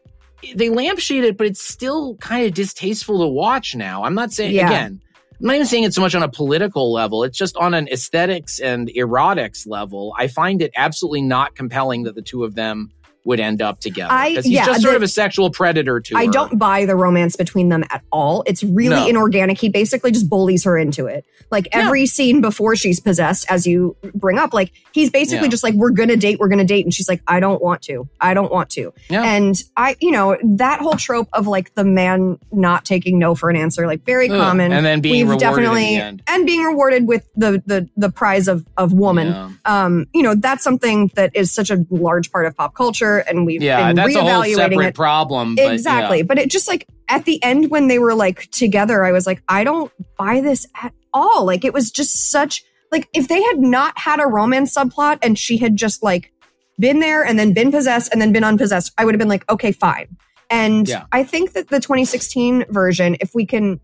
they 0.55 0.69
lampshade 0.69 1.23
it 1.23 1.37
but 1.37 1.47
it's 1.47 1.61
still 1.61 2.15
kind 2.17 2.45
of 2.45 2.53
distasteful 2.53 3.19
to 3.19 3.27
watch 3.27 3.75
now 3.75 4.03
i'm 4.03 4.15
not 4.15 4.31
saying 4.31 4.53
Yeah. 4.53 4.67
again 4.67 5.01
i'm 5.39 5.45
not 5.47 5.55
even 5.55 5.67
saying 5.67 5.83
it 5.83 5.93
so 5.93 6.01
much 6.01 6.15
on 6.15 6.23
a 6.23 6.29
political 6.29 6.91
level 6.91 7.23
it's 7.23 7.37
just 7.37 7.55
on 7.57 7.73
an 7.73 7.87
aesthetics 7.89 8.59
and 8.59 8.89
erotics 8.89 9.67
level 9.67 10.13
i 10.17 10.27
find 10.27 10.61
it 10.61 10.71
absolutely 10.75 11.21
not 11.21 11.55
compelling 11.55 12.03
that 12.03 12.15
the 12.15 12.21
two 12.21 12.43
of 12.43 12.55
them 12.55 12.91
would 13.25 13.39
end 13.39 13.61
up 13.61 13.79
together. 13.79 14.13
Because 14.29 14.45
he's 14.45 14.53
yeah, 14.53 14.65
just 14.65 14.81
sort 14.81 14.93
the- 14.93 14.97
of 14.97 15.03
a 15.03 15.07
sexual 15.07 15.49
predator 15.49 15.99
to 15.99 16.15
I 16.17 16.25
her. 16.25 16.31
don't 16.31 16.57
buy 16.59 16.85
the 16.85 16.95
romance 16.95 17.35
between 17.35 17.69
them 17.69 17.83
at 17.89 18.01
all. 18.11 18.43
It's 18.45 18.63
really 18.63 18.95
No. 18.95 19.07
inorganic. 19.07 19.57
He 19.59 19.69
basically 19.69 20.11
just 20.11 20.29
bullies 20.29 20.63
her 20.65 20.77
into 20.77 21.05
it. 21.05 21.25
Like 21.51 21.67
Yeah. 21.73 21.85
every 21.87 22.05
scene 22.05 22.41
before 22.41 22.75
she's 22.75 22.99
possessed, 22.99 23.45
as 23.49 23.65
you 23.65 23.95
bring 24.13 24.37
up, 24.37 24.53
like 24.53 24.71
he's 24.91 25.09
basically 25.09 25.45
Yeah. 25.45 25.51
just 25.51 25.63
like, 25.63 25.73
we're 25.75 25.91
gonna 25.91 26.17
date, 26.17 26.39
we're 26.39 26.47
gonna 26.49 26.65
date. 26.65 26.85
And 26.85 26.93
she's 26.93 27.07
like, 27.07 27.21
I 27.27 27.39
don't 27.39 27.61
want 27.61 27.81
to. 27.83 28.07
I 28.19 28.33
don't 28.33 28.51
want 28.51 28.69
to. 28.71 28.93
Yeah. 29.09 29.23
And 29.23 29.55
I, 29.77 29.95
you 30.01 30.11
know, 30.11 30.37
that 30.43 30.79
whole 30.79 30.93
trope 30.93 31.29
of 31.33 31.47
like 31.47 31.73
the 31.75 31.83
man 31.85 32.37
not 32.51 32.83
taking 32.85 33.19
no 33.19 33.35
for 33.35 33.49
an 33.49 33.55
answer, 33.55 33.87
like 33.87 34.05
very 34.05 34.29
Ugh. 34.29 34.37
common. 34.39 34.71
And 34.71 34.85
then 34.85 34.99
being 35.01 35.13
We've 35.27 35.29
rewarded 35.29 35.39
definitely 35.47 35.95
the 35.95 36.01
end. 36.01 36.23
and 36.27 36.45
being 36.45 36.63
rewarded 36.63 37.07
with 37.07 37.27
the 37.35 37.61
the 37.65 37.87
the 37.95 38.09
prize 38.09 38.47
of 38.47 38.65
of 38.77 38.91
woman. 38.93 39.27
Yeah. 39.27 39.49
Um, 39.65 40.07
you 40.13 40.23
know, 40.23 40.35
that's 40.35 40.63
something 40.63 41.11
that 41.15 41.31
is 41.35 41.51
such 41.51 41.69
a 41.69 41.85
large 41.89 42.31
part 42.31 42.45
of 42.45 42.55
pop 42.57 42.73
culture, 42.75 43.12
and 43.19 43.45
we've 43.45 43.61
Yeah, 43.61 43.87
been 43.87 43.95
that's 43.95 44.15
a 44.15 44.21
whole 44.21 44.43
separate 44.43 44.87
it 44.87 44.95
problem. 44.95 45.55
But 45.55 45.73
exactly. 45.73 46.17
yeah. 46.19 46.23
But 46.23 46.39
it 46.39 46.49
just 46.49 46.67
like 46.67 46.87
at 47.09 47.25
the 47.25 47.41
end 47.43 47.69
when 47.69 47.87
they 47.87 47.99
were 47.99 48.13
like 48.15 48.49
together, 48.51 49.03
I 49.03 49.11
was 49.11 49.25
like, 49.27 49.41
I 49.47 49.63
don't 49.63 49.91
buy 50.17 50.41
this 50.41 50.67
at 50.81 50.93
all. 51.13 51.45
Like 51.45 51.63
it 51.65 51.73
was 51.73 51.91
just 51.91 52.31
such 52.31 52.63
like 52.91 53.09
if 53.13 53.27
they 53.27 53.41
had 53.41 53.59
not 53.59 53.97
had 53.97 54.19
a 54.19 54.25
romance 54.27 54.75
subplot 54.75 55.19
and 55.21 55.37
she 55.37 55.57
had 55.57 55.75
just 55.75 56.03
like 56.03 56.31
been 56.79 56.99
there 56.99 57.23
and 57.23 57.37
then 57.37 57.53
been 57.53 57.71
possessed 57.71 58.11
and 58.11 58.21
then 58.21 58.31
been 58.31 58.43
unpossessed, 58.43 58.91
I 58.97 59.05
would 59.05 59.13
have 59.13 59.19
been 59.19 59.29
like, 59.29 59.49
okay, 59.49 59.71
fine. 59.71 60.15
And 60.49 60.87
Yeah. 60.87 61.05
I 61.11 61.23
think 61.23 61.53
that 61.53 61.69
the 61.69 61.79
2016 61.79 62.65
version, 62.69 63.17
if 63.19 63.33
we 63.33 63.45
can, 63.45 63.79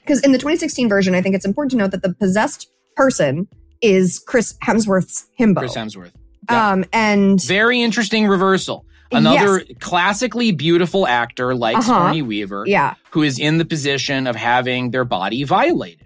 because 0.00 0.20
in 0.20 0.32
the 0.32 0.38
2016 0.38 0.88
version, 0.88 1.14
I 1.14 1.22
think 1.22 1.34
it's 1.34 1.44
important 1.46 1.70
to 1.72 1.76
note 1.78 1.90
that 1.92 2.02
the 2.02 2.12
possessed 2.14 2.68
person 2.96 3.48
is 3.80 4.18
Chris 4.26 4.54
Hemsworth's 4.62 5.26
himbo. 5.38 5.58
Chris 5.58 5.74
Hemsworth. 5.74 6.12
Yeah. 6.50 6.70
Um, 6.70 6.84
and 6.92 7.42
Very 7.42 7.82
interesting 7.82 8.26
reversal. 8.26 8.84
Another 9.10 9.62
classically 9.80 10.52
beautiful 10.52 11.06
actor 11.06 11.54
like 11.54 11.76
Uh-huh. 11.76 11.82
Sigourney 11.92 12.22
Weaver, 12.22 12.64
yeah, 12.66 12.94
who 13.10 13.22
is 13.22 13.38
in 13.38 13.58
the 13.58 13.64
position 13.66 14.26
of 14.26 14.36
having 14.36 14.90
their 14.90 15.04
body 15.04 15.44
violated. 15.44 16.00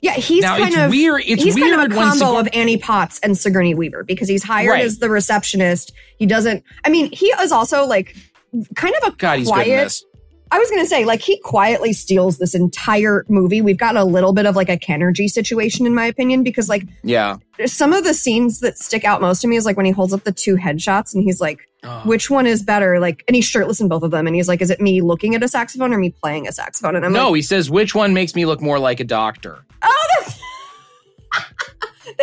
yeah, 0.00 0.14
he's 0.14 0.42
now 0.42 0.56
kind 0.58 0.68
it's 0.74 0.76
of 0.76 0.90
weird. 0.90 1.22
It's 1.24 1.42
he's 1.42 1.54
weird 1.54 1.76
kind 1.78 1.92
of 1.92 1.96
a 1.96 2.00
combo 2.00 2.16
Sigour- 2.26 2.40
of 2.40 2.48
Annie 2.52 2.76
Potts 2.78 3.20
and 3.22 3.38
Sigourney 3.38 3.74
Weaver 3.76 4.02
because 4.02 4.28
he's 4.28 4.42
hired 4.42 4.70
Right. 4.70 4.84
as 4.84 4.98
the 4.98 5.08
receptionist. 5.08 5.92
He 6.18 6.26
doesn't. 6.26 6.64
I 6.84 6.88
mean, 6.88 7.10
he 7.12 7.26
is 7.26 7.52
also 7.52 7.84
like 7.86 8.16
kind 8.74 8.94
of 9.02 9.12
a 9.12 9.16
God, 9.16 9.38
he's 9.38 9.48
good 9.50 9.58
in 9.60 9.64
quiet. 9.76 9.92
This. 10.50 10.56
I 10.56 10.58
was 10.58 10.70
gonna 10.70 10.86
say 10.86 11.04
like 11.04 11.20
he 11.20 11.38
quietly 11.40 11.92
steals 11.92 12.38
this 12.38 12.54
entire 12.54 13.24
movie. 13.28 13.60
We've 13.62 13.76
got 13.78 13.96
a 13.96 14.04
little 14.04 14.32
bit 14.32 14.46
of 14.46 14.56
like 14.56 14.68
a 14.68 14.76
Kenergy 14.76 15.28
situation 15.28 15.86
in 15.86 15.94
my 15.94 16.06
opinion 16.06 16.42
because 16.42 16.68
like 16.68 16.84
Yeah. 17.02 17.36
some 17.66 17.92
of 17.92 18.04
the 18.04 18.14
scenes 18.14 18.60
that 18.60 18.78
stick 18.78 19.04
out 19.04 19.20
most 19.20 19.40
to 19.42 19.48
me 19.48 19.56
is 19.56 19.64
like 19.64 19.76
when 19.76 19.86
he 19.86 19.92
holds 19.92 20.12
up 20.12 20.24
the 20.24 20.32
two 20.32 20.56
headshots 20.56 21.14
and 21.14 21.22
he's 21.22 21.40
like, 21.40 21.60
Oh. 21.84 22.00
which 22.04 22.28
one 22.28 22.44
is 22.48 22.60
better? 22.64 22.98
Like, 22.98 23.22
and 23.28 23.36
he's 23.36 23.44
shirtless 23.44 23.80
in 23.80 23.86
both 23.86 24.02
of 24.02 24.10
them, 24.10 24.26
and 24.26 24.34
he's 24.34 24.48
like, 24.48 24.60
is 24.60 24.68
it 24.68 24.80
me 24.80 25.00
looking 25.00 25.36
at 25.36 25.44
a 25.44 25.48
saxophone 25.48 25.92
or 25.92 25.98
me 25.98 26.10
playing 26.10 26.48
a 26.48 26.52
saxophone? 26.52 26.96
And 26.96 27.06
I'm 27.06 27.12
no, 27.12 27.28
like, 27.30 27.36
he 27.36 27.42
says 27.42 27.70
which 27.70 27.94
one 27.94 28.12
makes 28.14 28.34
me 28.34 28.46
look 28.46 28.60
more 28.60 28.80
like 28.80 28.98
a 28.98 29.04
doctor. 29.04 29.58
oh, 29.82 29.88
that's. 29.94 29.97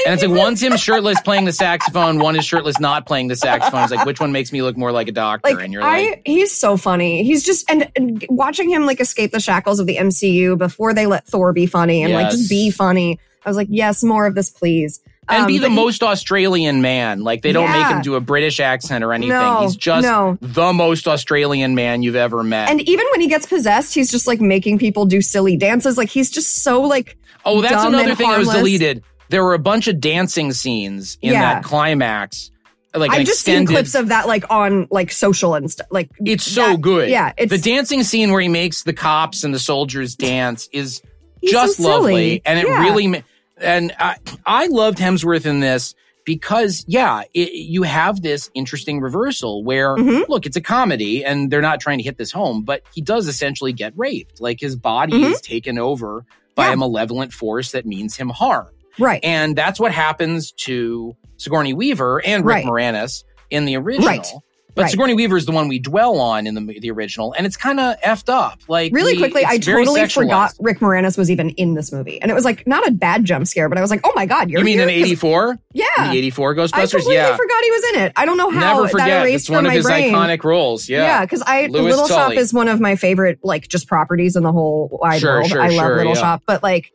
And 0.06 0.14
it's 0.14 0.24
like 0.24 0.38
one's 0.38 0.62
him 0.62 0.76
shirtless 0.78 1.20
playing 1.22 1.46
the 1.46 1.52
saxophone, 1.52 2.20
one 2.20 2.36
is 2.36 2.46
shirtless 2.46 2.80
not 2.80 3.06
playing 3.06 3.28
the 3.28 3.36
saxophone. 3.36 3.84
It's 3.84 3.92
like 3.92 4.06
which 4.06 4.20
one 4.20 4.32
makes 4.32 4.52
me 4.52 4.62
look 4.62 4.78
more 4.78 4.92
like 4.92 5.08
a 5.08 5.12
doctor? 5.12 5.54
like 5.54 5.64
and 5.64 5.72
you're 5.74 5.84
I, 5.84 6.02
like, 6.10 6.22
he's 6.26 6.52
so 6.52 6.78
funny. 6.78 7.24
He's 7.24 7.44
just 7.44 7.70
and, 7.70 7.90
and 7.96 8.26
watching 8.30 8.70
him 8.70 8.86
like 8.86 9.00
escape 9.00 9.32
the 9.32 9.40
shackles 9.40 9.80
of 9.80 9.88
the 9.88 9.98
MCU 9.98 10.58
before 10.58 10.94
they 10.94 11.06
let 11.08 11.26
Thor 11.28 11.54
be 11.54 11.66
funny 11.66 12.04
and 12.04 12.14
like 12.14 12.32
just 12.32 12.50
be 12.50 12.72
funny. 12.72 13.20
I 13.46 13.50
was 13.50 13.58
like, 13.58 13.68
yes, 13.70 14.04
more 14.04 14.26
of 14.26 14.34
this, 14.34 14.50
please. 14.50 15.02
and 15.30 15.42
Um, 15.42 15.48
be 15.48 15.60
the 15.60 15.68
but 15.68 15.70
he- 15.70 15.76
most 15.76 16.02
Australian 16.02 16.82
man. 16.82 17.22
Like 17.24 17.44
they 17.44 17.52
don't 17.52 17.72
make 17.72 17.86
him 17.86 18.02
do 18.02 18.16
a 18.16 18.20
British 18.20 18.60
accent 18.60 19.04
or 19.04 19.14
anything. 19.14 19.30
No, 19.38 19.62
He's 19.62 19.76
just 19.76 20.02
no. 20.04 20.36
the 20.42 20.74
most 20.74 21.08
Australian 21.08 21.76
man 21.76 22.02
you've 22.02 22.16
ever 22.16 22.42
met. 22.44 22.70
And 22.72 22.82
even 22.82 23.06
when 23.12 23.22
he 23.22 23.28
gets 23.28 23.46
possessed, 23.46 23.94
he's 23.94 24.10
just 24.10 24.26
like 24.26 24.42
making 24.42 24.80
people 24.80 25.06
do 25.06 25.22
silly 25.22 25.58
dances. 25.58 25.96
Like 25.96 26.10
he's 26.10 26.32
just 26.32 26.64
so 26.64 26.82
like 26.82 27.18
oh, 27.46 27.62
that's 27.62 27.84
another 27.84 28.16
thing 28.16 28.30
that 28.32 28.40
was 28.40 28.50
deleted. 28.50 29.04
There 29.30 29.44
were 29.44 29.54
a 29.54 29.60
bunch 29.60 29.88
of 29.88 30.00
dancing 30.00 30.52
scenes 30.54 31.18
in 31.22 31.34
Yeah. 31.34 31.56
that 31.56 31.64
climax. 31.64 32.52
Like 32.94 33.12
I've 33.12 33.26
just 33.26 33.42
seen 33.42 33.66
clips 33.66 33.94
of 33.96 34.08
that 34.08 34.26
like 34.28 34.46
on 34.50 34.88
like 34.90 35.12
social 35.12 35.54
and 35.56 35.70
stuff. 35.70 35.88
Like 35.92 36.10
It's 36.26 36.46
so 36.46 36.72
that- 36.72 36.82
good. 36.82 37.10
Yeah, 37.10 37.34
the 37.38 37.58
dancing 37.58 38.04
scene 38.04 38.32
where 38.32 38.40
he 38.42 38.48
makes 38.48 38.84
the 38.84 38.94
cops 38.94 39.44
and 39.44 39.54
the 39.54 39.60
soldiers 39.60 40.16
dance 40.32 40.70
is 40.72 41.02
just 41.44 41.78
so 41.78 41.84
lovely, 41.84 42.42
and 42.46 42.58
it 42.60 42.68
Yeah. 42.68 42.82
really. 42.84 43.24
And 43.58 43.94
I, 44.00 44.16
I 44.46 44.68
loved 44.68 44.98
Hemsworth 44.98 45.46
in 45.46 45.60
this 45.60 45.94
because, 46.26 46.84
yeah, 46.88 47.24
it, 47.34 47.54
you 47.54 47.84
have 47.84 48.22
this 48.22 48.50
interesting 48.56 49.00
reversal 49.00 49.64
where, 49.64 49.96
Mhm. 49.96 50.28
look, 50.28 50.46
it's 50.46 50.58
a 50.58 50.62
comedy, 50.62 51.24
and 51.24 51.52
they're 51.52 51.62
not 51.62 51.80
trying 51.80 52.00
to 52.00 52.04
hit 52.04 52.18
this 52.18 52.32
home, 52.32 52.64
but 52.64 52.82
he 52.94 53.02
does 53.02 53.28
essentially 53.28 53.74
get 53.74 53.94
raped. 53.96 54.42
Like 54.42 54.60
his 54.60 54.76
body 54.76 55.14
Mhm. 55.14 55.32
is 55.34 55.42
taken 55.42 55.78
over 55.78 56.26
by 56.56 56.68
Yeah. 56.68 56.74
a 56.74 56.78
malevolent 56.78 57.32
force 57.34 57.72
that 57.72 57.86
means 57.86 58.16
him 58.18 58.30
harm, 58.30 58.68
right. 59.00 59.20
and 59.24 59.56
that's 59.56 59.80
what 59.80 59.92
happens 59.92 60.52
to 60.54 61.16
Sigourney 61.38 61.74
Weaver 61.74 62.22
and 62.26 62.46
Rick 62.46 62.66
Right. 62.66 62.66
Moranis 62.66 63.24
in 63.50 63.66
the 63.66 63.76
original. 63.78 64.08
Right. 64.08 64.28
But 64.74 64.82
Right. 64.84 64.92
Sigourney 64.92 65.14
Weaver 65.14 65.38
is 65.38 65.46
the 65.46 65.54
one 65.54 65.70
we 65.70 65.80
dwell 65.80 66.20
on 66.20 66.46
in 66.48 66.54
the 66.54 66.80
the 66.82 66.92
original, 66.92 67.34
and 67.38 67.46
it's 67.48 67.56
kind 67.56 67.80
of 67.80 67.96
effed 68.02 68.28
up. 68.28 68.60
Like 68.68 68.92
really 68.94 69.14
we- 69.14 69.20
quickly, 69.20 69.46
I 69.46 69.58
totally 69.58 70.02
sexualized. 70.02 70.12
forgot 70.14 70.54
Rick 70.60 70.80
Moranis 70.80 71.18
was 71.18 71.32
even 71.32 71.52
in 71.52 71.76
this 71.76 71.94
movie, 71.94 72.22
and 72.22 72.30
it 72.30 72.34
was 72.34 72.44
like 72.44 72.68
not 72.68 72.86
a 72.86 72.92
bad 72.92 73.24
jump 73.24 73.48
scare, 73.48 73.70
but 73.70 73.78
I 73.78 73.82
was 73.82 73.90
like, 73.90 74.02
oh 74.04 74.12
my 74.18 74.26
god, 74.26 74.50
you're 74.50 74.60
You 74.60 74.66
mean 74.66 74.82
in 74.82 74.90
'Cause- 74.90 74.98
'84? 74.98 75.56
Yeah, 75.74 75.86
The 75.98 76.18
'84 76.18 76.52
I 76.52 76.58
Ghostbusters? 76.58 76.92
completely 76.92 77.14
Yeah. 77.16 77.38
forgot 77.38 77.64
he 77.64 77.72
was 77.72 77.84
in 77.94 78.02
it. 78.02 78.12
I 78.18 78.26
don't 78.26 78.36
know 78.36 78.50
how 78.50 78.60
Never 78.74 78.82
that 78.84 78.92
forget. 78.92 79.28
It's 79.28 79.50
one 79.50 79.66
of 79.66 79.70
my 79.70 79.76
his 79.76 79.86
brain. 79.86 80.14
iconic 80.14 80.44
roles. 80.44 80.90
Yeah. 80.90 81.04
Yeah, 81.04 81.22
because 81.22 81.42
I 81.48 81.68
Louis 81.68 81.92
Little 81.92 82.08
Shop 82.10 82.34
is 82.34 82.54
one 82.54 82.68
of 82.68 82.82
my 82.82 82.98
favorite 82.98 83.40
like 83.44 83.70
just 83.70 83.88
properties 83.88 84.36
in 84.36 84.44
the 84.44 84.52
whole 84.52 84.90
wide 85.02 85.22
Sure, 85.22 85.38
world. 85.38 85.48
sure, 85.52 85.62
I 85.62 85.68
love 85.70 85.76
sure, 85.86 85.96
Little 86.00 86.16
yeah. 86.16 86.20
Shop, 86.20 86.44
but 86.46 86.62
like, 86.64 86.92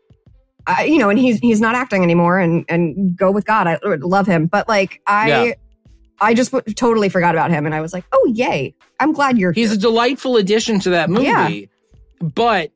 I, 0.66 0.84
you 0.84 0.98
know, 0.98 1.10
and 1.10 1.18
he's 1.18 1.38
he's 1.40 1.60
not 1.60 1.74
acting 1.74 2.02
anymore, 2.02 2.38
and 2.38 2.64
and 2.68 3.16
go 3.16 3.30
with 3.30 3.44
God. 3.46 3.66
I 3.66 3.78
love 3.82 4.26
him, 4.26 4.46
but 4.46 4.68
like 4.68 5.00
I. 5.06 5.28
Yeah. 5.28 5.52
I 6.22 6.34
just 6.34 6.52
w- 6.52 6.74
totally 6.74 7.08
forgot 7.08 7.34
about 7.34 7.50
him, 7.50 7.64
and 7.64 7.74
I 7.74 7.80
was 7.80 7.94
like, 7.94 8.04
"Oh, 8.12 8.30
yay! 8.34 8.74
I'm 9.00 9.14
glad 9.14 9.38
you're 9.38 9.52
He's 9.52 9.70
here." 9.70 9.78
a 9.78 9.80
delightful 9.80 10.36
addition 10.36 10.78
to 10.80 10.90
that 10.90 11.08
movie. 11.08 11.24
Yeah. 11.24 11.48
But 12.20 12.72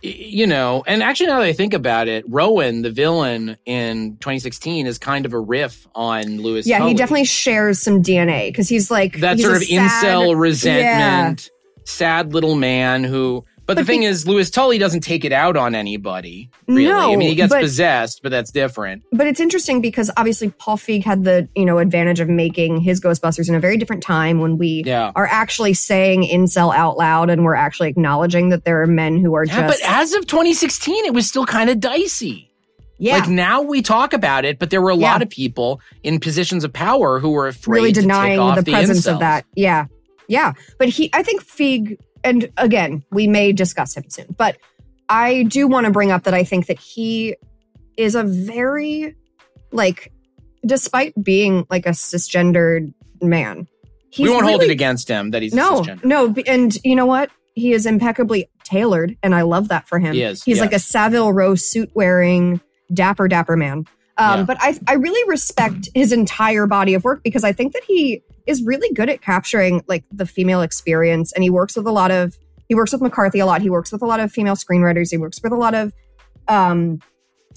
you 0.00 0.46
know, 0.46 0.84
and 0.86 1.02
actually 1.02 1.26
now 1.26 1.40
that 1.40 1.44
I 1.46 1.52
think 1.52 1.74
about 1.74 2.08
it, 2.08 2.24
Rowan, 2.28 2.80
the 2.82 2.90
villain 2.90 3.58
in 3.66 4.16
2016, 4.18 4.86
is 4.86 4.96
kind 4.96 5.26
of 5.26 5.34
a 5.34 5.38
riff 5.38 5.86
on 5.94 6.40
Louis. 6.40 6.66
yeah, 6.66 6.86
he 6.86 6.94
definitely 6.94 7.24
shares 7.26 7.78
some 7.78 8.02
DNA 8.02 8.48
because 8.48 8.70
he's 8.70 8.90
like 8.90 9.20
that 9.20 9.36
he's 9.36 9.44
sort 9.44 9.56
of 9.58 9.64
sad- 9.64 9.90
incel 9.90 10.38
resentment, 10.40 11.50
sad 11.84 12.32
little 12.32 12.54
man 12.54 13.04
who. 13.04 13.44
But, 13.68 13.76
the 13.76 13.84
thing 13.84 14.00
be- 14.00 14.06
is, 14.06 14.26
Louis 14.26 14.50
Tully 14.50 14.78
doesn't 14.78 15.02
take 15.02 15.24
it 15.24 15.32
out 15.32 15.56
on 15.56 15.74
anybody. 15.76 16.50
Really, 16.66 16.84
No, 16.88 17.12
I 17.12 17.16
mean, 17.16 17.28
he 17.28 17.34
gets 17.36 17.52
but- 17.52 17.60
possessed, 17.60 18.20
but 18.22 18.30
that's 18.30 18.50
different. 18.50 19.04
But 19.12 19.26
it's 19.28 19.38
interesting 19.38 19.80
because 19.80 20.10
obviously 20.16 20.48
Paul 20.58 20.76
Feig 20.78 21.04
had 21.04 21.22
the 21.24 21.46
you 21.54 21.64
know 21.66 21.78
advantage 21.78 22.18
of 22.18 22.28
making 22.28 22.80
his 22.80 23.00
Ghostbusters 23.00 23.48
in 23.48 23.54
a 23.54 23.60
very 23.60 23.76
different 23.76 24.02
time 24.02 24.40
when 24.40 24.58
we 24.58 24.82
Yeah. 24.86 25.12
are 25.14 25.26
actually 25.30 25.74
saying 25.74 26.22
incel 26.24 26.74
out 26.74 26.96
loud 26.96 27.30
and 27.30 27.44
we're 27.44 27.54
actually 27.54 27.88
acknowledging 27.90 28.48
that 28.48 28.64
there 28.64 28.80
are 28.82 28.86
men 28.86 29.18
who 29.22 29.34
are 29.34 29.44
Yeah, 29.44 29.68
just 29.68 29.80
but 29.82 29.88
as 29.90 30.14
of 30.14 30.26
2016, 30.26 31.04
it 31.04 31.12
was 31.14 31.28
still 31.28 31.44
kind 31.46 31.68
of 31.70 31.78
dicey. 31.78 32.50
yeah 32.98 33.18
Like 33.18 33.28
now 33.28 33.60
we 33.62 33.82
talk 33.82 34.12
about 34.14 34.44
it, 34.46 34.58
but 34.58 34.70
there 34.70 34.80
were 34.80 34.90
a 34.90 34.94
lot 34.96 35.20
of 35.22 35.28
people 35.28 35.80
in 36.02 36.18
positions 36.20 36.64
of 36.64 36.72
power 36.72 37.20
who 37.20 37.30
were 37.30 37.48
afraid 37.48 37.74
really 37.74 37.92
to 37.92 38.00
denying 38.00 38.32
tick 38.38 38.40
off 38.40 38.56
the 38.56 38.62
the 38.62 38.72
presence 38.72 39.06
of 39.06 39.18
that. 39.20 39.44
Yeah. 39.54 39.84
Yeah. 40.26 40.52
But 40.78 40.88
he, 40.88 41.08
I 41.14 41.22
think 41.22 41.42
Feig, 41.42 41.96
and 42.24 42.50
again, 42.56 43.04
we 43.10 43.26
may 43.26 43.52
discuss 43.52 43.96
him 43.96 44.04
soon, 44.08 44.26
but 44.36 44.56
I 45.08 45.44
do 45.44 45.66
want 45.68 45.86
to 45.86 45.92
bring 45.92 46.10
up 46.10 46.24
that 46.24 46.34
I 46.34 46.44
think 46.44 46.66
that 46.66 46.78
he 46.78 47.36
is 47.96 48.14
a 48.14 48.22
very, 48.22 49.16
like, 49.72 50.12
despite 50.66 51.14
being 51.22 51.66
like 51.70 51.86
a 51.86 51.90
cisgendered 51.90 52.92
man, 53.22 53.66
he's 54.10 54.28
we 54.28 54.32
won't 54.32 54.44
hold 54.46 54.62
it 54.62 54.70
against 54.70 55.08
him 55.08 55.30
that 55.30 55.42
he's 55.42 55.54
No, 55.54 55.84
no. 56.02 56.34
And 56.46 56.76
you 56.84 56.94
know 56.94 57.06
what? 57.06 57.30
He 57.54 57.72
is 57.72 57.86
impeccably 57.86 58.48
tailored, 58.64 59.16
and 59.22 59.34
I 59.34 59.42
love 59.42 59.68
that 59.68 59.88
for 59.88 59.98
him. 59.98 60.14
He 60.14 60.22
is, 60.22 60.44
He's 60.44 60.60
like 60.60 60.70
a 60.70 60.74
yes. 60.74 60.86
Savile 60.86 61.32
Row 61.32 61.54
suit 61.54 61.90
wearing, 61.94 62.60
dapper, 62.92 63.28
dapper 63.28 63.56
man. 63.56 63.78
Um, 64.16 64.40
Yeah. 64.40 64.44
But 64.44 64.58
I, 64.60 64.78
I 64.86 64.94
really 64.94 65.28
respect 65.28 65.88
his 65.94 66.12
entire 66.12 66.66
body 66.66 66.94
of 66.94 67.04
work 67.04 67.22
because 67.22 67.44
I 67.44 67.52
think 67.52 67.72
that 67.72 67.82
he 67.84 68.22
is 68.48 68.62
really 68.64 68.92
good 68.94 69.08
at 69.10 69.20
capturing 69.22 69.84
like 69.86 70.04
the 70.10 70.26
female 70.26 70.62
experience, 70.62 71.32
and 71.32 71.42
he 71.44 71.50
works 71.50 71.76
with 71.76 71.86
a 71.86 71.92
lot 71.92 72.10
of. 72.10 72.36
He 72.68 72.74
works 72.74 72.92
with 72.92 73.00
McCarthy 73.00 73.38
a 73.38 73.46
lot. 73.46 73.62
He 73.62 73.70
works 73.70 73.92
with 73.92 74.02
a 74.02 74.06
lot 74.06 74.20
of 74.20 74.30
female 74.30 74.54
screenwriters. 74.54 75.10
He 75.10 75.16
works 75.16 75.40
with 75.42 75.52
a 75.52 75.56
lot 75.56 75.74
of, 75.74 75.90
um, 76.48 77.00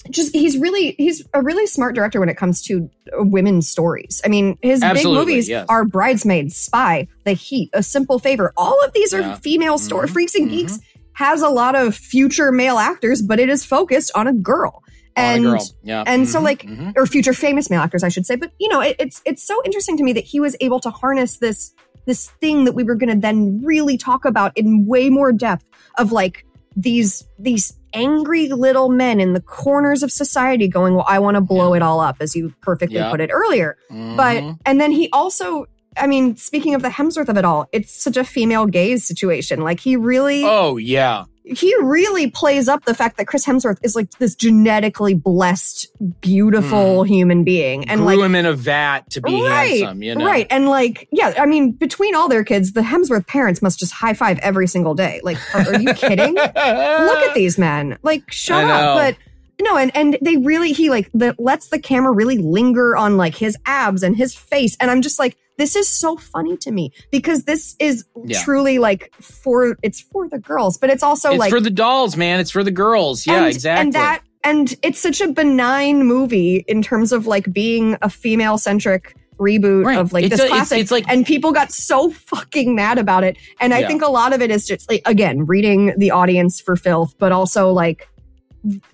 just 0.10 0.34
he's 0.34 0.58
really 0.58 0.96
he's 0.98 1.22
a 1.34 1.42
really 1.44 1.68
smart 1.68 1.96
director 1.96 2.20
when 2.20 2.30
it 2.30 2.38
comes 2.38 2.62
to 2.64 2.90
women's 3.18 3.68
stories. 3.68 4.22
I 4.24 4.30
mean, 4.30 4.58
his 4.62 4.82
Absolutely, 4.82 5.20
big 5.20 5.28
movies 5.28 5.50
yes. 5.50 5.66
are 5.68 5.84
Bridesmaids, 5.86 6.56
Spy, 6.56 7.08
The 7.26 7.34
Heat, 7.34 7.70
A 7.74 7.84
Simple 7.84 8.20
Favor. 8.20 8.54
All 8.56 8.82
of 8.86 8.94
these 8.94 9.14
are 9.14 9.20
Yeah. 9.20 9.36
female 9.36 9.78
story. 9.78 10.08
Mhm, 10.08 10.12
Freaks 10.14 10.36
and 10.36 10.48
mhm. 10.48 10.52
Geeks 10.52 10.80
has 11.14 11.42
a 11.42 11.50
lot 11.50 11.76
of 11.76 11.94
future 11.94 12.52
male 12.52 12.78
actors, 12.78 13.22
but 13.22 13.38
it 13.40 13.50
is 13.50 13.66
focused 13.66 14.12
on 14.16 14.28
a 14.28 14.34
girl. 14.34 14.82
And 15.16 15.44
girl. 15.44 15.66
Yeah. 15.84 16.04
and 16.08 16.28
so, 16.28 16.40
Mhm, 16.40 16.44
like, 16.44 16.62
mhm. 16.64 16.94
or 16.96 17.06
future 17.06 17.34
famous 17.34 17.70
male 17.70 17.82
actors, 17.82 18.04
I 18.04 18.10
should 18.10 18.26
say. 18.26 18.36
But 18.36 18.52
you 18.60 18.70
know, 18.70 18.82
it, 18.82 18.96
it's 19.00 19.22
it's 19.26 19.44
so 19.44 19.62
interesting 19.66 19.98
to 19.98 20.04
me 20.04 20.14
that 20.14 20.24
he 20.24 20.40
was 20.40 20.56
able 20.62 20.80
to 20.82 20.90
harness 20.90 21.38
this 21.38 21.74
this 22.08 22.30
thing 22.42 22.64
that 22.66 22.74
we 22.74 22.84
were 22.84 22.96
going 22.96 23.14
to 23.14 23.20
then 23.20 23.62
really 23.64 23.98
talk 23.98 24.26
about 24.26 24.52
in 24.58 24.86
way 24.88 25.10
more 25.10 25.32
depth 25.32 25.66
of 25.98 26.12
like 26.12 26.46
these 26.76 27.28
these 27.38 27.74
angry 27.94 28.48
little 28.48 28.88
men 28.90 29.20
in 29.20 29.34
the 29.34 29.42
corners 29.42 30.02
of 30.02 30.12
society 30.12 30.68
going, 30.70 30.96
"Well, 30.96 31.06
I 31.08 31.20
want 31.20 31.36
to 31.36 31.42
blow 31.42 31.74
it 31.74 31.82
all 31.82 32.00
up," 32.00 32.18
as 32.22 32.36
you 32.36 32.54
perfectly 32.62 32.96
Yeah. 32.98 33.12
put 33.12 33.20
it 33.20 33.30
earlier. 33.34 33.78
But 33.90 34.38
Mhm. 34.42 34.58
and 34.66 34.80
then 34.80 34.92
he 34.92 35.10
also, 35.12 35.66
I 35.98 36.08
mean, 36.08 36.38
speaking 36.38 36.74
of 36.74 36.82
the 36.82 36.88
Hemsworth 36.88 37.28
of 37.28 37.38
it 37.38 37.44
all, 37.44 37.68
it's 37.74 37.92
such 37.92 38.16
a 38.16 38.24
female 38.24 38.66
gaze 38.66 39.04
situation. 39.06 39.60
Like 39.62 39.82
he 39.82 39.98
really, 39.98 40.44
oh 40.46 40.78
yeah, 40.78 41.26
he 41.44 41.76
really 41.82 42.30
plays 42.30 42.68
up 42.68 42.86
the 42.86 42.94
fact 42.94 43.18
that 43.18 43.26
Chris 43.26 43.46
Hemsworth 43.46 43.80
is 43.84 43.96
like 43.96 44.12
this 44.20 44.36
genetically 44.36 45.14
blessed, 45.14 45.88
beautiful 46.22 47.04
hmm. 47.04 47.12
human 47.12 47.44
being, 47.44 47.90
and 47.90 48.02
grew 48.02 48.18
like 48.18 48.26
him 48.26 48.36
in 48.36 48.46
a 48.46 48.54
vat 48.54 49.10
to 49.12 49.22
be 49.22 49.42
Right, 49.42 49.82
handsome. 49.82 50.04
You 50.04 50.16
know, 50.16 50.26
Right. 50.26 50.48
And 50.50 50.70
like, 50.70 51.08
yeah, 51.12 51.34
I 51.38 51.46
mean, 51.46 51.72
between 51.72 52.16
all 52.16 52.30
their 52.30 52.44
kids, 52.44 52.74
the 52.74 52.82
Hemsworth 52.82 53.28
parents 53.28 53.62
must 53.62 53.80
just 53.80 53.92
high 53.92 54.14
five 54.14 54.40
every 54.40 54.68
single 54.68 54.94
day. 54.94 55.20
Like, 55.24 55.38
are, 55.56 55.74
are 55.74 55.80
you 55.80 55.94
kidding? 55.94 56.34
Look 56.36 56.56
at 56.56 57.34
these 57.34 57.58
men. 57.58 57.98
Like, 58.04 58.32
shut 58.32 58.64
up. 58.66 58.98
But 58.98 59.18
no, 59.62 59.78
and 59.78 59.96
and 59.96 60.18
they 60.22 60.38
really 60.38 60.72
he 60.74 60.90
like 60.90 61.10
that 61.14 61.40
lets 61.40 61.68
the 61.68 61.80
camera 61.80 62.12
really 62.12 62.38
linger 62.38 62.96
on 62.98 63.18
like 63.18 63.36
his 63.36 63.58
abs 63.66 64.04
and 64.04 64.16
his 64.16 64.36
face. 64.36 64.76
And 64.80 64.90
I'm 64.92 65.02
just 65.02 65.20
like, 65.20 65.38
this 65.58 65.76
is 65.76 65.88
so 65.88 66.18
funny 66.18 66.58
to 66.58 66.72
me 66.72 66.92
because 67.12 67.44
this 67.44 67.76
is 67.80 68.06
Yeah. 68.26 68.42
truly 68.44 68.80
like 68.80 69.14
for 69.22 69.78
it's 69.84 70.02
for 70.02 70.28
the 70.28 70.40
girls, 70.40 70.78
but 70.78 70.90
it's 70.90 71.04
also 71.04 71.32
It's 71.32 71.40
like 71.40 71.52
for 71.52 71.60
the 71.60 71.70
dolls, 71.70 72.18
man. 72.18 72.40
It's 72.40 72.52
for 72.52 72.64
the 72.64 72.72
girls. 72.72 73.26
Yeah, 73.28 73.38
and, 73.38 73.48
exactly. 73.48 73.82
And 73.82 73.94
that 73.94 74.22
and 74.44 74.76
it's 74.82 75.00
such 75.00 75.22
a 75.22 75.28
benign 75.28 76.04
movie 76.06 76.64
in 76.68 76.82
terms 76.82 77.12
of 77.12 77.28
like 77.28 77.52
being 77.54 77.96
a 78.02 78.10
female 78.10 78.58
centric 78.58 79.16
reboot 79.40 79.86
Right. 79.86 79.98
of 79.98 80.14
like 80.14 80.24
It's 80.26 80.32
this 80.34 80.40
a- 80.42 80.46
it's- 80.46 80.58
classic. 80.60 80.80
it's 80.80 80.92
like- 80.92 81.06
and 81.08 81.26
people 81.26 81.52
got 81.52 81.72
so 81.72 82.12
fucking 82.12 82.76
mad 82.76 83.00
about 83.00 83.24
it. 83.24 83.38
And 83.60 83.74
I 83.74 83.80
Yeah. 83.80 83.88
think 83.88 84.04
a 84.04 84.10
lot 84.10 84.34
of 84.34 84.42
it 84.42 84.52
is 84.52 84.68
just 84.68 84.88
like 84.90 85.02
again 85.06 85.46
reading 85.48 85.94
the 85.98 86.12
audience 86.12 86.60
for 86.62 86.76
filth, 86.76 87.16
but 87.18 87.32
also 87.32 87.72
like 87.72 88.08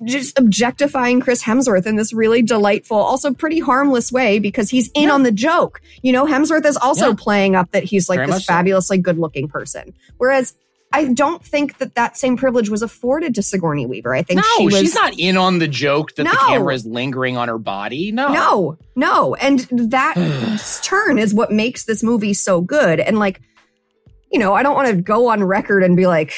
just 0.06 0.38
objectifying 0.40 1.20
Chris 1.20 1.44
Hemsworth 1.44 1.86
in 1.86 1.96
this 1.98 2.14
really 2.14 2.42
delightful, 2.42 2.98
also 2.98 3.34
pretty 3.34 3.60
harmless 3.60 4.12
way 4.12 4.40
because 4.40 4.70
he's 4.70 4.90
in 4.94 5.04
Yeah. 5.04 5.14
on 5.14 5.24
the 5.24 5.32
joke. 5.32 5.82
You 6.02 6.14
know, 6.14 6.26
Hemsworth 6.26 6.66
is 6.66 6.78
also 6.78 7.10
Yeah. 7.10 7.16
playing 7.18 7.56
up 7.56 7.72
that 7.72 7.84
he's 7.84 8.08
like 8.10 8.18
Very 8.18 8.28
this 8.28 8.36
much 8.36 8.46
so. 8.46 8.54
fabulously 8.54 8.98
good 8.98 9.18
looking 9.20 9.48
person. 9.48 9.94
Whereas 10.18 10.54
I 10.94 11.06
don't 11.14 11.44
think 11.44 11.80
that 11.80 11.96
that 11.96 12.16
same 12.16 12.38
privilege 12.38 12.70
was 12.70 12.82
afforded 12.82 13.36
to 13.36 13.44
Sigourney 13.44 13.86
Weaver. 13.86 14.16
I 14.16 14.22
think 14.22 14.38
no, 14.38 14.44
she 14.58 14.66
was 14.68 14.76
she's 14.78 14.96
not 14.96 15.20
in 15.20 15.36
on 15.36 15.60
the 15.60 15.68
joke 15.68 16.16
that 16.16 16.24
the 16.24 16.38
camera 16.48 16.74
is 16.74 16.86
lingering 16.86 17.36
on 17.36 17.50
her 17.50 17.58
body. 17.58 18.14
No, 18.14 18.30
No, 18.30 18.78
no. 18.96 19.36
And 19.36 19.60
that 19.92 20.16
turn 20.84 21.20
is 21.20 21.34
what 21.34 21.52
makes 21.52 21.84
this 21.84 22.04
movie 22.04 22.34
so 22.34 22.62
good. 22.62 23.02
And 23.02 23.20
like, 23.20 23.42
you 24.32 24.40
know, 24.40 24.54
I 24.54 24.64
don't 24.64 24.76
want 24.76 24.88
to 24.90 24.96
go 24.96 25.30
on 25.30 25.44
record 25.44 25.84
and 25.84 25.96
be 25.96 26.08
like, 26.08 26.34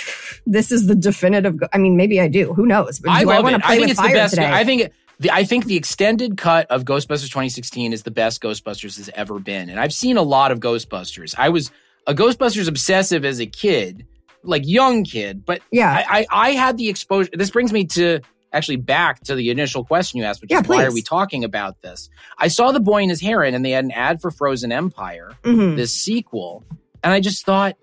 this 0.46 0.72
is 0.72 0.88
the 0.88 0.96
definitive. 0.96 1.58
Go-. 1.58 1.68
I 1.74 1.78
mean, 1.78 1.98
maybe 1.98 2.20
I 2.22 2.28
do. 2.28 2.54
Who 2.54 2.66
knows? 2.66 3.00
But 3.00 3.12
I 3.12 3.22
do 3.22 3.28
love 3.28 3.44
want 3.44 3.56
to 3.56 3.62
play 3.62 3.68
I 3.68 3.78
think 3.78 3.82
with 3.84 3.92
it's 3.92 4.00
fire 4.00 4.10
the 4.10 4.16
best. 4.16 4.34
today? 4.36 4.52
I 4.52 4.64
think 4.64 4.92
the 5.20 5.32
I 5.32 5.44
think 5.44 5.66
the 5.66 5.76
extended 5.76 6.38
cut 6.38 6.68
of 6.70 6.84
Ghostbusters 6.86 7.30
2016 7.30 7.92
is 7.94 8.04
the 8.04 8.12
best 8.12 8.42
Ghostbusters 8.42 8.98
has 8.98 9.10
ever 9.16 9.40
been. 9.40 9.70
And 9.70 9.80
I've 9.80 9.94
seen 9.94 10.18
a 10.18 10.22
lot 10.24 10.52
of 10.52 10.60
Ghostbusters. 10.60 11.36
I 11.38 11.50
was 11.50 11.72
a 12.08 12.14
Ghostbusters 12.14 12.68
obsessive 12.68 13.26
as 13.26 13.40
a 13.40 13.46
kid, 13.46 14.06
like 14.44 14.64
young 14.66 15.04
kid, 15.04 15.44
but 15.46 15.62
yeah. 15.72 16.04
I, 16.10 16.20
I, 16.22 16.28
I 16.32 16.50
had 16.52 16.78
the 16.78 16.90
exposure. 16.90 17.30
This 17.34 17.50
brings 17.50 17.74
me 17.74 17.86
to 17.88 18.22
actually 18.52 18.78
back 18.78 19.20
to 19.26 19.36
the 19.36 19.50
initial 19.52 19.84
question 19.86 20.18
you 20.20 20.24
asked, 20.24 20.42
which 20.42 20.50
Yeah, 20.52 20.62
is 20.62 20.68
why 20.68 20.84
are 20.86 20.92
we 20.94 21.02
talking 21.04 21.44
about 21.44 21.80
this? 21.84 22.10
I 22.38 22.48
saw 22.48 22.72
The 22.72 22.80
Boy 22.80 23.02
and 23.02 23.10
His 23.12 23.22
Heron, 23.22 23.54
and 23.54 23.64
they 23.64 23.72
had 23.72 23.84
an 23.84 23.92
ad 23.92 24.22
for 24.22 24.32
Frozen 24.32 24.72
Empire, 24.72 25.34
Mhm. 25.44 25.76
this 25.76 25.94
sequel, 25.94 26.64
and 27.04 27.14
I 27.14 27.20
just 27.20 27.46
thought, 27.46 27.76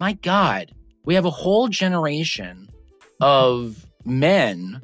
my 0.00 0.14
God, 0.14 0.72
we 1.04 1.14
have 1.14 1.24
a 1.24 1.30
whole 1.30 1.68
generation 1.68 2.68
of 3.20 3.86
men 4.04 4.82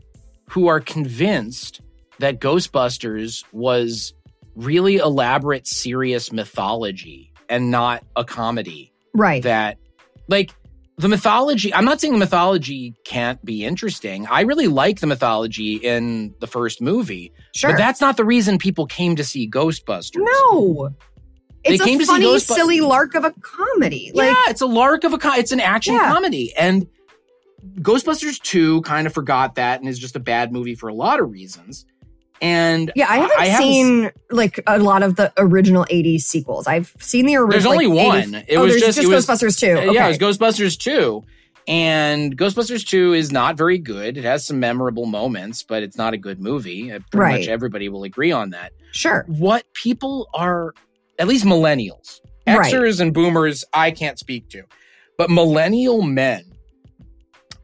who 0.48 0.68
are 0.68 0.80
convinced 0.80 1.80
that 2.18 2.40
Ghostbusters 2.40 3.44
was 3.52 4.14
really 4.54 4.96
elaborate, 4.96 5.66
serious 5.66 6.32
mythology 6.32 7.32
and 7.48 7.70
not 7.70 8.04
a 8.16 8.24
comedy 8.24 8.92
Right. 9.14 9.42
that 9.42 9.78
like 10.28 10.52
the 10.98 11.08
mythology 11.08 11.72
i'm 11.72 11.84
not 11.84 12.00
saying 12.00 12.12
the 12.12 12.18
mythology 12.18 12.94
can't 13.04 13.42
be 13.44 13.64
interesting 13.64 14.26
i 14.26 14.42
really 14.42 14.66
like 14.68 15.00
the 15.00 15.06
mythology 15.06 15.76
in 15.76 16.34
the 16.40 16.46
first 16.46 16.80
movie 16.82 17.32
sure. 17.54 17.70
but 17.70 17.78
that's 17.78 18.00
not 18.00 18.16
the 18.16 18.24
reason 18.24 18.58
people 18.58 18.84
came 18.86 19.16
to 19.16 19.24
see 19.24 19.48
ghostbusters 19.48 20.16
no. 20.50 20.90
They 21.64 21.74
It's 21.74 21.84
came 21.84 22.00
a 22.00 22.04
funny, 22.06 22.38
silly 22.38 22.80
lark 22.80 23.14
of 23.14 23.24
a 23.24 23.32
comedy. 23.42 24.10
Like, 24.14 24.30
yeah 24.30 24.42
it's 24.50 24.60
a 24.60 24.66
lark 24.66 25.04
of 25.04 25.12
a 25.12 25.18
it's 25.36 25.52
an 25.52 25.60
action 25.60 25.94
Yeah. 25.94 26.12
comedy 26.12 26.54
and 26.56 26.86
ghostbusters 27.80 28.40
2 28.40 28.82
kind 28.82 29.06
of 29.06 29.12
forgot 29.12 29.56
that 29.56 29.80
and 29.80 29.88
is 29.88 29.98
just 29.98 30.16
a 30.16 30.20
bad 30.20 30.52
movie 30.52 30.74
for 30.74 30.88
a 30.88 30.94
lot 30.94 31.20
of 31.20 31.30
reasons 31.30 31.84
and 32.40 32.92
yeah, 32.94 33.06
I 33.10 33.16
haven't 33.16 33.38
I 33.40 33.46
haven't 33.46 33.66
seen 33.66 34.10
like 34.30 34.60
a 34.68 34.78
lot 34.78 35.02
of 35.02 35.16
the 35.16 35.32
original 35.38 35.84
80s 35.90 36.20
sequels. 36.20 36.68
I've 36.68 36.94
seen 37.00 37.26
the 37.26 37.34
original. 37.34 37.50
There's 37.50 37.66
only 37.66 37.88
one. 37.88 38.36
It 38.46 38.56
oh, 38.56 38.62
was 38.62 38.74
there's 38.80 38.94
just- 38.96 38.98
it 38.98 39.08
was- 39.08 39.26
Ghostbusters 39.26 39.58
2. 39.58 39.66
Uh, 39.66 39.80
Okay. 39.80 39.94
Yeah, 39.94 40.06
it 40.08 40.20
was 40.20 40.38
Ghostbusters 40.38 40.78
2. 40.78 41.24
And 41.66 42.38
Ghostbusters 42.38 42.86
2 42.86 43.14
is 43.14 43.32
not 43.32 43.56
very 43.56 43.76
good. 43.78 44.16
It 44.16 44.22
has 44.22 44.46
some 44.46 44.60
memorable 44.60 45.04
moments, 45.06 45.64
but 45.64 45.82
it's 45.82 45.96
not 45.98 46.14
a 46.14 46.16
good 46.16 46.40
movie. 46.40 46.92
Uh, 46.92 47.00
Pretty 47.10 47.18
Right. 47.20 47.40
much 47.40 47.48
everybody 47.48 47.88
will 47.88 48.04
agree 48.04 48.30
on 48.30 48.50
that. 48.50 48.70
sure. 48.92 49.24
What 49.26 49.64
people 49.74 50.28
are, 50.32 50.74
at 51.18 51.28
least 51.28 51.44
millennials, 51.44 52.20
Right. 52.46 52.72
Xers 52.72 53.00
and 53.00 53.12
boomers, 53.12 53.64
I 53.74 53.90
can't 53.90 54.18
speak 54.18 54.48
to, 54.50 54.62
but 55.18 55.30
millennial 55.30 56.00
men, 56.02 56.44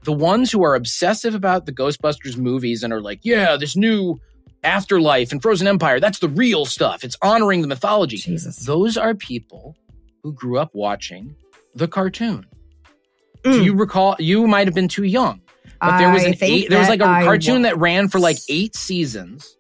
the 0.03 0.13
ones 0.13 0.53
who 0.53 0.63
are 0.63 0.75
obsessive 0.75 1.35
about 1.35 1.65
the 1.67 1.73
Ghostbusters 1.73 2.37
movies 2.37 2.83
and 2.83 2.93
are 2.93 3.01
like, 3.01 3.21
yeah, 3.23 3.57
this 3.57 3.77
new 3.77 4.19
afterlife 4.63 5.33
and 5.33 5.41
Frozen 5.41 5.67
Empire, 5.67 6.01
that's 6.01 6.19
the 6.19 6.29
real 6.29 6.67
stuff. 6.67 7.05
It's 7.05 7.17
honoring 7.23 7.63
the 7.63 7.69
mythology. 7.69 8.19
Jesus. 8.19 8.57
Those 8.67 8.97
are 8.99 9.15
people 9.15 9.77
who 10.23 10.33
grew 10.35 10.59
up 10.59 10.71
watching 10.75 11.35
the 11.75 11.89
cartoon. 11.89 12.47
Mm. 13.45 13.53
Do 13.53 13.65
you 13.65 13.75
recall? 13.75 14.17
You 14.19 14.47
might 14.47 14.67
have 14.67 14.75
been 14.75 14.89
too 14.89 15.05
young, 15.05 15.41
but 15.81 15.99
there 15.99 16.11
was 16.13 16.25
an 16.25 16.35
eight. 16.41 16.69
There 16.71 16.79
was 16.79 16.89
like 16.89 17.01
a 17.01 17.07
I 17.07 17.25
cartoon 17.25 17.63
that 17.63 17.79
ran 17.79 18.09
for 18.09 18.19
like 18.19 18.39
eight 18.49 18.75
seasons, 18.77 19.57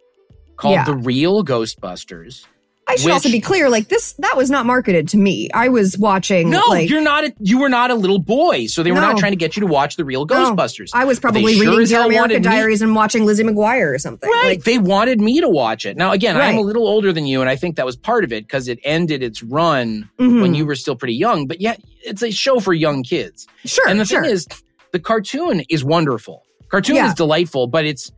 called 0.56 0.74
Yeah. 0.74 0.84
The 0.84 0.94
Real 0.94 1.44
Ghostbusters. 1.44 2.44
I 2.86 2.96
should 2.96 3.10
also 3.10 3.30
be 3.30 3.40
clear, 3.40 3.70
like 3.70 3.88
this, 3.88 4.12
that 4.18 4.36
was 4.36 4.50
not 4.50 4.66
marketed 4.66 5.08
to 5.08 5.16
me. 5.16 5.50
I 5.52 5.68
was 5.68 5.96
watching. 5.96 6.50
No, 6.50 6.62
like, 6.68 6.90
you're 6.90 7.00
not. 7.00 7.24
A, 7.24 7.34
you 7.40 7.58
were 7.58 7.68
not 7.70 7.90
a 7.90 7.94
little 7.94 8.18
boy, 8.18 8.66
so 8.66 8.82
they 8.82 8.92
were 8.92 9.00
not 9.00 9.16
trying 9.16 9.32
to 9.32 9.36
get 9.36 9.56
you 9.56 9.60
to 9.60 9.66
watch 9.66 9.96
the 9.96 10.04
real 10.04 10.26
No. 10.26 10.54
Ghostbusters. 10.54 10.90
I 10.92 11.04
was 11.04 11.18
probably 11.18 11.54
sure 11.54 11.64
reading 11.64 11.80
as 11.80 11.88
Dear 11.88 12.00
America 12.00 12.20
wanted 12.20 12.34
me- 12.42 12.42
Diaries 12.42 12.82
and 12.82 12.94
watching 12.94 13.24
Lizzie 13.24 13.42
McGuire 13.44 13.94
or 13.94 13.98
something. 13.98 14.28
Right. 14.28 14.48
Like, 14.48 14.64
they 14.64 14.78
wanted 14.78 15.20
me 15.20 15.40
to 15.40 15.48
watch 15.48 15.86
it. 15.86 15.96
Now, 15.96 16.12
again, 16.12 16.36
I'm 16.36 16.58
a 16.58 16.60
little 16.60 16.86
older 16.86 17.12
than 17.12 17.26
you, 17.26 17.40
and 17.40 17.48
I 17.48 17.56
think 17.56 17.76
that 17.76 17.86
was 17.86 17.96
part 17.96 18.22
of 18.24 18.32
it 18.32 18.44
because 18.44 18.68
it 18.68 18.78
ended 18.84 19.22
its 19.22 19.42
run 19.42 20.08
mhm. 20.18 20.42
when 20.42 20.54
you 20.54 20.66
were 20.66 20.76
still 20.76 20.96
pretty 20.96 21.14
young. 21.14 21.46
But 21.46 21.60
yet, 21.60 21.80
it's 22.02 22.22
a 22.22 22.30
show 22.30 22.60
for 22.60 22.74
young 22.74 23.02
kids. 23.02 23.46
sure, 23.64 23.88
and 23.88 23.98
the 23.98 24.04
sure. 24.04 24.22
thing 24.22 24.30
is, 24.30 24.46
the 24.92 25.00
cartoon 25.00 25.62
is 25.70 25.84
wonderful. 25.84 26.42
Cartoon 26.68 26.96
Yeah. 26.96 27.08
is 27.08 27.14
delightful, 27.14 27.66
but 27.66 27.84
it's 27.86 28.12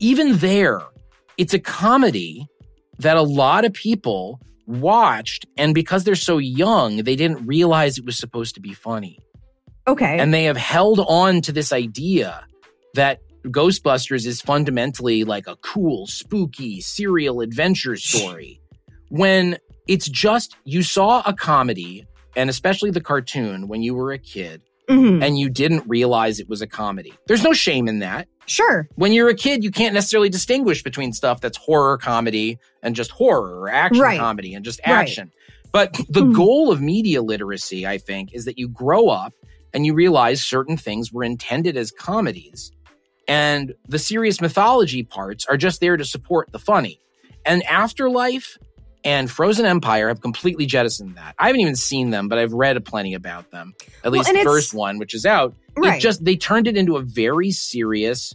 even 0.00 0.36
there, 0.38 0.80
it's 1.36 1.54
a 1.54 1.58
comedy 1.58 2.46
that 2.98 3.16
a 3.16 3.22
lot 3.22 3.64
of 3.64 3.72
people 3.72 4.40
watched, 4.66 5.46
and 5.56 5.74
because 5.74 6.04
they're 6.04 6.14
so 6.14 6.38
young, 6.38 6.98
they 6.98 7.16
didn't 7.16 7.46
realize 7.46 7.98
it 7.98 8.04
was 8.04 8.18
supposed 8.18 8.54
to 8.54 8.60
be 8.60 8.74
funny, 8.74 9.18
okay. 9.86 10.18
and 10.18 10.32
they 10.32 10.44
have 10.44 10.56
held 10.56 11.00
on 11.00 11.40
to 11.42 11.52
this 11.52 11.72
idea 11.72 12.44
that 12.94 13.20
Ghostbusters 13.44 14.26
is 14.26 14.40
fundamentally 14.40 15.24
like 15.24 15.46
a 15.46 15.56
cool, 15.56 16.06
spooky, 16.06 16.80
serial 16.80 17.40
adventure 17.40 17.96
story. 17.96 18.60
when 19.08 19.58
it's 19.86 20.08
just 20.08 20.56
you 20.64 20.82
saw 20.82 21.22
a 21.24 21.32
comedy, 21.32 22.06
and 22.36 22.50
especially 22.50 22.90
the 22.90 23.00
cartoon 23.00 23.68
when 23.68 23.82
you 23.82 23.94
were 23.94 24.12
a 24.12 24.18
kid, 24.18 24.62
Mhm. 24.88 25.22
and 25.22 25.38
you 25.38 25.50
didn't 25.50 25.84
realize 25.86 26.40
it 26.40 26.48
was 26.48 26.62
a 26.62 26.66
comedy. 26.66 27.12
There's 27.26 27.42
no 27.44 27.52
shame 27.52 27.88
in 27.88 27.98
that. 27.98 28.26
Sure. 28.46 28.88
When 28.96 29.12
you're 29.12 29.28
a 29.28 29.34
kid, 29.34 29.62
you 29.62 29.70
can't 29.70 29.92
necessarily 29.94 30.30
distinguish 30.30 30.82
between 30.82 31.12
stuff 31.12 31.40
that's 31.40 31.58
horror 31.58 31.98
comedy 31.98 32.58
and 32.82 32.96
just 32.96 33.10
horror 33.10 33.60
or 33.60 33.68
action 33.68 34.02
Right. 34.02 34.18
comedy 34.18 34.54
and 34.54 34.64
just 34.64 34.80
Right. 34.86 34.94
action. 34.94 35.30
But 35.72 35.92
the 36.08 36.22
Mhm. 36.22 36.34
goal 36.34 36.72
of 36.72 36.80
media 36.80 37.20
literacy, 37.20 37.86
I 37.86 37.98
think, 37.98 38.32
is 38.32 38.46
that 38.46 38.58
you 38.58 38.68
grow 38.68 39.08
up 39.08 39.34
and 39.74 39.84
you 39.84 39.92
realize 39.92 40.42
certain 40.42 40.78
things 40.78 41.12
were 41.12 41.24
intended 41.24 41.76
as 41.76 41.90
comedies. 41.90 42.72
And 43.28 43.74
the 43.86 43.98
serious 43.98 44.40
mythology 44.40 45.02
parts 45.02 45.44
are 45.44 45.58
just 45.58 45.80
there 45.82 45.98
to 45.98 46.04
support 46.06 46.50
the 46.52 46.58
funny. 46.58 46.98
And 47.44 47.62
Afterlife 47.64 48.56
and 49.04 49.30
Frozen 49.30 49.66
Empire 49.66 50.08
have 50.08 50.20
completely 50.20 50.66
jettisoned 50.66 51.16
that. 51.16 51.34
I 51.38 51.46
haven't 51.46 51.60
even 51.60 51.76
seen 51.76 52.10
them, 52.10 52.28
but 52.28 52.38
I've 52.38 52.52
read 52.52 52.82
plenty 52.84 53.14
about 53.14 53.50
them. 53.50 53.74
At 54.04 54.10
Well, 54.10 54.12
least 54.12 54.32
the 54.32 54.42
first 54.42 54.74
one, 54.74 54.98
which 54.98 55.14
is 55.14 55.24
out. 55.24 55.54
Right. 55.76 55.96
It 55.98 56.00
just 56.00 56.24
they 56.24 56.36
turned 56.36 56.66
it 56.66 56.76
into 56.76 56.96
a 56.96 57.02
very 57.02 57.50
serious, 57.50 58.34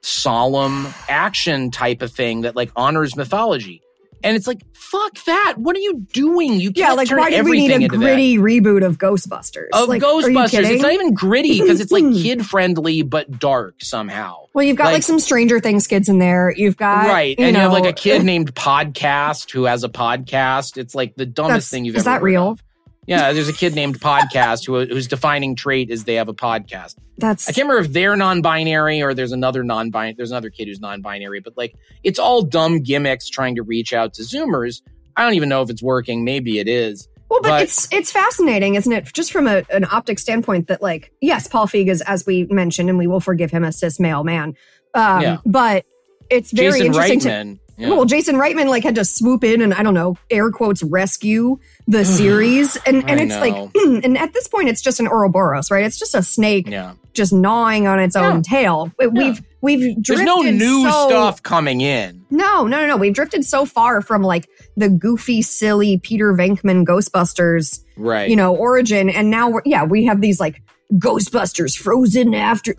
solemn 0.00 0.88
action 1.08 1.70
type 1.70 2.02
of 2.02 2.12
thing 2.12 2.42
that 2.42 2.56
like 2.56 2.70
honors 2.76 3.16
mythology. 3.16 3.82
And 4.24 4.36
it's 4.36 4.46
like, 4.46 4.62
fuck 4.74 5.14
that. 5.24 5.54
What 5.56 5.76
are 5.76 5.80
you 5.80 6.06
doing? 6.12 6.54
You 6.54 6.72
can't 6.72 6.76
Yeah, 6.76 6.92
like 6.92 7.08
turn 7.08 7.18
why 7.18 7.30
did 7.30 7.44
we 7.44 7.52
need 7.52 7.70
a 7.70 7.74
into 7.76 7.88
that. 7.88 7.96
gritty 7.96 8.38
reboot 8.38 8.84
of 8.84 8.98
Ghostbusters? 8.98 9.68
Of 9.72 9.88
like, 9.88 10.02
Ghostbusters. 10.02 10.70
It's 10.70 10.82
not 10.82 10.92
even 10.92 11.14
gritty 11.14 11.60
because 11.60 11.80
it's 11.80 11.92
like 11.92 12.04
kid 12.14 12.46
friendly 12.46 13.02
but 13.02 13.38
dark 13.38 13.76
somehow. 13.82 14.46
well, 14.54 14.64
you've 14.64 14.76
got 14.76 14.84
like, 14.86 14.94
like- 14.94 15.02
some 15.02 15.18
Stranger 15.20 15.60
Things 15.60 15.86
kids 15.86 16.08
in 16.08 16.18
there. 16.18 16.52
You've 16.56 16.76
got 16.76 17.06
right. 17.06 17.38
you 17.38 17.44
and 17.46 17.56
you 17.56 17.60
have 17.62 17.72
like 17.72 17.86
a 17.86 17.92
kid 17.92 18.24
named 18.24 18.54
Podcast 18.54 19.50
who 19.50 19.64
has 19.64 19.84
a 19.84 19.88
podcast. 19.88 20.76
It's 20.78 20.94
like 20.94 21.14
the 21.16 21.26
dumbest 21.26 21.70
thing 21.70 21.84
you've 21.84 21.96
is 21.96 22.06
ever 22.06 22.16
Is 22.16 22.20
that 22.20 22.22
real? 22.22 22.48
of. 22.50 22.62
Yeah, 23.06 23.32
there's 23.32 23.48
a 23.48 23.52
kid 23.52 23.74
named 23.74 24.00
Podcast 24.00 24.64
who 24.66 24.84
whose 24.86 25.08
defining 25.08 25.56
trait 25.56 25.90
is 25.90 26.04
they 26.04 26.14
have 26.14 26.28
a 26.28 26.34
podcast. 26.34 26.94
That's 27.18 27.48
I 27.48 27.52
can't 27.52 27.68
remember 27.68 27.86
if 27.86 27.92
they're 27.92 28.14
non-binary 28.16 29.02
or 29.02 29.12
there's 29.12 29.32
another 29.32 29.64
non-binary. 29.64 30.14
There's 30.16 30.30
another 30.30 30.50
kid 30.50 30.68
who's 30.68 30.80
non-binary, 30.80 31.40
but 31.40 31.56
like 31.56 31.74
it's 32.04 32.18
all 32.20 32.42
dumb 32.42 32.80
gimmicks 32.80 33.28
trying 33.28 33.56
to 33.56 33.62
reach 33.62 33.92
out 33.92 34.14
to 34.14 34.22
Zoomers. 34.22 34.82
I 35.16 35.24
don't 35.24 35.34
even 35.34 35.48
know 35.48 35.62
if 35.62 35.70
it's 35.70 35.82
working. 35.82 36.24
Maybe 36.24 36.58
it 36.58 36.68
is. 36.68 37.08
Well, 37.28 37.40
but, 37.42 37.48
But- 37.48 37.62
it's 37.62 37.92
it's 37.92 38.12
fascinating, 38.12 38.76
isn't 38.76 38.92
it? 38.92 39.12
Just 39.12 39.32
from 39.32 39.46
a, 39.48 39.64
an 39.70 39.84
optic 39.90 40.18
standpoint, 40.18 40.68
that 40.68 40.80
like 40.80 41.12
yes, 41.20 41.48
Paul 41.48 41.66
Feig 41.66 41.88
is, 41.88 42.02
as 42.02 42.24
we 42.24 42.44
mentioned, 42.44 42.88
and 42.88 42.98
we 42.98 43.06
will 43.08 43.20
forgive 43.20 43.50
him 43.50 43.64
a 43.64 43.72
cis 43.72 43.98
male 43.98 44.22
man. 44.22 44.54
Um, 44.94 45.22
Yeah. 45.22 45.38
But 45.44 45.86
it's 46.30 46.52
very 46.52 46.72
Jason 46.80 46.86
interesting 46.86 47.20
to. 47.20 47.58
Reitman. 47.78 47.88
yeah. 47.88 47.88
Well, 47.90 48.04
Jason 48.04 48.36
Reitman 48.36 48.68
like 48.68 48.82
had 48.84 48.94
to 48.96 49.04
swoop 49.04 49.44
in 49.44 49.60
and 49.62 49.72
I 49.74 49.82
don't 49.82 49.94
know, 49.94 50.16
air 50.30 50.50
quotes, 50.50 50.82
rescue 50.82 51.58
the 51.86 52.04
series, 52.18 52.76
and 52.86 53.08
and 53.08 53.20
I 53.20 53.24
it's 53.24 53.36
like, 53.36 53.54
and 54.04 54.16
at 54.18 54.32
this 54.32 54.48
point, 54.48 54.68
it's 54.68 54.80
just 54.82 55.00
an 55.00 55.06
Ouroboros, 55.08 55.70
right? 55.70 55.84
It's 55.84 55.98
just 55.98 56.14
a 56.14 56.22
snake 56.22 56.68
yeah. 56.68 56.94
just 57.12 57.32
gnawing 57.32 57.86
on 57.86 57.98
its 58.00 58.16
own 58.16 58.42
tail. 58.42 58.92
We- 58.98 59.06
We've 59.08 59.42
we've 59.60 60.02
drifted 60.02 60.26
There's 60.26 60.26
no 60.26 60.42
new 60.42 60.82
so- 60.90 61.08
stuff 61.08 61.42
coming 61.42 61.80
in. 61.80 62.24
No, 62.30 62.66
no, 62.66 62.80
no, 62.80 62.86
no. 62.86 62.96
We've 62.96 63.12
drifted 63.14 63.44
so 63.44 63.64
far 63.64 64.00
from 64.00 64.22
like 64.22 64.48
the 64.76 64.88
goofy, 64.88 65.42
silly 65.42 65.98
Peter 65.98 66.32
Venkman 66.32 66.84
Ghostbusters 66.84 67.80
Right. 67.96 68.28
you 68.30 68.36
know, 68.36 68.56
origin. 68.56 69.10
And 69.10 69.30
now 69.30 69.50
we're, 69.50 69.62
yeah, 69.66 69.84
we 69.84 70.06
have 70.06 70.20
these 70.20 70.40
like 70.40 70.62
Ghostbusters 70.98 71.76
frozen 71.76 72.34
after, 72.34 72.74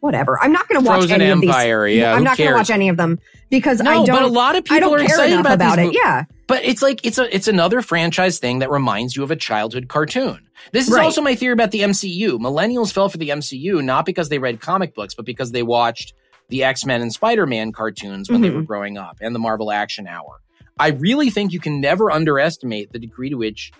whatever. 0.00 0.40
I'm 0.42 0.52
not 0.52 0.68
going 0.68 0.80
to 0.82 0.86
watch 0.88 1.00
Frozen 1.00 1.20
any 1.20 1.30
Empire, 1.30 1.84
of 1.86 1.90
these. 1.90 1.98
yeah, 1.98 2.14
I'm 2.14 2.24
not 2.24 2.36
going 2.36 2.50
to 2.50 2.56
watch 2.56 2.70
any 2.70 2.88
of 2.88 2.96
them 2.96 3.18
because 3.50 3.80
no, 3.80 3.90
I 3.90 3.94
don't, 3.94 4.06
but 4.06 4.22
a 4.22 4.26
lot 4.28 4.56
of 4.56 4.64
people 4.64 4.94
are 4.94 4.98
excited 5.02 5.38
about, 5.38 5.54
about, 5.54 5.78
it. 5.78 5.82
movies. 5.86 5.98
Yeah. 6.02 6.24
But 6.46 6.64
it's 6.64 6.80
like 6.82 7.04
it's 7.04 7.18
a 7.18 7.34
it's 7.34 7.48
another 7.48 7.82
franchise 7.82 8.38
thing 8.38 8.60
that 8.60 8.70
reminds 8.70 9.16
you 9.16 9.24
of 9.24 9.30
a 9.32 9.36
childhood 9.36 9.88
cartoon. 9.88 10.46
This 10.72 10.86
is 10.88 10.94
Right. 10.94 11.04
also 11.04 11.20
my 11.20 11.34
theory 11.34 11.52
about 11.52 11.72
the 11.72 11.80
MCU. 11.80 12.38
Millennials 12.38 12.92
fell 12.92 13.08
for 13.08 13.18
the 13.18 13.30
MCU 13.30 13.82
not 13.84 14.06
because 14.06 14.28
they 14.28 14.38
read 14.38 14.60
comic 14.60 14.94
books, 14.94 15.14
but 15.14 15.24
because 15.26 15.50
they 15.52 15.62
watched 15.64 16.14
the 16.48 16.62
X-Men 16.62 17.02
and 17.02 17.12
Spider-Man 17.12 17.72
cartoons 17.72 18.30
when 18.30 18.40
they 18.42 18.50
Mhm. 18.50 18.54
were 18.56 18.62
growing 18.62 18.96
up 18.96 19.16
and 19.20 19.34
the 19.34 19.38
Marvel 19.40 19.72
Action 19.72 20.06
Hour. 20.06 20.40
I 20.78 20.88
really 20.90 21.30
think 21.30 21.52
you 21.52 21.58
can 21.58 21.80
never 21.80 22.10
underestimate 22.12 22.92
the 22.92 22.98
degree 23.00 23.30
to 23.30 23.36
which 23.36 23.72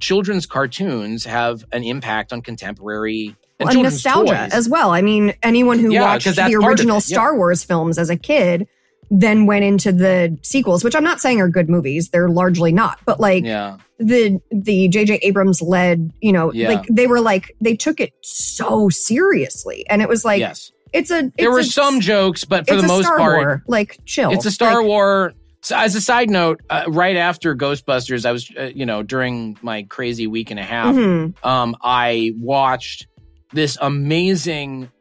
children's 0.00 0.46
cartoons 0.46 1.24
have 1.24 1.64
an 1.72 1.82
impact 1.84 2.32
on 2.32 2.42
contemporary 2.42 3.34
and 3.58 3.70
And 3.70 3.82
nostalgia 3.82 4.34
toys. 4.34 4.52
as 4.52 4.68
well. 4.68 4.90
I 4.90 5.00
mean, 5.02 5.34
anyone 5.42 5.78
who 5.78 5.92
Yeah, 5.92 6.02
watched 6.02 6.26
the 6.36 6.54
original 6.62 6.96
yeah. 6.96 7.00
Star 7.00 7.36
Wars 7.36 7.64
films 7.64 7.98
as 7.98 8.10
a 8.10 8.16
kid 8.16 8.66
then 9.10 9.46
went 9.46 9.64
into 9.64 9.92
the 9.92 10.36
sequels, 10.42 10.82
which 10.82 10.96
I'm 10.96 11.04
not 11.04 11.20
saying 11.20 11.40
are 11.40 11.48
good 11.48 11.70
movies. 11.70 12.08
They're 12.10 12.28
largely 12.28 12.72
not, 12.72 12.98
but 13.06 13.20
like 13.20 13.44
yeah. 13.44 13.76
the 13.98 14.40
the 14.50 14.88
JJ 14.88 15.20
Abrams 15.22 15.62
led, 15.62 16.12
you 16.20 16.32
know, 16.32 16.52
Yeah. 16.52 16.70
like 16.70 16.84
they 16.90 17.06
were 17.06 17.20
like 17.20 17.54
they 17.60 17.76
took 17.76 18.00
it 18.00 18.12
so 18.22 18.88
seriously, 18.88 19.86
and 19.88 20.02
it 20.02 20.08
was 20.08 20.24
like 20.24 20.40
yes. 20.40 20.72
it's 20.92 21.10
a. 21.12 21.30
There 21.38 21.52
were 21.52 21.60
a- 21.60 21.64
some 21.64 22.00
jokes, 22.00 22.44
but 22.44 22.66
for 22.66 22.74
it's 22.74 22.82
the 22.82 22.88
most 22.88 23.04
Star 23.06 23.16
part, 23.18 23.38
War. 23.38 23.62
like 23.68 23.98
chill. 24.06 24.32
It's 24.32 24.44
a 24.44 24.50
Star 24.50 24.78
Like, 24.78 24.86
War. 24.86 25.32
So 25.66 25.76
as 25.76 25.96
a 25.96 26.00
side 26.00 26.30
note, 26.30 26.60
uh, 26.70 26.84
right 26.86 27.16
after 27.16 27.56
Ghostbusters, 27.56 28.24
I 28.24 28.30
was, 28.30 28.48
uh, 28.56 28.70
you 28.72 28.86
know, 28.86 29.02
during 29.02 29.58
my 29.62 29.82
crazy 29.82 30.28
week 30.28 30.52
and 30.52 30.60
a 30.60 30.62
half, 30.62 30.94
mhm. 30.94 31.44
um, 31.44 31.74
I 31.82 32.34
watched 32.38 33.08
this 33.52 33.76
amazing 33.80 34.92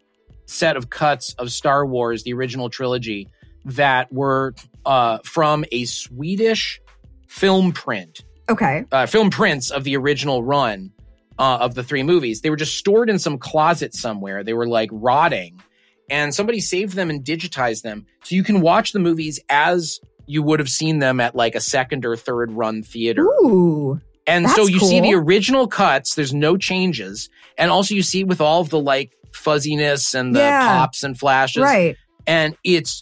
set 0.47 0.75
of 0.75 0.89
cuts 0.89 1.35
of 1.35 1.51
Star 1.51 1.85
Wars, 1.85 2.23
the 2.23 2.33
original 2.33 2.71
trilogy, 2.71 3.29
that 3.65 4.11
were 4.11 4.55
uh, 4.87 5.19
from 5.23 5.65
a 5.71 5.85
Swedish 5.85 6.81
film 7.27 7.71
print, 7.71 8.23
Okay, 8.49 8.85
uh, 8.91 9.05
film 9.05 9.29
prints 9.29 9.69
of 9.69 9.83
the 9.83 9.95
original 9.95 10.43
run 10.43 10.91
uh, 11.37 11.59
of 11.61 11.75
the 11.75 11.83
three 11.83 12.01
movies. 12.01 12.41
They 12.41 12.49
were 12.49 12.55
just 12.55 12.75
stored 12.75 13.11
in 13.11 13.19
some 13.19 13.37
closet 13.37 13.93
somewhere. 13.93 14.43
They 14.43 14.53
were 14.53 14.67
like 14.67 14.89
rotting, 14.91 15.61
and 16.09 16.33
somebody 16.33 16.59
saved 16.59 16.95
them 16.95 17.11
and 17.11 17.23
digitized 17.23 17.83
them, 17.83 18.07
so 18.23 18.33
you 18.33 18.43
can 18.43 18.61
watch 18.61 18.93
the 18.93 18.99
movies 18.99 19.39
as 19.47 19.99
you 20.27 20.41
would 20.43 20.59
have 20.59 20.69
seen 20.69 20.99
them 20.99 21.19
at 21.19 21.35
like 21.35 21.55
a 21.55 21.59
second 21.61 22.05
or 22.05 22.15
third 22.15 22.51
run 22.51 22.81
theater. 22.83 23.23
ooh, 23.25 23.99
And 24.27 24.49
so 24.49 24.65
you 24.67 24.79
see 24.79 24.99
the 25.01 25.13
original 25.15 25.67
cuts, 25.67 26.15
there's 26.15 26.33
no 26.33 26.57
changes. 26.57 27.29
And 27.57 27.69
also 27.71 27.93
you 27.95 28.01
see 28.03 28.23
with 28.23 28.41
all 28.41 28.61
of 28.61 28.69
the 28.69 28.79
like 28.79 29.11
fuzziness 29.33 30.13
and 30.15 30.35
the 30.35 30.39
Yeah. 30.39 30.65
pops 30.67 31.03
and 31.03 31.17
flashes. 31.17 31.63
right. 31.63 31.95
And 32.27 32.57
it's, 32.63 33.01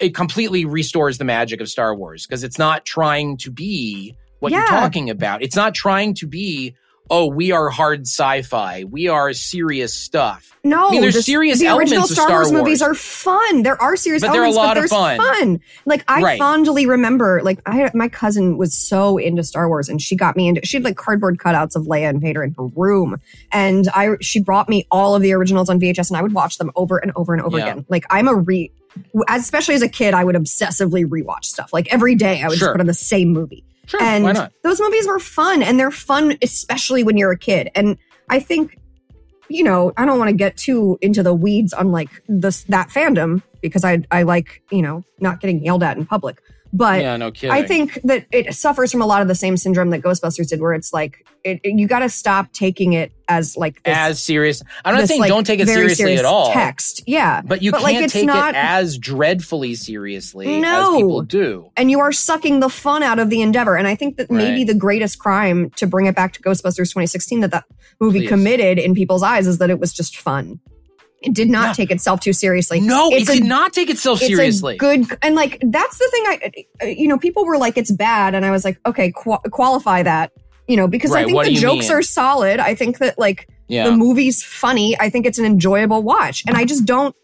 it 0.00 0.14
completely 0.14 0.64
restores 0.64 1.18
the 1.18 1.24
magic 1.24 1.60
of 1.60 1.68
Star 1.68 1.94
Wars 1.94 2.26
because 2.26 2.42
it's 2.42 2.58
not 2.58 2.84
trying 2.84 3.36
to 3.38 3.50
be 3.50 4.16
what 4.40 4.50
you're 4.52 4.66
talking 4.66 5.10
about. 5.10 5.42
It's 5.42 5.56
not 5.56 5.74
trying 5.74 6.14
to 6.14 6.26
be, 6.26 6.74
oh, 7.10 7.26
we 7.26 7.52
are 7.52 7.68
hard 7.68 8.02
sci-fi. 8.06 8.84
We 8.84 9.08
are 9.08 9.32
serious 9.32 9.92
stuff. 9.94 10.50
No, 10.64 10.88
I 10.88 10.90
mean, 10.92 11.00
there's 11.02 11.14
the, 11.14 11.22
serious 11.22 11.58
the 11.58 11.66
original 11.66 11.98
elements 11.98 12.10
of 12.10 12.14
Star, 12.14 12.26
Star 12.28 12.38
Wars, 12.40 12.52
movies 12.52 12.80
are 12.82 12.94
fun. 12.94 13.62
There 13.62 13.80
are 13.80 13.96
serious 13.96 14.22
But 14.22 14.32
they're 14.32 14.44
a 14.44 14.50
lot 14.50 14.78
of 14.78 14.80
there's 14.80 14.90
fun. 14.90 15.60
Like 15.84 16.02
I 16.08 16.22
Right. 16.22 16.38
fondly 16.38 16.86
remember, 16.86 17.42
like 17.44 17.60
I 17.66 17.90
my 17.92 18.08
cousin 18.08 18.56
was 18.56 18.72
so 18.74 19.18
into 19.18 19.44
Star 19.44 19.68
Wars, 19.68 19.90
and 19.90 20.00
she 20.00 20.16
got 20.16 20.36
me 20.36 20.48
into. 20.48 20.64
She 20.64 20.78
had 20.78 20.84
like 20.84 20.96
cardboard 20.96 21.36
cutouts 21.38 21.76
of 21.76 21.82
Leia 21.84 22.08
and 22.08 22.20
Vader 22.22 22.42
in 22.42 22.54
her 22.56 22.64
room, 22.74 23.20
and 23.52 23.86
I 23.94 24.10
she 24.22 24.40
brought 24.40 24.70
me 24.70 24.86
all 24.90 25.14
of 25.14 25.20
the 25.20 25.32
originals 25.32 25.68
on 25.68 25.78
VHS, 25.78 26.08
and 26.08 26.16
I 26.16 26.22
would 26.22 26.32
watch 26.32 26.56
them 26.56 26.70
over 26.76 26.96
and 26.96 27.12
over 27.14 27.34
and 27.34 27.42
over 27.42 27.58
Yeah. 27.58 27.64
again. 27.72 27.84
Like 27.90 28.06
I'm 28.08 28.26
a 28.28 28.34
re, 28.34 28.72
especially 29.28 29.74
as 29.74 29.82
a 29.82 29.88
kid, 29.88 30.14
I 30.14 30.24
would 30.24 30.36
obsessively 30.36 31.04
rewatch 31.04 31.44
stuff. 31.44 31.74
Like 31.74 31.92
every 31.92 32.14
day, 32.14 32.42
I 32.42 32.48
would 32.48 32.56
Sure. 32.56 32.68
just 32.68 32.72
put 32.74 32.80
on 32.80 32.86
the 32.86 32.94
same 32.94 33.28
movie. 33.34 33.64
Sure, 33.86 34.02
and 34.02 34.24
why 34.24 34.32
not? 34.32 34.52
those 34.62 34.80
movies 34.80 35.06
were 35.06 35.18
fun 35.18 35.62
and 35.62 35.78
they're 35.78 35.90
fun 35.90 36.36
especially 36.42 37.04
when 37.04 37.16
you're 37.16 37.32
a 37.32 37.38
kid 37.38 37.70
and 37.74 37.98
i 38.30 38.40
think 38.40 38.78
you 39.48 39.62
know 39.62 39.92
i 39.96 40.06
don't 40.06 40.18
want 40.18 40.28
to 40.28 40.34
get 40.36 40.56
too 40.56 40.98
into 41.02 41.22
the 41.22 41.34
weeds 41.34 41.72
on 41.72 41.92
like 41.92 42.08
this 42.28 42.64
that 42.64 42.88
fandom 42.88 43.42
because 43.60 43.84
i 43.84 44.02
i 44.10 44.22
like 44.22 44.62
you 44.70 44.80
know 44.80 45.02
not 45.20 45.40
getting 45.40 45.62
yelled 45.62 45.82
at 45.82 45.96
in 45.96 46.06
public 46.06 46.40
but 46.74 47.00
yeah, 47.00 47.16
no 47.16 47.30
kidding. 47.30 47.50
I 47.52 47.62
think 47.62 47.98
that 48.04 48.26
it 48.32 48.52
suffers 48.54 48.92
from 48.92 49.00
a 49.00 49.06
lot 49.06 49.22
of 49.22 49.28
the 49.28 49.34
same 49.34 49.56
syndrome 49.56 49.90
that 49.90 50.02
Ghostbusters 50.02 50.48
did, 50.48 50.60
where 50.60 50.74
it's 50.74 50.92
like 50.92 51.24
it, 51.44 51.60
it- 51.62 51.78
you 51.78 51.86
got 51.86 52.00
to 52.00 52.08
stop 52.08 52.52
taking 52.52 52.92
it 52.92 53.12
as 53.28 53.56
like 53.56 53.82
this, 53.84 53.96
as 53.96 54.22
serious. 54.22 54.62
I'm 54.84 54.94
not 54.94 55.02
this, 55.02 55.08
saying 55.08 55.20
like, 55.20 55.28
don't 55.28 55.46
take 55.46 55.60
it 55.60 55.68
seriously 55.68 55.94
serious 55.94 56.18
at 56.20 56.26
all. 56.26 56.52
Text, 56.52 57.02
yeah, 57.06 57.40
But 57.42 57.62
you 57.62 57.70
But, 57.70 57.82
like, 57.82 57.92
can't 57.92 58.04
it's 58.04 58.12
take 58.12 58.26
not- 58.26 58.50
it 58.54 58.58
as 58.58 58.98
dreadfully 58.98 59.74
seriously 59.76 60.60
No. 60.60 60.90
as 60.92 60.96
people 60.96 61.22
do. 61.22 61.70
and 61.76 61.90
you 61.90 62.00
are 62.00 62.12
sucking 62.12 62.60
the 62.60 62.68
fun 62.68 63.02
out 63.02 63.18
of 63.18 63.30
the 63.30 63.40
endeavor. 63.40 63.76
And 63.76 63.86
I 63.88 63.94
think 63.94 64.16
that 64.18 64.30
maybe 64.30 64.64
the 64.64 64.74
greatest 64.74 65.18
crime 65.20 65.70
to 65.76 65.86
bring 65.86 66.04
it 66.06 66.14
back 66.14 66.32
to 66.34 66.42
Ghostbusters 66.42 66.90
2016 66.90 67.40
that 67.40 67.50
that 67.52 67.64
movie 68.00 68.20
Please. 68.20 68.28
committed 68.28 68.78
in 68.78 68.94
people's 68.94 69.22
eyes 69.22 69.46
is 69.46 69.58
that 69.58 69.70
it 69.70 69.78
was 69.78 69.92
just 69.92 70.16
fun. 70.18 70.60
It 71.24 71.32
did 71.34 71.48
not 71.48 71.68
Yeah. 71.68 71.72
take 71.72 71.90
itself 71.90 72.20
too 72.20 72.32
seriously. 72.32 72.80
No, 72.80 73.10
It's 73.10 73.28
it 73.28 73.36
a- 73.36 73.40
did 73.40 73.48
not 73.48 73.72
take 73.72 73.90
itself 73.90 74.20
It's 74.20 74.28
seriously. 74.28 74.74
a 74.74 74.78
good 74.78 75.06
and 75.22 75.34
like 75.34 75.58
that's 75.62 75.98
the 75.98 76.08
thing. 76.10 76.24
I 76.26 76.52
uh, 76.82 76.86
you 76.86 77.08
know 77.08 77.18
people 77.18 77.44
were 77.46 77.58
like 77.58 77.78
it's 77.78 77.90
bad, 77.90 78.34
and 78.34 78.44
I 78.44 78.50
was 78.50 78.64
like 78.64 78.78
okay, 78.86 79.12
qu- 79.12 79.38
qualify 79.50 80.02
that. 80.02 80.32
You 80.68 80.76
know 80.76 80.88
because 80.88 81.12
I 81.12 81.24
think 81.24 81.42
the 81.44 81.54
jokes 81.54 81.88
mean? 81.88 81.98
are 81.98 82.02
solid. 82.02 82.60
I 82.60 82.74
think 82.74 82.98
that 82.98 83.18
like 83.18 83.48
yeah. 83.68 83.84
the 83.84 83.92
movie's 83.92 84.42
funny. 84.42 84.98
I 84.98 85.10
think 85.10 85.26
it's 85.26 85.38
an 85.38 85.44
enjoyable 85.44 86.02
watch, 86.02 86.42
and 86.46 86.56
I 86.56 86.64
just 86.64 86.84
don't. 86.84 87.14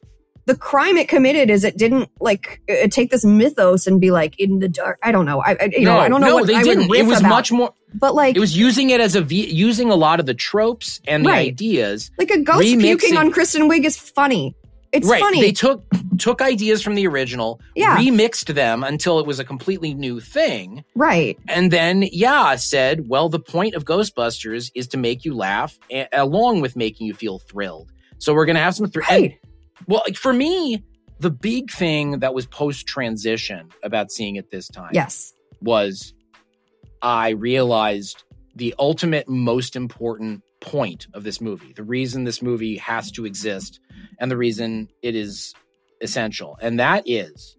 The 0.47 0.57
crime 0.57 0.97
it 0.97 1.09
committed 1.09 1.49
is 1.49 1.65
it 1.65 1.77
didn't 1.77 2.11
like 2.21 2.61
uh, 2.69 2.89
take 2.89 3.11
this 3.11 3.25
mythos 3.25 3.87
and 3.87 4.01
be 4.01 4.11
like 4.11 4.39
in 4.41 4.59
the 4.59 4.69
dark. 4.69 4.99
I 5.03 5.13
don't 5.13 5.27
know. 5.27 5.41
I, 5.41 5.57
I 5.61 5.71
you 5.73 5.85
no, 5.85 5.95
know 5.95 6.01
I 6.01 6.09
don't 6.09 6.21
know 6.21 6.29
no, 6.29 6.35
what 6.37 6.47
they 6.47 6.57
I 6.57 6.63
didn't. 6.63 6.93
It 6.95 7.07
was 7.07 7.21
about, 7.21 7.29
much 7.29 7.53
more. 7.53 7.73
But 7.95 8.15
like 8.15 8.37
It 8.37 8.41
was 8.41 8.57
using 8.57 8.91
it 8.91 9.01
as 9.01 9.15
a 9.17 9.21
v, 9.21 9.51
using 9.51 9.91
a 9.91 9.95
lot 9.97 10.21
of 10.21 10.27
the 10.27 10.35
tropes 10.35 11.01
and 11.07 11.25
the 11.25 11.31
Right. 11.31 11.49
ideas. 11.49 12.11
like 12.19 12.31
a 12.31 12.39
ghost 12.41 12.61
remixing- 12.67 12.81
puking 12.83 13.17
on 13.17 13.31
Kristen 13.31 13.69
Wiig 13.69 13.85
is 13.85 13.97
funny. 13.97 14.55
It's 14.93 15.07
right. 15.07 15.21
funny. 15.21 15.41
They 15.41 15.53
took 15.53 15.85
took 16.19 16.43
ideas 16.43 16.83
from 16.83 16.97
the 16.97 17.07
original, 17.07 17.61
Yeah. 17.77 17.97
remixed 17.97 18.53
them 18.55 18.83
until 18.85 19.21
it 19.21 19.27
was 19.27 19.39
a 19.39 19.45
completely 19.45 19.95
new 19.95 20.21
thing, 20.21 20.85
right. 20.95 21.39
and 21.49 21.71
then 21.71 22.03
yeah, 22.13 22.57
said, 22.57 23.09
well, 23.09 23.29
the 23.31 23.39
point 23.39 23.75
of 23.75 23.85
Ghostbusters 23.85 24.71
is 24.75 24.87
to 24.89 24.99
make 24.99 25.25
you 25.25 25.35
laugh 25.35 25.79
a- 25.91 26.09
along 26.13 26.61
with 26.61 26.77
making 26.77 27.07
you 27.07 27.15
feel 27.15 27.39
thrilled. 27.39 27.91
So 28.19 28.35
we're 28.35 28.45
gonna 28.47 28.59
have 28.61 28.75
some 28.75 28.91
thr- 28.91 29.01
and 29.09 29.23
Right. 29.23 29.39
Well, 29.87 30.03
like, 30.07 30.17
for 30.17 30.33
me, 30.33 30.83
the 31.21 31.31
big 31.31 31.71
thing 31.71 32.19
that 32.19 32.35
was 32.35 32.45
post 32.47 32.87
transition 32.87 33.69
about 33.83 34.11
seeing 34.11 34.37
it 34.37 34.51
this 34.51 34.69
time 34.69 34.91
Yes. 34.93 35.33
was 35.63 36.13
I 37.03 37.31
realized 37.31 38.25
the 38.55 38.75
ultimate 38.79 39.29
most 39.29 39.77
important 39.77 40.43
point 40.61 41.07
of 41.15 41.23
this 41.25 41.41
movie, 41.41 41.73
the 41.73 41.83
reason 41.83 42.25
this 42.25 42.43
movie 42.43 42.77
has 42.79 43.11
to 43.13 43.25
exist 43.25 43.81
and 44.19 44.31
the 44.31 44.37
reason 44.37 44.89
it 45.03 45.15
is 45.15 45.55
essential. 46.03 46.59
And 46.61 46.79
that 46.81 47.05
is 47.07 47.57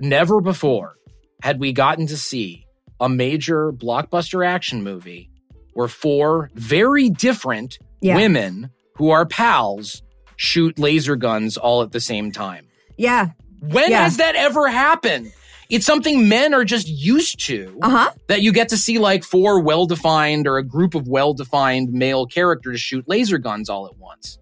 never 0.00 0.40
before 0.40 0.96
had 1.42 1.60
we 1.60 1.72
gotten 1.72 2.06
to 2.06 2.16
see 2.16 2.66
a 3.00 3.08
major 3.08 3.72
blockbuster 3.72 4.46
action 4.46 4.82
movie 4.82 5.30
where 5.74 5.88
four 5.88 6.50
very 6.54 7.10
different 7.10 7.78
Yeah. 8.00 8.16
women 8.16 8.70
who 8.96 9.10
are 9.10 9.26
pals 9.26 10.02
shoot 10.36 10.78
laser 10.78 11.16
guns 11.16 11.56
all 11.56 11.82
at 11.82 11.92
the 11.92 12.00
same 12.00 12.32
time. 12.32 12.66
Yeah. 12.96 13.30
When 13.60 13.90
Yeah. 13.90 14.04
has 14.04 14.16
that 14.18 14.34
ever 14.36 14.68
happened? 14.68 15.32
It's 15.68 15.84
something 15.84 16.28
men 16.28 16.54
are 16.54 16.64
just 16.64 16.88
used 16.88 17.44
to 17.46 17.78
Uh 17.82 17.90
huh. 17.90 18.10
that 18.28 18.40
you 18.42 18.52
get 18.52 18.70
to 18.70 18.76
see 18.76 18.98
like 18.98 19.22
four 19.22 19.60
well 19.60 19.86
defined 19.86 20.46
or 20.46 20.56
a 20.56 20.62
group 20.64 20.94
of 20.94 21.06
well 21.08 21.34
defined 21.34 21.92
male 21.92 22.24
characters 22.26 22.80
shoot 22.80 23.04
laser 23.06 23.36
guns 23.38 23.68
all 23.68 23.86
at 23.86 23.96
once. 23.98 24.38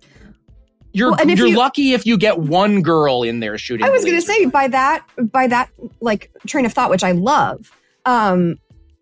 You're 0.93 1.11
Well, 1.11 1.27
you're 1.29 1.49
you- 1.49 1.57
lucky 1.57 1.93
if 1.93 2.07
you 2.07 2.17
get 2.17 2.39
one 2.39 2.81
girl 2.81 3.23
in 3.23 3.41
there 3.41 3.59
shooting. 3.59 3.85
I 3.85 3.91
was 3.91 4.05
going 4.05 4.17
to 4.17 4.23
say 4.23 4.43
gun. 4.43 4.51
by 4.51 4.69
that 4.69 5.05
by 5.19 5.47
that 5.49 5.69
like 6.01 6.31
train 6.47 6.65
of 6.65 6.73
thought, 6.73 6.91
which 6.91 7.05
I 7.05 7.13
love, 7.13 7.71
um, 8.07 8.59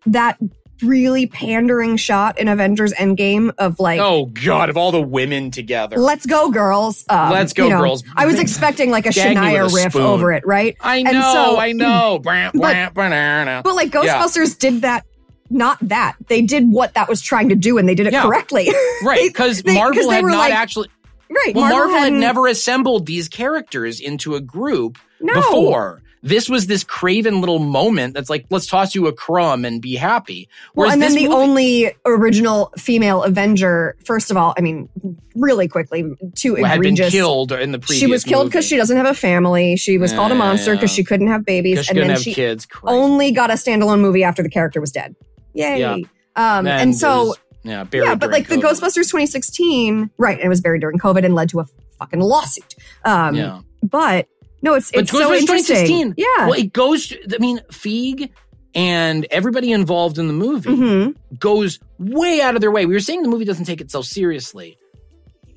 that 0.07 0.37
really 0.83 1.25
pandering 1.27 1.97
shot 1.97 2.37
in 2.39 2.47
Avengers 2.47 2.93
Endgame 2.93 3.53
of 3.57 3.79
like, 3.79 3.99
Oh 3.99 4.25
God! 4.25 4.69
Of 4.69 4.77
all 4.77 4.91
the 4.91 5.01
women 5.01 5.51
together, 5.51 5.97
let's 5.97 6.25
go, 6.25 6.49
girls. 6.51 7.05
Um, 7.09 7.31
Let's 7.31 7.53
go, 7.53 7.65
you 7.65 7.69
know, 7.71 7.79
girls. 7.79 8.03
I 8.15 8.25
was 8.25 8.39
expecting 8.39 8.91
like 8.91 9.05
a 9.05 9.11
Gag 9.11 9.37
Shania 9.37 9.69
a 9.71 9.73
riff 9.73 9.93
spoon. 9.93 10.01
over 10.03 10.31
it, 10.33 10.45
right? 10.45 10.75
I 10.81 10.97
and 10.97 11.13
know, 11.13 11.33
so- 11.33 11.57
I 11.57 11.71
know. 11.71 12.19
Bram, 12.19 12.51
But- 12.53 12.93
But 12.93 13.75
like 13.75 13.93
Yeah. 13.93 14.19
Ghostbusters 14.21 14.57
did 14.57 14.81
that. 14.81 15.05
Not 15.49 15.77
that 15.81 16.15
they 16.27 16.41
did 16.41 16.71
what 16.71 16.95
that 16.95 17.07
was 17.07 17.21
trying 17.21 17.49
to 17.49 17.55
do, 17.55 17.77
and 17.77 17.87
they 17.87 17.93
did 17.95 18.07
it 18.07 18.13
Yeah. 18.13 18.23
correctly. 18.23 18.67
right, 19.03 19.27
because 19.27 19.63
Marvel 19.63 20.09
they 20.09 20.15
had 20.15 20.25
not 20.25 20.37
like- 20.37 20.53
actually. 20.53 20.89
right? 21.29 21.53
Well, 21.53 21.69
Marvel, 21.69 21.93
had 21.93 22.03
hadn't- 22.05 22.19
never 22.19 22.47
assembled 22.47 23.05
these 23.05 23.29
characters 23.29 23.99
into 23.99 24.33
a 24.35 24.41
group 24.41 24.97
no. 25.21 25.35
before. 25.35 26.01
This 26.25 26.49
was 26.49 26.65
this 26.65 26.83
craven 26.83 27.39
little 27.39 27.59
moment 27.59 28.15
that's 28.15 28.31
like, 28.31 28.47
let's 28.49 28.65
toss 28.65 28.95
you 28.95 29.05
a 29.05 29.13
crumb 29.13 29.63
and 29.63 29.79
be 29.79 29.93
happy. 29.95 30.49
Well, 30.73 30.89
and 30.89 30.99
then 30.99 31.13
the 31.13 31.27
movie- 31.27 31.35
only 31.35 31.95
original 32.03 32.73
female 32.79 33.21
Avenger, 33.21 33.95
first 34.03 34.31
of 34.31 34.37
all, 34.37 34.55
I 34.57 34.61
mean, 34.61 34.89
really 35.35 35.67
quickly, 35.67 36.03
too 36.33 36.55
had 36.55 36.81
been 36.81 36.95
killed 36.95 37.51
in 37.51 37.73
the 37.73 37.77
previous 37.77 37.99
she 37.99 38.07
was 38.07 38.23
killed 38.23 38.47
because 38.47 38.65
she 38.65 38.75
doesn't 38.75 38.97
have 38.97 39.05
a 39.05 39.13
family. 39.13 39.75
She 39.75 39.99
was 39.99 40.13
called 40.13 40.31
a 40.31 40.35
monster 40.35 40.73
because 40.73 40.91
she 40.91 41.03
couldn't 41.03 41.27
have 41.27 41.45
babies, 41.45 41.85
she 41.85 41.91
and 41.91 41.99
then 41.99 42.09
have 42.09 42.21
she 42.21 42.33
kids. 42.33 42.67
Only 42.83 43.31
got 43.31 43.51
a 43.51 43.53
standalone 43.53 43.99
movie 43.99 44.23
after 44.23 44.41
the 44.41 44.49
character 44.49 44.81
was 44.81 44.91
dead. 44.91 45.15
Yay! 45.53 45.79
Yeah. 45.79 45.93
Um, 46.35 46.65
And 46.65 46.67
and, 46.67 46.95
so 46.95 47.35
yeah, 47.63 47.85
yeah, 47.93 48.15
but 48.15 48.31
like 48.31 48.47
the 48.47 48.55
Ghostbusters 48.55 49.09
2016, 49.11 50.09
right? 50.17 50.37
And 50.37 50.45
it 50.45 50.49
was 50.49 50.59
buried 50.59 50.81
during 50.81 50.97
COVID 50.97 51.23
and 51.23 51.35
led 51.35 51.49
to 51.49 51.59
a 51.59 51.65
fucking 51.99 52.19
lawsuit. 52.19 52.73
Um, 53.03 53.35
yeah. 53.35 53.61
but 53.83 54.27
no, 54.65 54.73
it's 54.73 54.91
it's 54.93 55.11
so 55.11 55.33
interesting. 55.33 56.13
2016, 56.13 56.15
Yeah. 56.17 56.25
Well, 56.47 56.53
it 56.59 56.73
goes. 56.73 57.07
To, 57.07 57.17
I 57.33 57.37
mean, 57.39 57.59
Feig 57.71 58.29
and 58.73 59.25
everybody 59.31 59.71
involved 59.71 60.17
in 60.17 60.27
the 60.27 60.33
movie 60.33 60.75
hmm 60.75 61.09
goes 61.39 61.79
way 61.97 62.41
out 62.41 62.55
of 62.55 62.61
their 62.61 62.71
way. 62.71 62.85
We 62.85 62.93
were 62.93 62.99
saying 62.99 63.21
the 63.23 63.29
movie 63.29 63.45
doesn't 63.45 63.65
take 63.65 63.79
itself 63.81 64.05
seriously. 64.05 64.77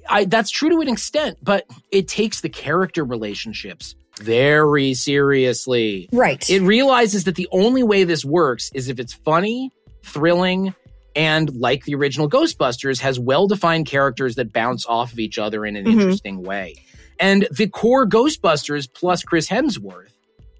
I, 0.08 0.24
that's 0.24 0.50
true 0.50 0.70
to 0.70 0.80
an 0.80 0.88
extent, 0.88 1.36
but 1.42 1.64
it 1.90 2.08
takes 2.08 2.40
the 2.40 2.48
character 2.48 3.04
relationships 3.04 3.94
very 4.20 4.94
seriously. 4.94 6.08
Right. 6.12 6.48
It 6.48 6.62
realizes 6.62 7.24
that 7.24 7.34
the 7.34 7.48
only 7.52 7.82
way 7.82 8.04
this 8.04 8.24
works 8.24 8.70
is 8.74 8.88
if 8.88 8.98
it's 8.98 9.12
funny, 9.12 9.70
thrilling, 10.04 10.74
and 11.14 11.54
like 11.54 11.84
the 11.84 11.94
original 11.94 12.28
Ghostbusters, 12.28 13.00
has 13.00 13.18
well 13.20 13.46
defined 13.46 13.86
characters 13.86 14.36
that 14.36 14.52
bounce 14.52 14.86
off 14.86 15.12
of 15.12 15.18
each 15.18 15.38
other 15.38 15.66
in 15.66 15.76
an 15.76 15.84
Mhm. 15.84 15.92
interesting 15.92 16.42
way. 16.42 16.74
And 17.20 17.48
the 17.50 17.66
core 17.68 18.06
Ghostbusters 18.06 18.88
plus 18.92 19.22
Chris 19.22 19.48
Hemsworth 19.48 20.10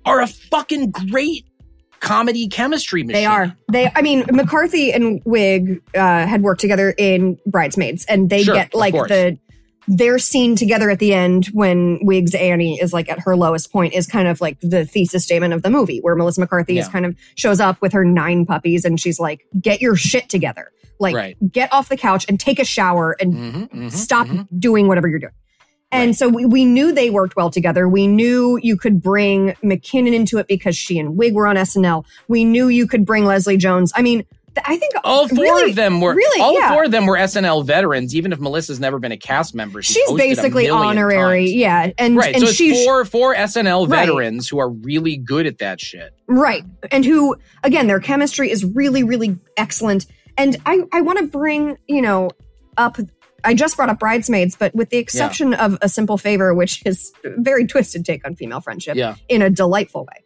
are 0.04 0.20
a 0.20 0.26
fucking 0.26 0.90
great 0.90 1.44
comedy 2.00 2.48
chemistry 2.48 3.02
machine. 3.02 3.12
They 3.20 3.26
are. 3.26 3.56
They. 3.70 3.90
I 3.94 4.02
mean, 4.02 4.24
McCarthy 4.30 4.92
and 4.92 5.22
Wiig 5.24 5.80
uh, 5.94 6.26
had 6.26 6.42
worked 6.42 6.60
together 6.60 6.94
in 6.96 7.38
Bridesmaids, 7.46 8.04
and 8.06 8.30
they 8.30 8.42
Sure, 8.42 8.54
get 8.54 8.74
like 8.74 8.94
the 8.94 9.38
their 9.90 10.18
scene 10.18 10.54
together 10.54 10.90
at 10.90 10.98
the 10.98 11.14
end 11.14 11.46
when 11.54 11.98
Wiig's 12.00 12.34
Annie 12.34 12.78
is 12.78 12.92
like 12.92 13.08
at 13.08 13.18
her 13.20 13.34
lowest 13.36 13.72
point 13.72 13.94
is 13.94 14.06
kind 14.06 14.28
of 14.28 14.38
like 14.40 14.58
the 14.60 14.84
thesis 14.84 15.24
statement 15.24 15.54
of 15.54 15.62
the 15.62 15.70
movie, 15.70 15.98
where 16.00 16.14
Melissa 16.14 16.40
McCarthy 16.40 16.78
is 16.78 16.88
kind 16.88 17.06
of 17.06 17.16
shows 17.36 17.58
up 17.58 17.80
with 17.80 17.92
her 17.92 18.04
nine 18.04 18.44
puppies, 18.46 18.84
and 18.84 19.00
she's 19.00 19.18
like, 19.18 19.46
"Get 19.60 19.80
your 19.80 19.96
shit 19.96 20.28
together, 20.28 20.70
like 21.00 21.14
Right. 21.16 21.36
get 21.52 21.72
off 21.72 21.88
the 21.88 21.96
couch 21.96 22.26
and 22.28 22.38
take 22.38 22.58
a 22.58 22.64
shower 22.64 23.16
and 23.20 23.32
Mhm, 23.34 23.68
mhm, 23.70 23.90
stop 23.92 24.26
mhm. 24.26 24.46
doing 24.58 24.88
whatever 24.88 25.08
you're 25.08 25.18
doing." 25.20 25.32
And 25.90 26.08
Right. 26.10 26.16
so 26.16 26.28
we, 26.28 26.44
we 26.44 26.64
knew 26.64 26.92
they 26.92 27.08
worked 27.10 27.34
well 27.36 27.50
together. 27.50 27.88
We 27.88 28.06
knew 28.06 28.58
you 28.62 28.76
could 28.76 29.00
bring 29.00 29.52
McKinnon 29.64 30.14
into 30.14 30.38
it 30.38 30.46
because 30.46 30.76
she 30.76 30.98
and 30.98 31.18
Wiig 31.18 31.32
were 31.32 31.46
on 31.46 31.56
SNL. 31.56 32.04
We 32.28 32.44
knew 32.44 32.68
you 32.68 32.86
could 32.86 33.06
bring 33.06 33.24
Leslie 33.24 33.56
Jones. 33.56 33.90
I 33.96 34.02
mean, 34.02 34.18
th- 34.54 34.64
I 34.66 34.76
think 34.76 34.92
All 35.02 35.26
four 35.28 35.38
really- 35.44 35.70
of 35.70 35.76
them 35.76 36.02
were 36.02 36.14
really, 36.14 36.42
all 36.42 36.52
yeah. 36.52 36.72
four 36.74 36.84
of 36.84 36.90
them 36.90 37.06
were 37.06 37.16
SNL 37.16 37.64
veterans. 37.64 38.14
Even 38.14 38.32
if 38.32 38.38
Melissa's 38.38 38.78
never 38.78 38.98
been 38.98 39.12
a 39.12 39.16
cast 39.16 39.54
member, 39.54 39.80
she's, 39.80 39.96
she's 39.96 40.12
basically 40.12 40.68
honorary. 40.68 41.46
times. 41.46 41.54
Yeah. 41.54 41.90
And, 41.96 42.16
right. 42.16 42.34
and 42.34 42.44
so 42.46 42.50
it's 42.50 42.84
four 42.84 43.04
four 43.06 43.34
SNL 43.34 43.88
Right. 43.88 44.00
veterans 44.06 44.46
who 44.46 44.58
are 44.58 44.68
really 44.68 45.16
good 45.16 45.46
at 45.46 45.56
that 45.58 45.80
shit. 45.80 46.12
right. 46.26 46.64
And 46.90 47.02
who, 47.04 47.34
again, 47.64 47.86
their 47.86 48.00
chemistry 48.00 48.50
is 48.50 48.62
really, 48.62 49.04
really 49.04 49.38
excellent. 49.56 50.04
And 50.36 50.56
I, 50.66 50.82
I 50.92 51.00
want 51.00 51.18
to 51.20 51.26
bring, 51.26 51.78
you 51.86 52.02
know, 52.02 52.30
up. 52.76 52.98
I 53.44 53.54
just 53.54 53.76
brought 53.76 53.88
up 53.88 53.98
Bridesmaids, 54.00 54.56
but 54.56 54.74
with 54.74 54.90
the 54.90 54.96
exception 54.98 55.54
of 55.54 55.78
A 55.80 55.88
Simple 55.88 56.18
Favor, 56.18 56.54
which 56.54 56.82
is 56.84 57.12
a 57.24 57.30
very 57.40 57.66
twisted 57.66 58.04
take 58.04 58.26
on 58.26 58.34
female 58.34 58.60
friendship. 58.60 58.96
Yeah. 58.96 59.14
in 59.28 59.42
a 59.42 59.50
delightful 59.50 60.02
way. 60.04 60.24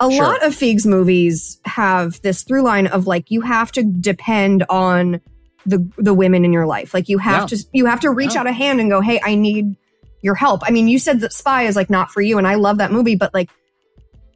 A 0.00 0.10
Sure. 0.10 0.22
lot 0.24 0.44
of 0.44 0.54
Feig's 0.54 0.86
movies 0.86 1.60
have 1.64 2.20
this 2.22 2.42
through 2.42 2.62
line 2.62 2.86
of 2.88 3.06
like 3.06 3.30
you 3.30 3.40
have 3.40 3.70
to 3.72 3.82
depend 3.84 4.64
on 4.68 5.20
the 5.64 5.86
the 5.96 6.12
women 6.14 6.44
in 6.44 6.52
your 6.52 6.66
life. 6.66 6.92
Like 6.92 7.08
you 7.08 7.18
have 7.18 7.42
Yeah. 7.52 7.56
to 7.58 7.64
you 7.72 7.86
have 7.86 8.00
to 8.00 8.10
reach 8.10 8.34
Yeah. 8.34 8.40
out 8.40 8.46
a 8.48 8.52
hand 8.52 8.80
and 8.80 8.90
go, 8.90 9.00
"Hey, 9.00 9.20
I 9.22 9.36
need 9.36 9.76
your 10.20 10.34
help." 10.34 10.62
I 10.64 10.70
mean, 10.72 10.88
you 10.88 10.98
said 10.98 11.20
that 11.20 11.32
Spy 11.32 11.64
is 11.64 11.76
like 11.76 11.88
not 11.90 12.10
for 12.10 12.20
you 12.20 12.36
and 12.38 12.48
I 12.48 12.56
love 12.56 12.78
that 12.78 12.90
movie, 12.90 13.14
but 13.14 13.32
like 13.32 13.48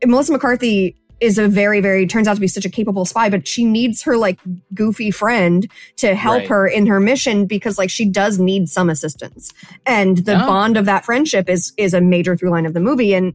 Melissa 0.04 0.32
McCarthy 0.32 0.94
is 1.20 1.38
a 1.38 1.48
very 1.48 1.80
very 1.80 2.06
turns 2.06 2.28
out 2.28 2.34
to 2.34 2.40
be 2.40 2.48
such 2.48 2.64
a 2.64 2.70
capable 2.70 3.04
spy, 3.04 3.28
but 3.30 3.46
she 3.48 3.64
needs 3.64 4.02
her 4.02 4.16
like 4.16 4.38
goofy 4.74 5.10
friend 5.10 5.66
to 5.96 6.14
help 6.14 6.40
Right. 6.40 6.48
her 6.48 6.66
in 6.66 6.86
her 6.86 7.00
mission 7.00 7.46
because 7.46 7.78
like 7.78 7.90
she 7.90 8.04
does 8.04 8.38
need 8.38 8.68
some 8.68 8.90
assistance. 8.90 9.52
And 9.86 10.18
the 10.18 10.34
bond 10.34 10.76
of 10.76 10.84
that 10.84 11.04
friendship 11.04 11.48
is 11.48 11.72
is 11.76 11.94
a 11.94 12.00
major 12.00 12.36
through 12.36 12.50
line 12.50 12.66
of 12.66 12.74
the 12.74 12.80
movie 12.80 13.14
and 13.14 13.32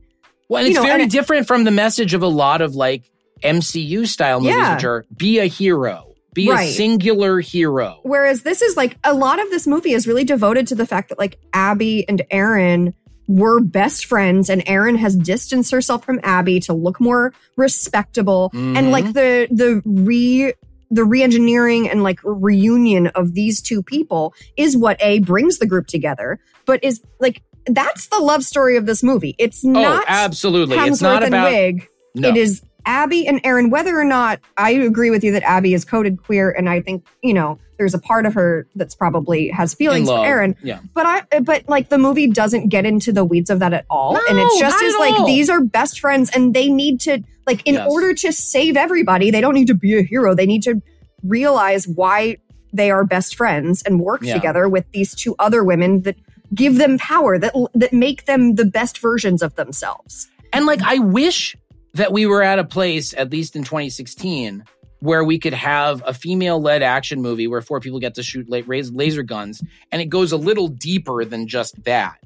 Well, 0.50 0.60
and 0.60 0.68
it's 0.70 0.76
know, 0.76 0.84
very 0.86 1.04
and 1.04 1.12
different 1.12 1.48
from 1.48 1.64
the 1.64 1.72
message 1.72 2.14
of 2.14 2.22
a 2.22 2.28
lot 2.28 2.62
of 2.62 2.76
like 2.76 3.04
MCU 3.44 4.06
style 4.08 4.40
movies, 4.40 4.56
Yeah. 4.58 4.76
which 4.76 4.84
are 4.84 5.06
be 5.18 5.40
a 5.40 5.46
hero, 5.46 6.14
be 6.34 6.50
Right. 6.50 6.70
a 6.70 6.72
singular 6.72 7.40
hero. 7.40 8.00
Whereas 8.04 8.44
this 8.44 8.62
is 8.62 8.78
like 8.78 8.98
a 9.04 9.14
lot 9.14 9.42
of 9.42 9.50
this 9.50 9.66
movie 9.66 9.94
is 9.94 10.06
really 10.08 10.24
devoted 10.24 10.68
to 10.68 10.76
the 10.76 10.86
fact 10.86 11.10
that 11.10 11.18
like 11.18 11.38
Abby 11.54 12.08
and 12.08 12.22
Erin 12.30 12.94
were 13.28 13.60
best 13.62 14.06
friends 14.06 14.50
and 14.50 14.64
Erin 14.66 14.96
has 14.96 15.16
distanced 15.16 15.72
herself 15.72 16.04
from 16.04 16.20
Abby 16.24 16.60
to 16.62 16.74
look 16.74 17.00
more 17.00 17.34
respectable 17.56 18.52
Mhm. 18.54 18.78
and 18.78 18.92
like 18.92 19.14
the 19.14 19.48
the 19.52 19.82
re 19.86 20.54
the 20.94 21.06
re-engineering 21.06 21.90
and 21.90 22.04
like 22.04 22.20
reunion 22.24 23.08
of 23.08 23.34
these 23.34 23.62
two 23.62 23.82
people 23.82 24.34
is 24.58 24.76
what 24.76 24.98
a 25.02 25.20
brings 25.20 25.60
the 25.60 25.66
group 25.66 25.88
together 25.88 26.38
but 26.66 26.84
is 26.84 27.02
like 27.20 27.42
that's 27.68 28.08
the 28.08 28.20
love 28.20 28.44
story 28.44 28.76
of 28.76 28.86
this 28.86 29.02
movie 29.02 29.34
it's 29.38 29.64
oh, 29.64 29.70
not 29.70 30.04
absolutely. 30.08 30.76
Hemsworth 30.76 30.88
It's 30.92 31.02
not 31.02 31.24
about 31.24 31.52
Wiig 31.52 31.88
no. 32.16 32.28
it 32.28 32.36
is 32.36 32.62
Abby 32.86 33.28
and 33.28 33.40
Erin, 33.44 33.70
whether 33.70 33.98
or 34.00 34.04
not 34.04 34.40
I 34.58 34.72
agree 34.72 35.10
with 35.12 35.24
you 35.24 35.32
that 35.34 35.44
Abby 35.44 35.74
is 35.74 35.86
coded 35.86 36.22
queer, 36.24 36.50
and 36.52 36.70
I 36.70 36.82
think, 36.82 37.06
you 37.22 37.34
know, 37.34 37.60
there's 37.78 37.94
a 37.94 38.00
part 38.00 38.26
of 38.26 38.34
her 38.36 38.68
that's 38.76 38.94
probably 38.96 39.50
has 39.50 39.74
feelings 39.74 40.08
for. 40.08 40.24
Erin. 40.26 40.56
Yeah. 40.64 40.80
But 40.94 41.06
I 41.06 41.40
but 41.40 41.68
like 41.68 41.90
the 41.90 41.98
movie 41.98 42.28
doesn't 42.28 42.70
get 42.70 42.86
into 42.86 43.12
the 43.12 43.26
weeds 43.26 43.50
of 43.50 43.60
that 43.60 43.74
at 43.74 43.86
all. 43.90 44.18
and 44.30 44.38
No, 44.38 44.46
it's 44.46 44.60
just 44.60 44.82
as 44.84 44.96
like 45.00 45.20
all. 45.20 45.26
these 45.26 45.50
are 45.50 45.62
best 45.62 46.00
friends 46.00 46.30
and 46.34 46.54
they 46.54 46.70
need 46.70 47.00
to 47.02 47.24
like 47.48 47.66
in 47.66 47.74
Yes. 47.76 47.88
order 47.90 48.14
to 48.14 48.32
save 48.32 48.78
everybody, 48.78 49.32
they 49.32 49.42
don't 49.42 49.56
need 49.56 49.66
to 49.68 49.74
be 49.74 49.98
a 49.98 50.04
hero. 50.04 50.36
They 50.36 50.46
need 50.46 50.62
to 50.64 50.80
realize 51.24 51.88
why 51.88 52.38
they 52.74 52.92
are 52.92 53.04
best 53.04 53.36
friends 53.36 53.82
and 53.84 54.00
work 54.00 54.22
Yeah. 54.24 54.36
together 54.36 54.70
with 54.70 54.86
these 54.92 55.16
two 55.16 55.36
other 55.40 55.64
women 55.64 56.02
that 56.04 56.16
give 56.54 56.76
them 56.78 56.98
power 57.00 57.40
that 57.40 57.54
that 57.74 57.94
make 57.94 58.26
them 58.26 58.56
the 58.56 58.66
best 58.66 59.00
versions 59.00 59.42
of 59.42 59.56
themselves. 59.56 60.28
And 60.54 60.66
like, 60.66 60.82
I 60.84 61.00
wish 61.00 61.56
that 61.94 62.12
we 62.14 62.26
were 62.26 62.42
at 62.42 62.60
a 62.60 62.64
place, 62.64 63.14
at 63.14 63.32
least 63.32 63.56
in 63.56 63.64
2016, 63.64 64.64
where 65.00 65.24
we 65.24 65.40
could 65.40 65.54
have 65.54 66.04
a 66.06 66.14
female 66.14 66.62
led 66.62 66.84
action 66.84 67.22
movie 67.22 67.48
where 67.48 67.62
four 67.62 67.80
people 67.80 68.00
get 68.00 68.16
to 68.16 68.24
shoot 68.24 68.48
la- 68.50 68.62
laser 68.68 69.24
guns 69.24 69.62
and 69.92 70.02
it 70.02 70.06
goes 70.06 70.32
a 70.32 70.38
little 70.38 70.68
deeper 70.68 71.26
than 71.26 71.48
just 71.48 71.84
that. 71.86 72.18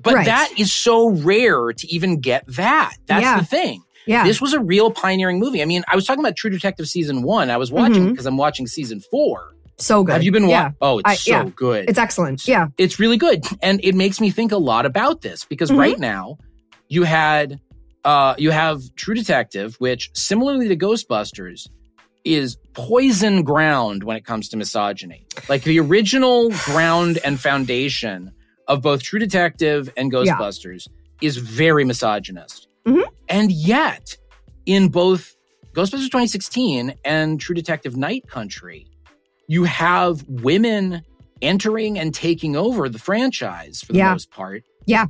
But 0.00 0.14
Right. 0.14 0.26
that 0.26 0.50
is 0.56 0.72
so 0.72 1.10
rare 1.10 1.72
to 1.72 1.86
even 1.94 2.20
get 2.20 2.44
that. 2.48 2.94
That's 3.06 3.22
Yeah. 3.22 3.38
the 3.40 3.44
thing. 3.44 3.82
Yeah. 4.06 4.24
This 4.24 4.40
was 4.40 4.54
a 4.54 4.60
real 4.60 4.90
pioneering 4.90 5.38
movie. 5.38 5.60
I 5.60 5.66
mean, 5.66 5.84
I 5.86 5.94
was 5.96 6.06
talking 6.06 6.24
about 6.24 6.34
True 6.36 6.50
Detective 6.50 6.86
season 6.88 7.22
one. 7.22 7.50
I 7.50 7.58
was 7.58 7.70
watching 7.70 8.08
because 8.10 8.24
I'm 8.24 8.36
watching 8.38 8.66
season 8.66 9.00
four. 9.10 9.50
so 9.80 10.02
good. 10.02 10.14
Have 10.14 10.24
you 10.24 10.32
been 10.32 10.48
Yeah. 10.48 10.62
watching? 10.62 10.76
Oh, 10.80 10.98
it's 10.98 11.08
I- 11.10 11.14
so 11.14 11.30
yeah. 11.30 11.44
good. 11.54 11.88
It's 11.88 12.00
excellent. 12.00 12.48
Yeah. 12.48 12.66
it's 12.78 12.98
really 12.98 13.16
good. 13.16 13.44
And 13.62 13.78
it 13.84 13.94
makes 13.94 14.20
me 14.20 14.28
think 14.30 14.50
a 14.50 14.56
lot 14.56 14.86
about 14.86 15.20
this 15.20 15.44
because 15.44 15.70
Mhm. 15.70 15.78
right 15.78 15.98
now 16.00 16.36
you 16.88 17.04
had 17.04 17.60
uh, 18.04 18.34
you 18.38 18.50
have 18.50 18.80
True 18.96 19.14
Detective, 19.14 19.76
which 19.78 20.10
similarly 20.14 20.68
to 20.68 20.76
Ghostbusters 20.76 21.68
is 22.24 22.56
poison 22.74 23.42
ground 23.42 24.04
when 24.04 24.16
it 24.16 24.24
comes 24.24 24.48
to 24.50 24.56
misogyny. 24.56 25.26
Like 25.48 25.62
the 25.62 25.80
original 25.80 26.50
ground 26.50 27.18
and 27.24 27.40
foundation 27.40 28.32
of 28.66 28.82
both 28.82 29.02
True 29.02 29.18
Detective 29.18 29.90
and 29.96 30.12
Ghostbusters 30.12 30.86
yeah. 30.86 31.28
is 31.28 31.36
very 31.38 31.84
misogynist. 31.84 32.68
Mm-hmm. 32.86 33.08
And 33.28 33.50
yet, 33.50 34.16
in 34.66 34.88
both 34.88 35.34
Ghostbusters 35.72 36.06
2016 36.06 36.94
and 37.04 37.40
True 37.40 37.54
Detective 37.54 37.96
Night 37.96 38.28
Country, 38.28 38.86
you 39.46 39.64
have 39.64 40.22
women 40.28 41.02
entering 41.40 41.98
and 41.98 42.14
taking 42.14 42.56
over 42.56 42.88
the 42.88 42.98
franchise 42.98 43.80
for 43.80 43.92
the 43.92 43.98
yeah. 43.98 44.12
most 44.12 44.30
part. 44.30 44.64
Yeah. 44.86 45.06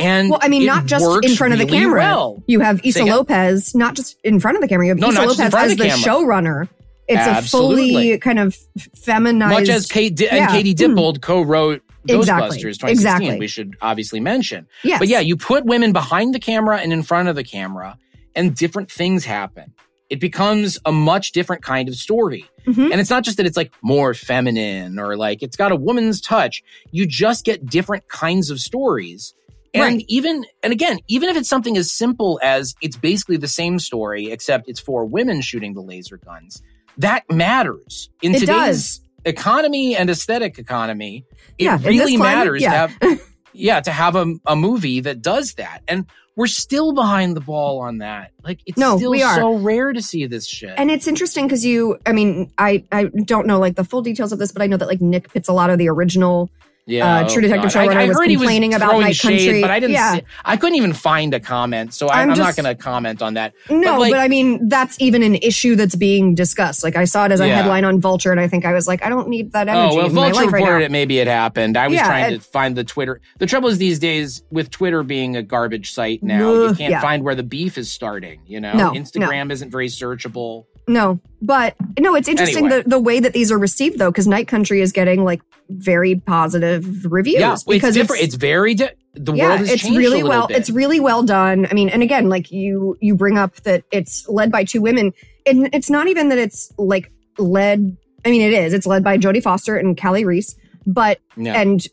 And 0.00 0.30
well, 0.30 0.40
I 0.42 0.48
mean, 0.48 0.66
not 0.66 0.86
just 0.86 1.04
in 1.24 1.34
front 1.36 1.52
of 1.52 1.58
the 1.58 1.66
camera. 1.66 2.00
Well. 2.00 2.42
You 2.46 2.60
have 2.60 2.80
Issa 2.84 3.04
Lopez, 3.04 3.74
not 3.74 3.94
just 3.94 4.18
in 4.24 4.40
front 4.40 4.56
of 4.56 4.62
the 4.62 4.68
camera. 4.68 4.86
You 4.86 4.90
have 4.92 4.98
no, 4.98 5.10
Issa 5.10 5.22
Lopez 5.22 5.54
as 5.54 5.70
the, 5.70 5.76
the 5.76 5.88
showrunner. 5.88 6.68
It's 7.08 7.18
Absolutely. 7.18 7.90
a 7.90 7.92
fully 7.92 8.18
kind 8.18 8.38
of 8.38 8.56
feminized. 8.94 9.52
Much 9.52 9.68
as 9.68 9.86
Kate 9.86 10.14
Di- 10.14 10.26
yeah. 10.26 10.44
and 10.44 10.50
Katie 10.50 10.74
Dippold 10.74 11.18
mm. 11.18 11.22
co-wrote 11.22 11.82
Ghostbusters 12.06 12.70
exactly. 12.70 12.72
2016, 12.72 12.90
exactly. 12.90 13.38
we 13.38 13.46
should 13.48 13.76
obviously 13.82 14.20
mention. 14.20 14.68
Yes. 14.84 15.00
But 15.00 15.08
yeah, 15.08 15.20
you 15.20 15.36
put 15.36 15.64
women 15.64 15.92
behind 15.92 16.34
the 16.34 16.38
camera 16.38 16.78
and 16.78 16.92
in 16.92 17.02
front 17.02 17.28
of 17.28 17.34
the 17.34 17.44
camera, 17.44 17.98
and 18.34 18.54
different 18.54 18.90
things 18.90 19.24
happen. 19.24 19.74
It 20.08 20.20
becomes 20.20 20.78
a 20.84 20.92
much 20.92 21.32
different 21.32 21.62
kind 21.62 21.88
of 21.88 21.94
story. 21.94 22.44
Mm-hmm. 22.66 22.92
And 22.92 23.00
it's 23.00 23.10
not 23.10 23.22
just 23.22 23.36
that 23.36 23.46
it's 23.46 23.56
like 23.56 23.72
more 23.82 24.14
feminine 24.14 24.98
or 24.98 25.16
like 25.16 25.42
it's 25.42 25.56
got 25.56 25.72
a 25.72 25.76
woman's 25.76 26.20
touch. 26.20 26.62
You 26.90 27.06
just 27.06 27.44
get 27.44 27.66
different 27.66 28.08
kinds 28.08 28.50
of 28.50 28.60
stories. 28.60 29.34
And 29.72 29.96
right. 29.96 30.04
even, 30.08 30.44
and 30.62 30.72
again, 30.72 30.98
even 31.06 31.28
if 31.28 31.36
it's 31.36 31.48
something 31.48 31.76
as 31.76 31.92
simple 31.92 32.40
as 32.42 32.74
it's 32.82 32.96
basically 32.96 33.36
the 33.36 33.48
same 33.48 33.78
story, 33.78 34.30
except 34.30 34.68
it's 34.68 34.80
for 34.80 35.04
women 35.04 35.40
shooting 35.40 35.74
the 35.74 35.80
laser 35.80 36.16
guns, 36.16 36.60
that 36.98 37.24
matters 37.30 38.10
in 38.20 38.34
it 38.34 38.40
today's 38.40 38.98
does. 38.98 39.00
economy 39.24 39.94
and 39.94 40.10
aesthetic 40.10 40.58
economy. 40.58 41.24
It 41.56 41.64
yeah, 41.64 41.78
really 41.82 42.16
climate, 42.16 42.36
matters 42.36 42.62
yeah. 42.62 42.86
to 42.88 43.06
have, 43.06 43.20
yeah, 43.52 43.80
to 43.80 43.92
have 43.92 44.16
a, 44.16 44.34
a 44.46 44.56
movie 44.56 45.00
that 45.00 45.22
does 45.22 45.54
that. 45.54 45.82
And 45.86 46.06
we're 46.36 46.46
still 46.46 46.92
behind 46.92 47.36
the 47.36 47.40
ball 47.40 47.80
on 47.80 47.98
that. 47.98 48.32
Like 48.42 48.60
it's 48.66 48.78
no, 48.78 48.96
still 48.96 49.10
we 49.10 49.22
are. 49.22 49.36
so 49.36 49.54
rare 49.54 49.92
to 49.92 50.02
see 50.02 50.26
this 50.26 50.46
shit. 50.46 50.72
And 50.76 50.90
it's 50.90 51.06
interesting 51.06 51.46
because 51.46 51.64
you, 51.64 51.98
I 52.06 52.12
mean, 52.12 52.50
I 52.56 52.84
I 52.90 53.04
don't 53.04 53.46
know 53.46 53.58
like 53.58 53.76
the 53.76 53.84
full 53.84 54.02
details 54.02 54.32
of 54.32 54.38
this, 54.38 54.50
but 54.50 54.62
I 54.62 54.66
know 54.66 54.76
that 54.76 54.88
like 54.88 55.00
Nic 55.00 55.28
Pizzolatto, 55.28 55.76
the 55.76 55.88
original 55.88 56.50
yeah, 56.90 57.16
uh, 57.20 57.28
True 57.28 57.38
oh 57.38 57.40
Detective 57.42 57.72
God. 57.72 57.88
showrunner, 57.88 57.96
I, 57.96 58.04
I 58.04 58.08
was 58.08 58.16
complaining 58.18 58.70
he 58.72 58.76
was 58.76 58.82
about 58.82 59.00
Night 59.00 59.16
shade, 59.16 59.38
Country. 59.46 59.60
but 59.62 59.70
I 59.70 59.80
didn't. 59.80 59.92
Yeah. 59.92 60.14
See, 60.16 60.22
I 60.44 60.56
couldn't 60.56 60.76
even 60.76 60.92
find 60.92 61.32
a 61.34 61.40
comment, 61.40 61.94
so 61.94 62.08
I, 62.08 62.22
I'm 62.22 62.30
I'm, 62.30 62.38
not 62.38 62.56
going 62.56 62.64
to 62.64 62.74
comment 62.74 63.22
on 63.22 63.34
that. 63.34 63.54
No, 63.70 63.92
But, 63.92 64.00
like- 64.00 64.12
but 64.12 64.20
I 64.20 64.28
mean 64.28 64.68
that's 64.68 65.00
even 65.00 65.22
an 65.22 65.36
issue 65.36 65.76
that's 65.76 65.94
being 65.94 66.34
discussed. 66.34 66.82
Like 66.84 66.96
I 66.96 67.04
saw 67.04 67.24
it 67.26 67.32
as 67.32 67.40
a 67.40 67.46
Yeah. 67.46 67.56
headline 67.56 67.84
on 67.84 68.00
Vulture, 68.00 68.30
and 68.32 68.40
I 68.40 68.48
think 68.48 68.64
I 68.64 68.72
was 68.72 68.86
like, 68.88 69.04
I 69.04 69.08
don't 69.08 69.28
need 69.28 69.52
that 69.52 69.68
energy 69.68 69.94
Oh 69.94 69.96
well, 69.96 70.06
in 70.06 70.14
my 70.14 70.22
Vulture 70.30 70.44
life 70.44 70.52
right 70.52 70.62
reported 70.62 70.78
now. 70.80 70.84
it. 70.86 70.90
Maybe 70.90 71.18
it 71.18 71.26
happened. 71.26 71.76
I 71.76 71.86
was 71.88 71.94
Yeah, 71.96 72.04
trying 72.06 72.34
it- 72.34 72.42
to 72.42 72.48
find 72.48 72.76
the 72.76 72.84
Twitter. 72.84 73.20
The 73.38 73.46
trouble 73.46 73.68
is 73.68 73.78
these 73.78 73.98
days 73.98 74.42
with 74.50 74.70
Twitter 74.70 75.02
being 75.02 75.36
a 75.36 75.42
garbage 75.42 75.92
site 75.92 76.22
now, 76.22 76.52
you 76.68 76.74
can't 76.74 77.00
find 77.00 77.22
where 77.24 77.34
the 77.34 77.42
beef 77.42 77.78
is 77.78 77.90
starting. 77.90 78.40
You 78.46 78.60
know, 78.60 78.72
No, 78.72 78.90
Instagram 78.92 79.50
isn't 79.52 79.70
very 79.70 79.88
searchable. 79.88 80.66
No, 80.90 81.20
but 81.40 81.76
no, 81.98 82.14
it's 82.16 82.26
interesting 82.28 82.66
Anyway. 82.66 82.82
the 82.82 82.88
the 82.90 82.98
way 82.98 83.20
that 83.20 83.32
these 83.32 83.52
are 83.52 83.58
received 83.58 83.98
though, 83.98 84.10
because 84.10 84.26
Night 84.26 84.48
Country 84.48 84.80
is 84.80 84.90
getting 84.92 85.22
like 85.24 85.40
very 85.68 86.16
positive 86.16 87.06
reviews 87.10 87.38
Yeah, 87.40 87.56
because 87.66 87.90
it's 87.90 87.96
different. 87.96 88.22
It's, 88.24 88.34
very. 88.34 88.74
Di- 88.74 88.90
the 89.14 89.32
yeah, 89.32 89.46
world 89.48 89.58
has 89.60 89.70
it's 89.70 89.84
really 89.88 90.22
well. 90.24 90.48
bit. 90.48 90.56
It's 90.56 90.70
really 90.70 90.98
well 91.00 91.22
done. 91.22 91.66
I 91.70 91.74
mean, 91.74 91.88
and 91.90 92.02
again, 92.02 92.28
like 92.28 92.50
you 92.50 92.96
you 93.00 93.14
bring 93.14 93.38
up 93.38 93.54
that 93.62 93.84
it's 93.92 94.28
led 94.28 94.50
by 94.50 94.64
two 94.64 94.80
women, 94.82 95.12
and 95.46 95.68
it's 95.72 95.90
not 95.90 96.08
even 96.08 96.28
that 96.30 96.38
it's 96.38 96.72
like 96.76 97.10
led. 97.38 97.96
I 98.24 98.30
mean, 98.30 98.42
it 98.42 98.52
is. 98.52 98.72
It's 98.72 98.86
led 98.86 99.04
by 99.04 99.16
Jodie 99.16 99.42
Foster 99.42 99.76
and 99.76 99.96
Kali 99.96 100.24
Reis, 100.24 100.56
but 100.86 101.20
Yeah. 101.36 101.60
and 101.60 101.84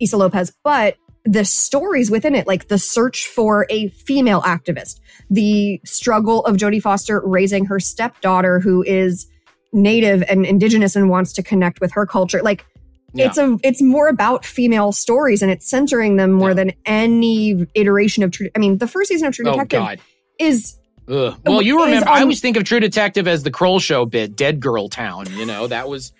Issa 0.00 0.16
Lopez, 0.16 0.52
but 0.62 0.96
the 1.24 1.44
stories 1.44 2.10
within 2.10 2.34
it, 2.34 2.46
like 2.46 2.68
the 2.68 2.78
search 2.78 3.26
for 3.26 3.66
a 3.70 3.88
female 3.88 4.42
activist, 4.42 5.00
the 5.30 5.80
struggle 5.84 6.44
of 6.44 6.56
Jodie 6.56 6.82
Foster 6.82 7.22
raising 7.24 7.64
her 7.66 7.80
stepdaughter 7.80 8.60
who 8.60 8.82
is 8.82 9.26
native 9.72 10.22
and 10.28 10.44
indigenous 10.46 10.94
and 10.96 11.08
wants 11.08 11.32
to 11.34 11.42
connect 11.42 11.80
with 11.80 11.92
her 11.92 12.06
culture. 12.06 12.42
Like 12.42 12.64
Yeah. 13.14 13.26
it's 13.26 13.38
a 13.38 13.56
it's 13.62 13.80
more 13.82 14.08
about 14.08 14.44
female 14.44 14.92
stories 14.92 15.40
and 15.42 15.50
it's 15.50 15.68
centering 15.68 16.16
them 16.16 16.30
more 16.32 16.50
Yeah. 16.50 16.54
than 16.54 16.72
any 16.84 17.66
iteration 17.74 18.22
of 18.22 18.30
True. 18.30 18.50
I 18.54 18.58
mean, 18.58 18.78
the 18.78 18.86
first 18.86 19.08
season 19.08 19.26
of 19.28 19.34
True 19.34 19.48
oh 19.48 19.52
Detective 19.52 19.80
God. 19.80 20.00
is 20.38 20.78
Ugh. 21.08 21.34
Well, 21.44 21.60
you 21.60 21.84
remember? 21.84 22.08
I 22.08 22.22
always 22.22 22.40
think 22.40 22.56
of 22.56 22.64
True 22.64 22.80
Detective 22.80 23.28
as 23.28 23.42
the 23.42 23.50
Kroll 23.50 23.78
Show 23.78 24.06
bit, 24.06 24.36
Dead 24.36 24.58
Girl 24.60 24.88
Town. 24.88 25.26
You 25.36 25.44
know, 25.44 25.66
that 25.66 25.86
was 25.88 26.12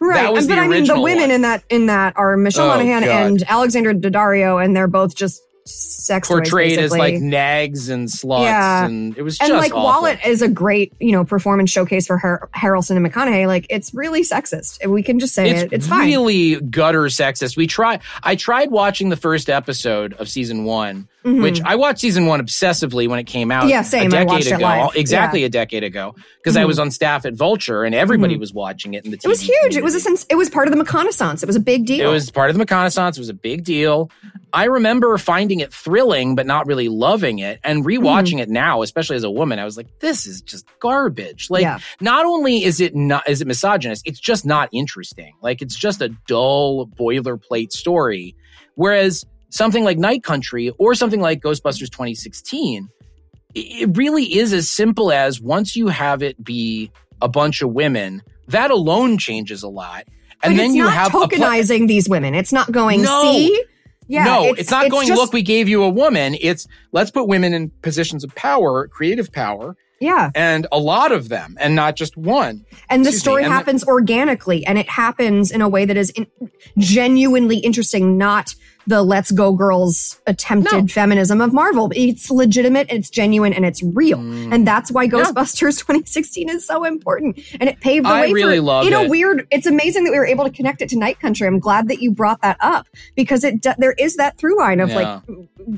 right, 0.00 0.32
was 0.32 0.46
but 0.46 0.54
the 0.56 0.60
I 0.60 0.68
mean, 0.68 0.86
the 0.86 1.00
women 1.00 1.22
one. 1.24 1.30
in 1.30 1.42
that 1.42 1.64
in 1.70 1.86
that 1.86 2.14
are 2.16 2.36
Michelle 2.36 2.66
Oh, 2.66 2.76
Monaghan 2.76 3.02
God. 3.04 3.08
and 3.26 3.42
Alexandra 3.48 3.94
Daddario, 3.94 4.62
and 4.64 4.74
they're 4.76 4.88
both 4.88 5.14
just 5.14 5.42
sex 5.66 6.26
toys, 6.26 6.38
portrayed 6.40 6.78
as 6.78 6.90
like 6.90 7.14
nags 7.20 7.90
and 7.90 8.08
sluts, 8.08 8.44
Yeah. 8.44 8.86
and 8.86 9.16
it 9.16 9.22
was 9.22 9.38
and 9.40 9.52
like 9.52 9.72
awful. 9.72 9.84
while 9.84 10.06
it 10.06 10.18
is 10.26 10.42
a 10.42 10.48
great 10.48 10.92
you 10.98 11.12
know 11.12 11.24
performance 11.24 11.70
showcase 11.70 12.06
for 12.06 12.16
Har- 12.16 12.48
Harrelson 12.56 12.96
and 12.96 13.06
McConaughey, 13.06 13.46
like 13.46 13.66
it's 13.68 13.92
really 13.94 14.22
sexist. 14.22 14.78
And 14.82 14.90
We 14.90 15.02
can 15.02 15.18
just 15.20 15.34
say 15.34 15.50
it's, 15.50 15.62
it. 15.64 15.72
It's 15.72 15.86
fine. 15.86 16.08
really 16.08 16.60
gutter 16.60 17.02
sexist. 17.04 17.56
We 17.56 17.66
try. 17.66 18.00
I 18.22 18.34
tried 18.36 18.70
watching 18.70 19.10
the 19.10 19.16
first 19.16 19.48
episode 19.50 20.14
of 20.14 20.28
season 20.28 20.64
one, 20.64 21.08
Mhm. 21.24 21.42
which 21.42 21.60
I 21.62 21.76
watched 21.76 22.00
season 22.00 22.26
one 22.26 22.40
obsessively 22.40 23.06
when 23.08 23.18
it 23.18 23.24
came 23.26 23.50
out. 23.50 23.68
Yeah, 23.68 23.82
same. 23.82 24.12
A 24.12 24.16
I 24.16 24.24
decade 24.24 24.52
ago, 24.52 24.90
exactly 24.94 25.44
a 25.44 25.48
decade 25.50 25.84
ago, 25.84 26.14
because 26.42 26.56
I 26.56 26.62
Mhm. 26.62 26.66
was 26.68 26.78
on 26.78 26.90
staff 26.90 27.26
at 27.26 27.34
Vulture 27.34 27.84
and 27.84 27.94
everybody 27.94 28.36
Mhm. 28.36 28.40
was 28.40 28.54
watching 28.54 28.94
it. 28.94 29.04
In 29.04 29.10
the 29.10 29.18
TV 29.18 29.26
it 29.26 29.28
was 29.28 29.40
huge. 29.40 29.76
It 29.76 29.84
was 29.84 29.94
a 29.94 30.00
sense. 30.00 30.24
It 30.30 30.36
was 30.36 30.48
part 30.48 30.66
of 30.66 30.72
the 30.72 30.78
reconnaissance. 30.80 31.42
It 31.42 31.46
was 31.46 31.56
a 31.56 31.60
big 31.60 31.84
deal. 31.84 32.08
It 32.08 32.12
was 32.12 32.30
part 32.30 32.48
of 32.48 32.54
the 32.54 32.60
reconnaissance. 32.60 33.18
It 33.18 33.20
was 33.20 33.28
a 33.28 33.34
big 33.34 33.64
deal. 33.64 34.10
I 34.52 34.64
remember 34.64 35.16
finding 35.18 35.60
it 35.60 35.72
thrilling, 35.72 36.34
but 36.34 36.46
not 36.46 36.66
really 36.66 36.88
loving 36.88 37.38
it. 37.38 37.60
And 37.62 37.84
rewatching 37.84 38.30
Mm-hmm. 38.32 38.38
it 38.40 38.48
now, 38.50 38.82
especially 38.82 39.16
as 39.16 39.22
a 39.24 39.30
woman, 39.30 39.58
I 39.58 39.64
was 39.64 39.76
like, 39.76 39.86
"This 40.00 40.26
is 40.26 40.40
just 40.40 40.64
garbage." 40.80 41.48
Like, 41.50 41.62
Yeah. 41.62 41.78
not 42.00 42.24
only 42.24 42.64
is 42.64 42.80
it 42.80 42.96
not 42.96 43.28
is 43.28 43.40
it 43.42 43.46
misogynist, 43.46 44.02
it's 44.06 44.18
just 44.18 44.46
not 44.46 44.68
interesting. 44.72 45.34
Like, 45.42 45.60
it's 45.62 45.76
just 45.76 46.00
a 46.00 46.08
dull 46.26 46.88
boilerplate 46.98 47.72
story. 47.72 48.34
Whereas 48.74 49.24
something 49.50 49.84
like 49.84 49.98
Night 49.98 50.22
Country 50.24 50.70
or 50.78 50.94
something 50.94 51.20
like 51.20 51.40
Ghostbusters 51.40 51.90
2016, 51.90 52.88
it 53.54 53.96
really 53.96 54.36
is 54.38 54.52
as 54.52 54.70
simple 54.70 55.10
as 55.12 55.40
once 55.40 55.76
you 55.76 55.88
have 55.88 56.22
it 56.22 56.42
be 56.42 56.90
a 57.20 57.28
bunch 57.28 57.62
of 57.62 57.70
women, 57.72 58.22
that 58.48 58.70
alone 58.70 59.18
changes 59.18 59.62
a 59.62 59.68
lot. 59.68 60.04
And 60.42 60.54
but 60.54 60.56
then 60.56 60.66
it's 60.66 60.74
you 60.74 60.84
not 60.84 60.94
have 60.94 61.12
tokenizing 61.12 61.86
these 61.88 62.08
women. 62.08 62.34
It's 62.34 62.52
not 62.52 62.72
going. 62.72 63.02
No. 63.02 63.22
See, 63.22 63.64
yeah, 64.08 64.24
no, 64.24 64.44
it's, 64.54 64.70
not 64.70 64.90
going, 64.90 65.06
just- 65.06 65.20
look, 65.20 65.32
we 65.32 65.42
gave 65.42 65.68
you 65.68 65.84
a 65.84 65.88
woman. 65.90 66.36
It's 66.40 66.66
let's 66.92 67.10
put 67.12 67.28
women 67.28 67.52
in 67.54 67.70
positions 67.82 68.24
of 68.24 68.34
power, 68.34 68.88
creative 68.88 69.30
power, 69.30 69.76
Yeah, 70.00 70.30
and 70.34 70.66
a 70.72 70.78
lot 70.80 71.12
of 71.12 71.28
them, 71.28 71.56
and 71.60 71.76
not 71.76 71.94
just 71.94 72.16
one. 72.16 72.64
and 72.88 73.04
the 73.04 73.10
Excuse 73.10 73.14
me, 73.14 73.18
story 73.20 73.42
and 73.44 73.52
the- 73.52 73.56
happens 73.56 73.84
organically, 73.84 74.66
and 74.66 74.78
it 74.78 74.88
happens 74.88 75.52
in 75.52 75.60
a 75.60 75.68
way 75.68 75.84
that 75.84 75.96
is 75.96 76.10
in, 76.10 76.26
genuinely 76.78 77.58
interesting, 77.58 78.18
not 78.18 78.54
the 78.86 79.02
"Let's 79.02 79.30
Go 79.30 79.52
Girls" 79.52 80.20
attempted 80.26 80.72
No. 80.82 80.86
feminism 80.88 81.40
of 81.40 81.52
Marvel. 81.52 81.90
It's 81.94 82.30
legitimate, 82.30 82.88
and 82.90 82.98
it's 82.98 83.10
genuine, 83.10 83.52
and 83.52 83.64
it's 83.64 83.82
real, 83.82 84.18
Mm. 84.18 84.52
and 84.54 84.66
that's 84.66 84.90
why 84.90 85.06
Ghostbusters 85.06 85.78
2016 85.86 86.48
is 86.48 86.66
so 86.66 86.84
important, 86.84 87.38
and 87.60 87.68
it 87.68 87.80
paved 87.80 88.06
the 88.06 88.10
I 88.10 88.20
way 88.22 88.32
really 88.32 88.56
for 88.56 88.62
love 88.62 88.86
in 88.86 88.92
a 88.92 89.02
it. 89.02 89.10
weird. 89.10 89.46
It's 89.50 89.66
amazing 89.66 90.04
that 90.04 90.10
we 90.12 90.18
were 90.18 90.26
able 90.26 90.44
to 90.44 90.50
connect 90.50 90.82
it 90.82 90.88
to 90.90 90.98
Night 90.98 91.20
Country. 91.20 91.46
I'm 91.46 91.58
glad 91.58 91.88
that 91.88 92.00
you 92.00 92.10
brought 92.10 92.40
that 92.42 92.56
up 92.60 92.86
because 93.16 93.44
it 93.44 93.64
there 93.78 93.92
is 93.92 94.16
that 94.16 94.36
through 94.38 94.58
line 94.58 94.80
of 94.80 94.88
Yeah. 94.90 94.96
like 94.96 95.22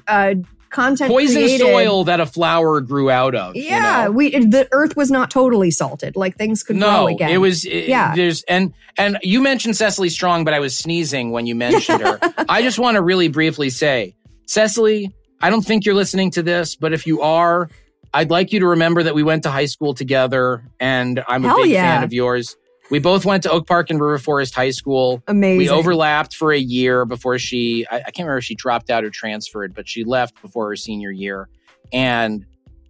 uh 0.08 0.34
content 0.72 1.10
Poison 1.10 1.42
created. 1.42 1.64
soil 1.64 2.04
that 2.04 2.18
a 2.20 2.26
flower 2.26 2.80
grew 2.80 3.10
out 3.10 3.34
of. 3.34 3.54
you 3.54 3.62
Yeah, 3.64 4.04
know? 4.06 4.12
we 4.12 4.30
the 4.30 4.68
earth 4.72 4.96
was 4.96 5.10
not 5.10 5.30
totally 5.30 5.70
salted. 5.70 6.16
Like 6.16 6.36
things 6.36 6.62
could 6.62 6.78
grow 6.78 6.90
No, 6.90 7.08
again. 7.08 7.30
it 7.30 7.38
was. 7.38 7.64
It, 7.64 7.88
Yeah. 7.88 8.14
There's 8.16 8.42
and 8.44 8.72
and 8.98 9.18
you 9.22 9.40
mentioned 9.40 9.76
Cecily 9.76 10.08
Strong, 10.08 10.44
but 10.44 10.54
I 10.54 10.58
was 10.58 10.76
sneezing 10.76 11.30
when 11.30 11.46
you 11.46 11.54
mentioned 11.54 12.00
her. 12.02 12.18
I 12.48 12.62
just 12.62 12.78
want 12.78 12.96
to 12.96 13.02
really 13.02 13.28
briefly 13.28 13.70
say, 13.70 14.16
Cecily, 14.46 15.14
I 15.40 15.50
don't 15.50 15.62
think 15.62 15.84
you're 15.84 15.94
listening 15.94 16.30
to 16.32 16.42
this, 16.42 16.76
but 16.76 16.92
if 16.92 17.06
you 17.06 17.22
are, 17.22 17.68
I'd 18.14 18.30
like 18.30 18.52
you 18.52 18.60
to 18.60 18.66
remember 18.66 19.02
that 19.02 19.14
we 19.14 19.22
went 19.22 19.44
to 19.44 19.50
high 19.50 19.64
school 19.66 19.94
together, 19.94 20.62
and 20.78 21.22
I'm 21.26 21.44
a 21.44 21.54
big 21.56 21.70
yeah. 21.70 21.94
fan 21.94 22.04
of 22.04 22.12
yours. 22.12 22.56
We 22.90 22.98
both 22.98 23.24
went 23.24 23.42
to 23.44 23.50
Oak 23.50 23.66
Park 23.66 23.90
and 23.90 24.00
River 24.00 24.18
Forest 24.18 24.54
High 24.54 24.70
School. 24.70 25.22
amazing. 25.26 25.58
We 25.58 25.68
overlapped 25.70 26.34
for 26.34 26.52
a 26.52 26.58
year 26.58 27.04
before 27.04 27.38
she, 27.38 27.86
I, 27.90 27.96
I 27.96 28.00
can't 28.02 28.18
remember 28.20 28.38
if 28.38 28.44
she 28.44 28.54
dropped 28.54 28.90
out 28.90 29.04
or 29.04 29.10
transferred, 29.10 29.74
but 29.74 29.88
she 29.88 30.04
left 30.04 30.40
before 30.42 30.68
her 30.68 30.76
senior 30.76 31.10
year. 31.10 31.48
And 31.92 32.44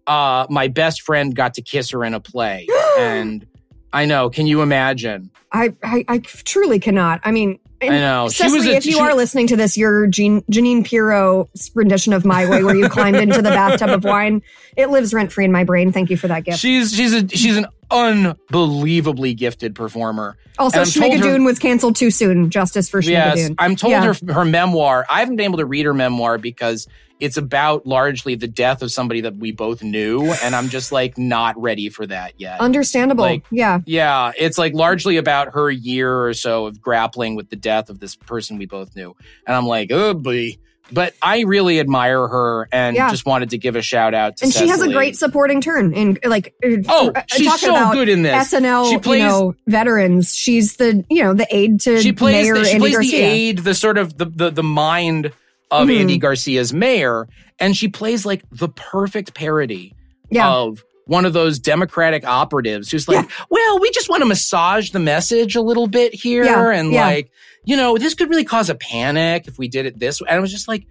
uh, 0.06 0.46
my 0.50 0.68
best 0.68 1.02
friend 1.02 1.34
got 1.34 1.54
to 1.54 1.62
kiss 1.62 1.90
her 1.90 2.04
in 2.04 2.14
a 2.14 2.20
play. 2.20 2.66
and 2.98 3.46
I 3.92 4.06
know, 4.06 4.30
can 4.30 4.46
you 4.46 4.62
imagine? 4.62 5.30
I, 5.52 5.74
I 5.82 6.04
I 6.08 6.18
truly 6.18 6.80
cannot. 6.80 7.20
I 7.24 7.30
mean, 7.30 7.58
I 7.82 7.88
know. 7.88 8.28
She 8.30 8.42
Cecily, 8.44 8.58
was 8.58 8.66
a- 8.68 8.76
if 8.76 8.86
you 8.86 8.92
she- 8.92 9.00
are 9.00 9.14
listening 9.14 9.48
to 9.48 9.56
this, 9.56 9.76
your 9.76 10.06
Jean, 10.06 10.40
Jeanine 10.50 10.84
Pirro's 10.86 11.70
rendition 11.74 12.12
of 12.14 12.24
My 12.24 12.48
Way, 12.48 12.64
where 12.64 12.74
you 12.74 12.88
climbed 12.88 13.16
into 13.16 13.36
the 13.42 13.50
bathtub 13.50 13.90
of 13.90 14.02
wine, 14.04 14.40
it 14.78 14.88
lives 14.88 15.12
rent 15.12 15.30
free 15.30 15.44
in 15.44 15.52
my 15.52 15.64
brain. 15.64 15.92
Thank 15.92 16.08
you 16.08 16.16
for 16.16 16.28
that 16.28 16.44
gift. 16.44 16.58
She's 16.58 16.94
she's 16.94 17.12
a 17.12 17.28
she's 17.28 17.56
an 17.58 17.66
unbelievably 17.92 19.34
gifted 19.34 19.74
performer. 19.74 20.36
also, 20.58 20.80
and 20.80 21.24
her- 21.24 21.40
was 21.42 21.58
canceled 21.58 21.96
too 21.96 22.10
soon. 22.10 22.50
Justice 22.50 22.88
for 22.88 23.00
Yes, 23.00 23.50
I'm 23.58 23.76
told 23.76 23.92
Yeah. 23.92 24.12
her 24.26 24.32
her 24.32 24.44
memoir. 24.44 25.06
I 25.08 25.20
haven't 25.20 25.36
been 25.36 25.44
able 25.46 25.58
to 25.58 25.66
read 25.66 25.86
her 25.86 25.94
memoir 25.94 26.38
because 26.38 26.86
it's 27.20 27.36
about 27.36 27.86
largely 27.86 28.34
the 28.34 28.48
death 28.48 28.82
of 28.82 28.90
somebody 28.90 29.20
that 29.20 29.36
we 29.36 29.52
both 29.52 29.82
knew, 29.82 30.32
and 30.42 30.54
I'm 30.56 30.68
just 30.68 30.90
like 30.92 31.16
not 31.16 31.60
ready 31.60 31.88
for 31.88 32.04
that 32.06 32.34
yet. 32.38 32.60
Understandable. 32.60 33.24
Like- 33.24 33.44
yeah. 33.50 33.78
yeah, 33.86 34.32
it's 34.36 34.58
like 34.58 34.74
largely 34.74 35.16
about 35.16 35.54
her 35.54 35.70
year 35.70 36.26
or 36.26 36.34
so 36.34 36.66
of 36.66 36.80
grappling 36.80 37.34
with 37.36 37.48
the 37.48 37.56
death 37.56 37.90
of 37.90 38.00
this 38.00 38.16
person 38.16 38.58
we 38.58 38.66
both 38.66 38.94
knew, 38.96 39.14
and 39.46 39.56
I'm 39.56 39.66
like, 39.66 39.90
oh 39.92 40.14
boy. 40.14 40.56
But 40.92 41.14
I 41.22 41.40
really 41.40 41.80
admire 41.80 42.28
her 42.28 42.68
and 42.70 42.94
Yeah. 42.94 43.10
just 43.10 43.24
wanted 43.24 43.50
to 43.50 43.58
give 43.58 43.76
a 43.76 43.82
shout 43.82 44.12
out 44.14 44.36
to 44.36 44.44
And 44.44 44.52
she 44.52 44.68
has 44.68 44.82
a 44.82 44.92
great 44.92 45.16
supporting 45.16 45.60
turn 45.60 45.94
in 45.94 46.18
like 46.24 46.54
uh, 46.64 46.68
Oh, 46.88 47.12
uh, 47.14 47.22
she's 47.28 47.60
so 47.60 47.70
about 47.70 47.94
good 47.94 48.08
in 48.08 48.22
this. 48.22 48.52
SNL, 48.52 48.90
She 48.90 48.98
plays- 48.98 49.22
you 49.22 49.28
know, 49.28 49.54
veterans. 49.66 50.34
She's 50.34 50.76
the 50.76 51.04
you 51.08 51.22
know 51.22 51.32
the 51.34 51.46
aide 51.50 51.80
to 51.82 52.00
she 52.02 52.12
plays 52.12 52.44
Mayor 52.44 52.54
the, 52.58 52.64
she 52.64 52.70
Andy 52.72 52.80
plays 52.94 53.10
the 53.10 53.16
aide, 53.16 53.58
the 53.58 53.74
sort 53.74 53.96
of 53.98 54.18
the 54.18 54.26
the, 54.26 54.50
the 54.50 54.62
mind 54.62 55.32
of 55.70 55.88
Mhm. 55.88 56.00
Andy 56.00 56.18
Garcia's 56.18 56.74
mayor, 56.74 57.26
and 57.58 57.74
she 57.76 57.88
plays 57.88 58.26
like 58.26 58.42
the 58.52 58.68
perfect 58.68 59.32
parody 59.34 59.94
Yeah, 60.30 60.50
of 60.50 60.84
one 61.06 61.24
of 61.24 61.32
those 61.32 61.58
Democratic 61.58 62.24
operatives 62.24 62.90
who's 62.90 63.08
like, 63.08 63.28
well, 63.50 63.78
we 63.80 63.90
just 63.90 64.08
want 64.08 64.22
to 64.22 64.26
massage 64.26 64.90
the 64.90 65.00
message 65.00 65.56
a 65.56 65.60
little 65.62 65.86
bit 65.88 66.14
here, 66.14 66.44
Yeah, 66.44 66.70
and 66.70 66.92
yeah. 66.92 67.04
like, 67.06 67.30
you 67.64 67.76
know, 67.76 67.98
this 67.98 68.14
could 68.14 68.30
really 68.30 68.44
cause 68.44 68.70
a 68.70 68.74
panic 68.74 69.46
if 69.48 69.58
we 69.58 69.68
did 69.68 69.86
it 69.86 69.98
this 69.98 70.20
way. 70.20 70.26
And 70.28 70.36
I 70.36 70.40
was 70.40 70.52
just 70.52 70.68
like, 70.68 70.86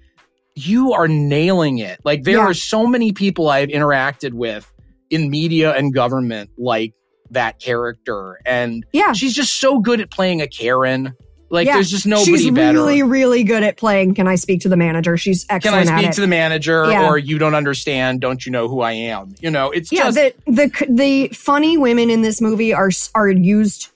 you 0.55 0.93
are 0.93 1.07
nailing 1.07 1.77
it. 1.77 1.99
Like 2.03 2.23
there 2.23 2.37
Yeah. 2.37 2.43
are 2.49 2.53
so 2.53 2.85
many 2.85 3.13
people 3.13 3.49
I've 3.49 3.69
interacted 3.69 4.33
with 4.33 4.71
in 5.09 5.29
media 5.29 5.71
and 5.73 5.93
government 5.93 6.49
like 6.57 6.93
that 7.31 7.59
character, 7.59 8.37
and 8.45 8.85
yeah. 8.91 9.13
she's 9.13 9.33
just 9.33 9.59
so 9.59 9.79
good 9.79 10.01
at 10.01 10.11
playing 10.11 10.41
a 10.41 10.47
Karen. 10.47 11.13
Like 11.51 11.67
Yeah. 11.67 11.73
there's 11.73 11.91
just 11.91 12.07
nobody 12.07 12.37
She's 12.37 12.49
better. 12.51 12.73
really, 12.77 13.03
really 13.03 13.43
good 13.43 13.61
at 13.61 13.75
playing. 13.77 14.15
Can 14.15 14.27
I 14.27 14.35
speak 14.35 14.61
to 14.61 14.69
the 14.69 14.77
manager? 14.77 15.17
She's 15.17 15.45
excellent. 15.49 15.87
Can 15.87 15.95
I 15.97 16.01
speak 16.01 16.11
to 16.13 16.21
the 16.21 16.27
manager 16.27 16.89
Yeah. 16.89 17.09
or 17.09 17.17
you 17.17 17.37
don't 17.37 17.53
understand? 17.55 18.21
Don't 18.21 18.45
you 18.45 18.51
know 18.53 18.67
who 18.69 18.79
I 18.81 18.93
am? 18.93 19.35
You 19.41 19.51
know, 19.51 19.69
it's 19.69 19.91
yeah, 19.91 20.09
just 20.09 20.15
the 20.15 20.33
the 20.47 20.85
the 20.89 21.27
funny 21.29 21.77
women 21.77 22.09
in 22.09 22.21
this 22.21 22.39
movie 22.41 22.73
are 22.73 22.89
are 23.13 23.29
used 23.29 23.89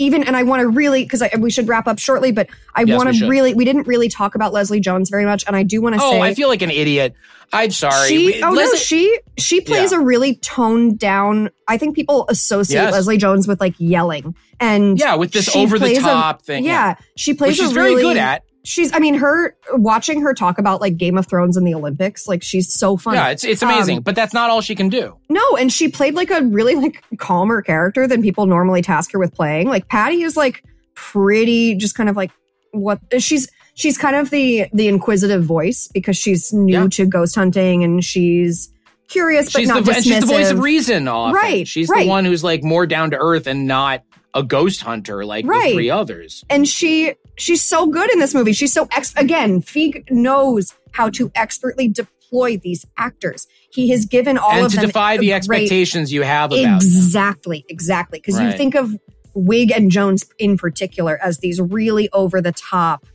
even, 0.00 0.22
and 0.22 0.36
I 0.36 0.44
want 0.44 0.60
to 0.60 0.68
really 0.68 1.02
because 1.02 1.22
we 1.38 1.50
should 1.50 1.66
wrap 1.66 1.88
up 1.88 1.98
shortly, 1.98 2.30
but 2.30 2.46
I 2.74 2.82
Yes, 2.82 2.96
want 2.96 3.16
to 3.16 3.26
really 3.28 3.54
we 3.54 3.64
didn't 3.64 3.86
really 3.88 4.08
talk 4.08 4.34
about 4.36 4.52
Leslie 4.52 4.78
Jones 4.78 5.08
very 5.10 5.24
much, 5.24 5.44
and 5.46 5.56
I 5.56 5.62
do 5.64 5.80
want 5.82 5.96
to 5.96 6.00
Oh, 6.02 6.10
say 6.12 6.20
I 6.20 6.34
feel 6.34 6.48
like 6.48 6.62
an 6.62 6.70
idiot. 6.70 7.14
I'm 7.52 7.70
sorry. 7.70 8.08
She, 8.08 8.26
We- 8.26 8.42
oh 8.42 8.50
no, 8.50 8.74
she 8.74 9.18
she 9.38 9.60
plays 9.60 9.92
a 9.92 10.00
really 10.00 10.36
toned 10.36 10.98
down. 10.98 11.50
I 11.66 11.78
think 11.78 11.94
people 11.96 12.26
associate 12.28 12.76
Yes. 12.82 12.92
Leslie 12.92 13.16
Jones 13.18 13.48
with 13.48 13.60
like 13.60 13.74
yelling 13.78 14.34
and 14.60 14.98
yeah, 14.98 15.14
with 15.14 15.32
this 15.32 15.54
over 15.56 15.78
the 15.78 15.86
plays 15.86 15.98
a- 15.98 16.02
top 16.02 16.42
thing. 16.42 16.64
yeah, 16.64 16.96
she 17.16 17.32
which 17.32 17.38
plays 17.38 17.56
she's 17.56 17.70
a 17.70 17.74
very 17.74 17.90
really 17.90 18.02
good 18.02 18.16
at. 18.16 18.42
She's 18.64 18.92
I 18.92 18.98
mean 18.98 19.14
her 19.14 19.56
watching 19.72 20.20
her 20.20 20.34
talk 20.34 20.58
about 20.58 20.82
like 20.82 20.98
Game 20.98 21.16
of 21.16 21.26
Thrones 21.26 21.56
and 21.56 21.66
the 21.66 21.74
Olympics, 21.74 22.28
like 22.28 22.42
she's 22.42 22.70
so 22.74 22.98
funny. 22.98 23.16
Yeah, 23.16 23.28
it's 23.28 23.44
it's 23.44 23.62
amazing, 23.62 23.98
Um, 23.98 24.02
but 24.02 24.14
that's 24.14 24.34
not 24.34 24.50
all 24.50 24.60
she 24.60 24.74
can 24.74 24.90
do. 24.90 25.16
No, 25.30 25.56
and 25.56 25.72
she 25.72 25.88
played 25.88 26.14
like 26.14 26.30
a 26.30 26.42
really 26.42 26.74
like 26.74 27.02
calmer 27.18 27.62
character 27.62 28.06
than 28.06 28.20
people 28.20 28.44
normally 28.44 28.82
task 28.82 29.12
her 29.12 29.18
with 29.18 29.32
playing. 29.32 29.68
Like 29.68 29.88
Patty 29.88 30.22
is 30.22 30.36
like 30.36 30.62
pretty 30.94 31.76
just 31.76 31.94
kind 31.94 32.10
of 32.10 32.16
like 32.16 32.30
what 32.72 32.98
she's 33.18 33.48
she's 33.78 33.96
kind 33.96 34.16
of 34.16 34.30
the 34.30 34.66
the 34.72 34.88
inquisitive 34.88 35.44
voice 35.44 35.88
because 35.94 36.16
she's 36.16 36.52
new 36.52 36.72
Yeah. 36.82 36.88
to 36.88 37.06
ghost 37.06 37.34
hunting 37.34 37.84
and 37.84 38.04
she's 38.04 38.70
curious 39.08 39.50
but 39.52 39.60
She's 39.60 39.68
not 39.68 39.84
the 39.84 39.92
and 39.94 40.04
she's 40.04 40.20
the 40.20 40.26
voice 40.26 40.50
of 40.50 40.58
reason. 40.58 41.08
Often. 41.08 41.34
Right, 41.34 41.66
She's 41.68 41.88
right. 41.88 42.02
the 42.02 42.08
one 42.08 42.24
who's 42.26 42.44
like 42.44 42.62
more 42.62 42.86
down 42.86 43.10
to 43.12 43.16
earth 43.16 43.46
and 43.46 43.66
not 43.66 44.02
a 44.34 44.42
ghost 44.42 44.82
hunter 44.82 45.24
like 45.24 45.46
Right. 45.46 45.68
the 45.70 45.72
three 45.74 45.90
others. 45.90 46.44
and 46.50 46.68
she 46.68 47.14
she's 47.38 47.62
so 47.62 47.86
good 47.86 48.12
in 48.12 48.18
this 48.18 48.34
movie. 48.34 48.52
She's 48.52 48.72
so 48.72 48.86
ex 48.92 49.14
again, 49.16 49.62
Feig 49.62 50.10
knows 50.10 50.74
how 50.92 51.08
to 51.10 51.30
expertly 51.34 51.88
deploy 51.88 52.58
these 52.58 52.84
actors. 52.98 53.46
He 53.70 53.88
has 53.90 54.04
given 54.04 54.36
all 54.36 54.50
and 54.50 54.66
of 54.66 54.72
to 54.72 54.76
them 54.78 54.86
defy 54.86 55.16
the 55.16 55.28
great- 55.28 55.32
expectations 55.36 56.12
you 56.12 56.22
have 56.22 56.50
about 56.52 56.62
them. 56.62 56.74
Exactly, 56.76 57.64
exactly. 57.68 58.18
Because 58.18 58.38
you 58.40 58.52
think 58.52 58.74
of 58.74 58.94
Wiig 59.36 59.70
and 59.74 59.90
Jones 59.90 60.24
in 60.38 60.58
particular 60.58 61.18
as 61.22 61.38
these 61.38 61.60
really 61.60 62.08
over 62.12 62.42
the 62.42 62.52
top, 62.52 63.06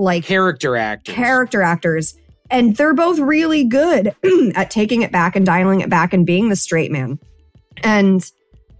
like 0.00 0.24
character 0.24 0.76
actors. 0.76 1.14
character 1.14 1.62
actors. 1.62 2.16
And 2.50 2.76
they're 2.76 2.94
both 2.94 3.18
really 3.20 3.64
good 3.64 4.14
at 4.54 4.70
taking 4.70 5.02
it 5.02 5.12
back 5.12 5.36
and 5.36 5.46
dialing 5.46 5.80
it 5.80 5.88
back 5.88 6.12
and 6.12 6.26
being 6.26 6.48
the 6.48 6.56
straight 6.56 6.90
man. 6.90 7.18
And 7.82 8.28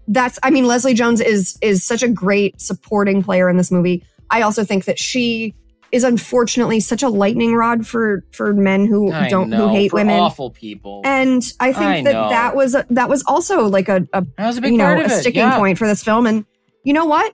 that's 0.07 0.37
I 0.43 0.49
mean, 0.49 0.65
Leslie 0.65 0.93
Jones 0.93 1.21
is 1.21 1.57
is 1.61 1.85
such 1.85 2.03
a 2.03 2.09
great 2.09 2.59
supporting 2.59 3.23
player 3.23 3.49
in 3.49 3.57
this 3.57 3.71
movie. 3.71 4.03
I 4.29 4.41
also 4.41 4.63
think 4.63 4.85
that 4.85 4.99
she 4.99 5.55
is 5.91 6.03
unfortunately 6.03 6.79
such 6.79 7.03
a 7.03 7.09
lightning 7.09 7.53
rod 7.53 7.85
for 7.85 8.23
for 8.31 8.53
men 8.53 8.85
who 8.85 9.11
I 9.11 9.29
don't 9.29 9.49
know, 9.49 9.67
who 9.67 9.75
hate 9.75 9.93
women. 9.93 10.19
awful 10.19 10.49
people. 10.49 11.01
And 11.03 11.43
I 11.59 11.73
think 11.73 11.85
I 11.85 12.03
that 12.03 12.13
know. 12.13 12.29
that 12.29 12.55
was 12.55 12.75
a, 12.75 12.85
that 12.89 13.09
was 13.09 13.23
also 13.27 13.67
like 13.67 13.89
a, 13.89 14.07
a 14.13 14.25
that 14.37 14.47
was 14.47 14.57
a 14.57 14.61
big 14.61 14.71
you 14.71 14.77
know 14.77 14.99
a 14.99 15.09
sticking 15.09 15.41
yeah. 15.41 15.57
point 15.57 15.77
for 15.77 15.87
this 15.87 16.03
film. 16.03 16.27
And 16.27 16.45
you 16.83 16.93
know 16.93 17.05
what? 17.05 17.33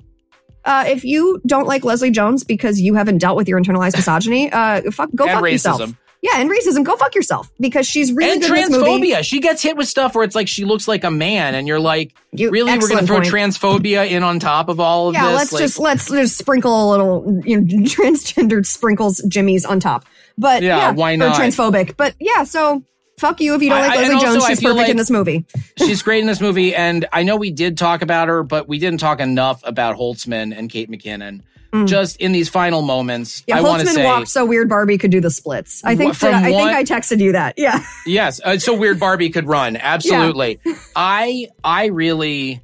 Uh, 0.67 0.83
if 0.87 1.03
you 1.05 1.41
don't 1.47 1.65
like 1.65 1.83
Leslie 1.83 2.11
Jones 2.11 2.43
because 2.43 2.79
you 2.79 2.93
haven't 2.93 3.17
dealt 3.19 3.37
with 3.37 3.47
your 3.47 3.59
internalized 3.59 3.95
misogyny, 3.95 4.51
uh, 4.51 4.91
fuck, 4.91 5.09
go 5.15 5.23
and 5.25 5.33
fuck 5.33 5.43
racism. 5.43 5.51
yourself. 5.51 5.93
Yeah, 6.21 6.41
and 6.41 6.49
racism, 6.49 6.83
go 6.83 6.95
fuck 6.97 7.13
yourself 7.13 7.49
because 7.59 7.85
she's 7.87 8.11
really 8.11 8.31
and 8.33 8.41
good 8.41 8.49
in 8.49 8.55
this 8.55 8.69
movie. 8.71 9.11
transphobia. 9.11 9.23
She 9.23 9.39
gets 9.39 9.61
hit 9.61 9.77
with 9.77 9.87
stuff 9.87 10.15
where 10.15 10.23
it's 10.23 10.33
like 10.35 10.47
she 10.47 10.65
looks 10.65 10.87
like 10.87 11.03
a 11.03 11.11
man, 11.11 11.53
and 11.55 11.67
you're 11.67 11.79
like, 11.79 12.11
You- 12.31 12.49
really, 12.49 12.71
we're 12.77 12.87
going 12.89 12.99
to 13.01 13.05
throw 13.05 13.17
point. 13.21 13.29
transphobia 13.31 14.09
in 14.09 14.23
on 14.23 14.39
top 14.39 14.67
of 14.67 14.79
all 14.79 15.09
of 15.09 15.13
Yeah, 15.13 15.27
this. 15.27 15.35
let's 15.37 15.53
Like, 15.53 15.61
just 15.61 15.79
let's 15.79 16.09
just 16.09 16.37
sprinkle 16.37 16.89
a 16.89 16.91
little 16.91 17.41
you 17.45 17.61
know, 17.61 17.67
transgendered 17.85 18.65
sprinkles 18.65 19.21
jimmies 19.27 19.63
on 19.63 19.79
top. 19.79 20.05
But 20.39 20.63
Yeah, 20.63 20.77
yeah, 20.77 20.91
why 20.91 21.13
or 21.13 21.17
not? 21.17 21.39
transphobic. 21.39 21.95
But 21.97 22.15
yeah, 22.19 22.43
so 22.45 22.83
fuck 23.17 23.41
you 23.41 23.55
if 23.55 23.61
you 23.61 23.69
don't 23.69 23.79
like 23.79 23.91
I- 23.91 24.01
Leslie 24.03 24.19
Jones. 24.19 24.45
She's 24.45 24.61
perfect 24.61 24.77
like- 24.77 24.89
in 24.89 24.97
this 24.97 25.09
movie. 25.09 25.45
she's 25.77 26.01
great 26.01 26.21
in 26.21 26.27
this 26.27 26.41
movie, 26.47 26.75
and 26.75 27.05
I 27.11 27.23
know 27.23 27.35
we 27.35 27.51
did 27.51 27.77
talk 27.77 28.01
about 28.01 28.27
her, 28.27 28.43
but 28.43 28.67
we 28.67 28.79
didn't 28.79 28.99
talk 28.99 29.19
enough 29.19 29.61
about 29.63 29.97
Holtzmann 29.97 30.57
and 30.57 30.69
Kate 30.69 30.89
McKinnon. 30.89 31.41
Mm. 31.73 31.85
Just 31.85 32.21
in 32.21 32.31
these 32.31 32.47
final 32.47 32.81
moments, 32.81 33.43
Yeah, 33.45 33.57
I 33.57 33.61
want 33.61 33.81
to 33.81 33.87
Holtzmann 33.87 33.93
say 33.93 34.05
walked 34.05 34.27
so 34.29 34.45
weird 34.45 34.69
Barbie 34.69 34.97
could 34.97 35.11
do 35.11 35.19
the 35.19 35.29
splits. 35.29 35.83
I 35.83 35.97
think 35.97 36.17
that, 36.19 36.33
I 36.33 36.43
think 36.49 36.69
I 36.71 36.83
texted 36.85 37.19
you 37.19 37.33
that. 37.33 37.55
Yeah. 37.57 37.83
yes, 38.05 38.39
uh, 38.41 38.57
so 38.57 38.73
weird 38.73 39.01
Barbie 39.01 39.29
could 39.31 39.47
run. 39.47 39.75
Absolutely, 39.75 40.61
I 40.95 41.49
I 41.65 41.87
really 41.87 42.61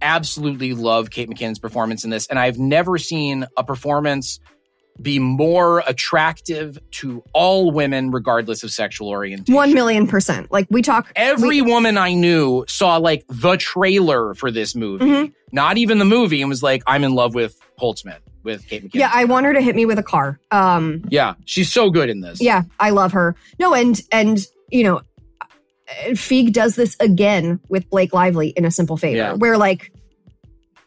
absolutely 0.00 0.72
love 0.72 1.10
Kate 1.10 1.28
McKinnon's 1.28 1.58
performance 1.58 2.04
in 2.04 2.10
this, 2.10 2.26
and 2.26 2.38
I've 2.38 2.58
never 2.58 2.96
seen 2.96 3.46
a 3.56 3.64
performance 3.64 4.40
be 5.00 5.18
more 5.18 5.82
attractive 5.86 6.78
to 6.92 7.22
all 7.32 7.70
women, 7.70 8.10
regardless 8.10 8.62
of 8.62 8.70
sexual 8.70 9.08
orientation. 9.08 9.54
One 9.54 9.72
million 9.74 10.06
percent. 10.06 10.50
Like 10.50 10.66
we 10.70 10.82
talk 10.82 11.12
Every 11.14 11.62
woman 11.62 11.96
I 11.96 12.14
knew 12.14 12.64
saw 12.68 12.96
like 12.96 13.24
the 13.28 13.56
trailer 13.56 14.34
for 14.34 14.50
this 14.50 14.74
movie, 14.74 15.04
Mhm. 15.04 15.32
not 15.52 15.78
even 15.78 15.98
the 15.98 16.04
movie, 16.04 16.40
and 16.42 16.48
was 16.48 16.62
like, 16.62 16.82
"I'm 16.86 17.04
in 17.04 17.14
love 17.14 17.34
with 17.34 17.56
Holtzmann, 17.80 18.18
with 18.42 18.66
Kate 18.66 18.82
McKinnon." 18.84 18.94
Yeah, 18.94 19.10
I 19.12 19.24
want 19.24 19.46
her 19.46 19.52
to 19.54 19.60
hit 19.60 19.76
me 19.76 19.86
with 19.86 19.98
a 19.98 20.02
car. 20.02 20.40
Um 20.50 21.02
yeah, 21.10 21.34
she's 21.44 21.72
so 21.72 21.90
good 21.90 22.10
in 22.10 22.20
this. 22.20 22.40
yeah, 22.40 22.62
I 22.80 22.90
love 22.90 23.12
her. 23.12 23.36
No, 23.60 23.74
and 23.74 24.00
and 24.10 24.44
you 24.70 24.82
know, 24.84 25.00
Feig 26.10 26.52
does 26.52 26.76
this 26.76 26.96
again 27.00 27.60
with 27.68 27.88
Blake 27.88 28.12
Lively 28.12 28.48
in 28.50 28.64
a 28.64 28.70
simple 28.70 28.96
favor, 28.96 29.16
Yeah. 29.16 29.32
where 29.34 29.56
like 29.56 29.92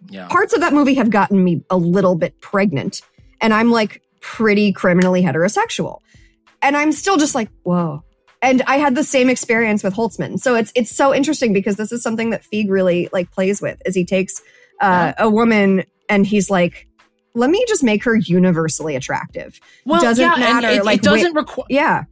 yeah. 0.10 0.28
parts 0.28 0.54
of 0.54 0.60
that 0.60 0.74
movie 0.74 0.94
have 0.96 1.10
gotten 1.10 1.44
me 1.44 1.64
a 1.70 1.78
little 1.78 2.16
bit 2.16 2.40
pregnant, 2.42 3.02
and 3.42 3.54
I'm 3.54 3.72
like 3.72 4.02
pretty 4.22 4.72
criminally 4.72 5.22
heterosexual, 5.24 6.00
and 6.62 6.78
I'm 6.78 6.92
still 6.92 7.18
just 7.18 7.36
like, 7.36 7.50
whoa. 7.64 8.04
And 8.44 8.64
I 8.64 8.78
had 8.78 8.96
the 8.96 9.04
same 9.04 9.30
experience 9.30 9.84
with 9.84 9.94
Holtzmann, 9.94 10.40
so 10.40 10.56
it's 10.56 10.72
it's 10.76 10.96
so 10.96 11.14
interesting 11.14 11.54
because 11.54 11.76
this 11.76 11.92
is 11.92 12.02
something 12.02 12.32
that 12.32 12.44
Feig 12.44 12.70
really 12.70 13.08
like 13.14 13.30
plays 13.32 13.62
with, 13.62 13.80
is 13.86 13.94
he 13.94 14.04
takes 14.06 14.42
uh, 14.80 15.14
a 15.20 15.30
woman 15.30 15.84
and 16.10 16.26
he's 16.26 16.50
like, 16.50 16.88
let 17.36 17.52
me 17.52 17.64
just 17.68 17.84
make 17.84 18.04
her 18.04 18.16
universally 18.16 18.96
attractive. 18.96 19.60
Well, 19.86 20.02
doesn't 20.02 20.24
yeah, 20.24 20.36
matter, 20.38 20.70
It, 20.70 20.84
like, 20.86 20.98
it 20.98 21.04
doesn't 21.04 21.36
require. 21.36 21.68
Yeah, 21.70 22.04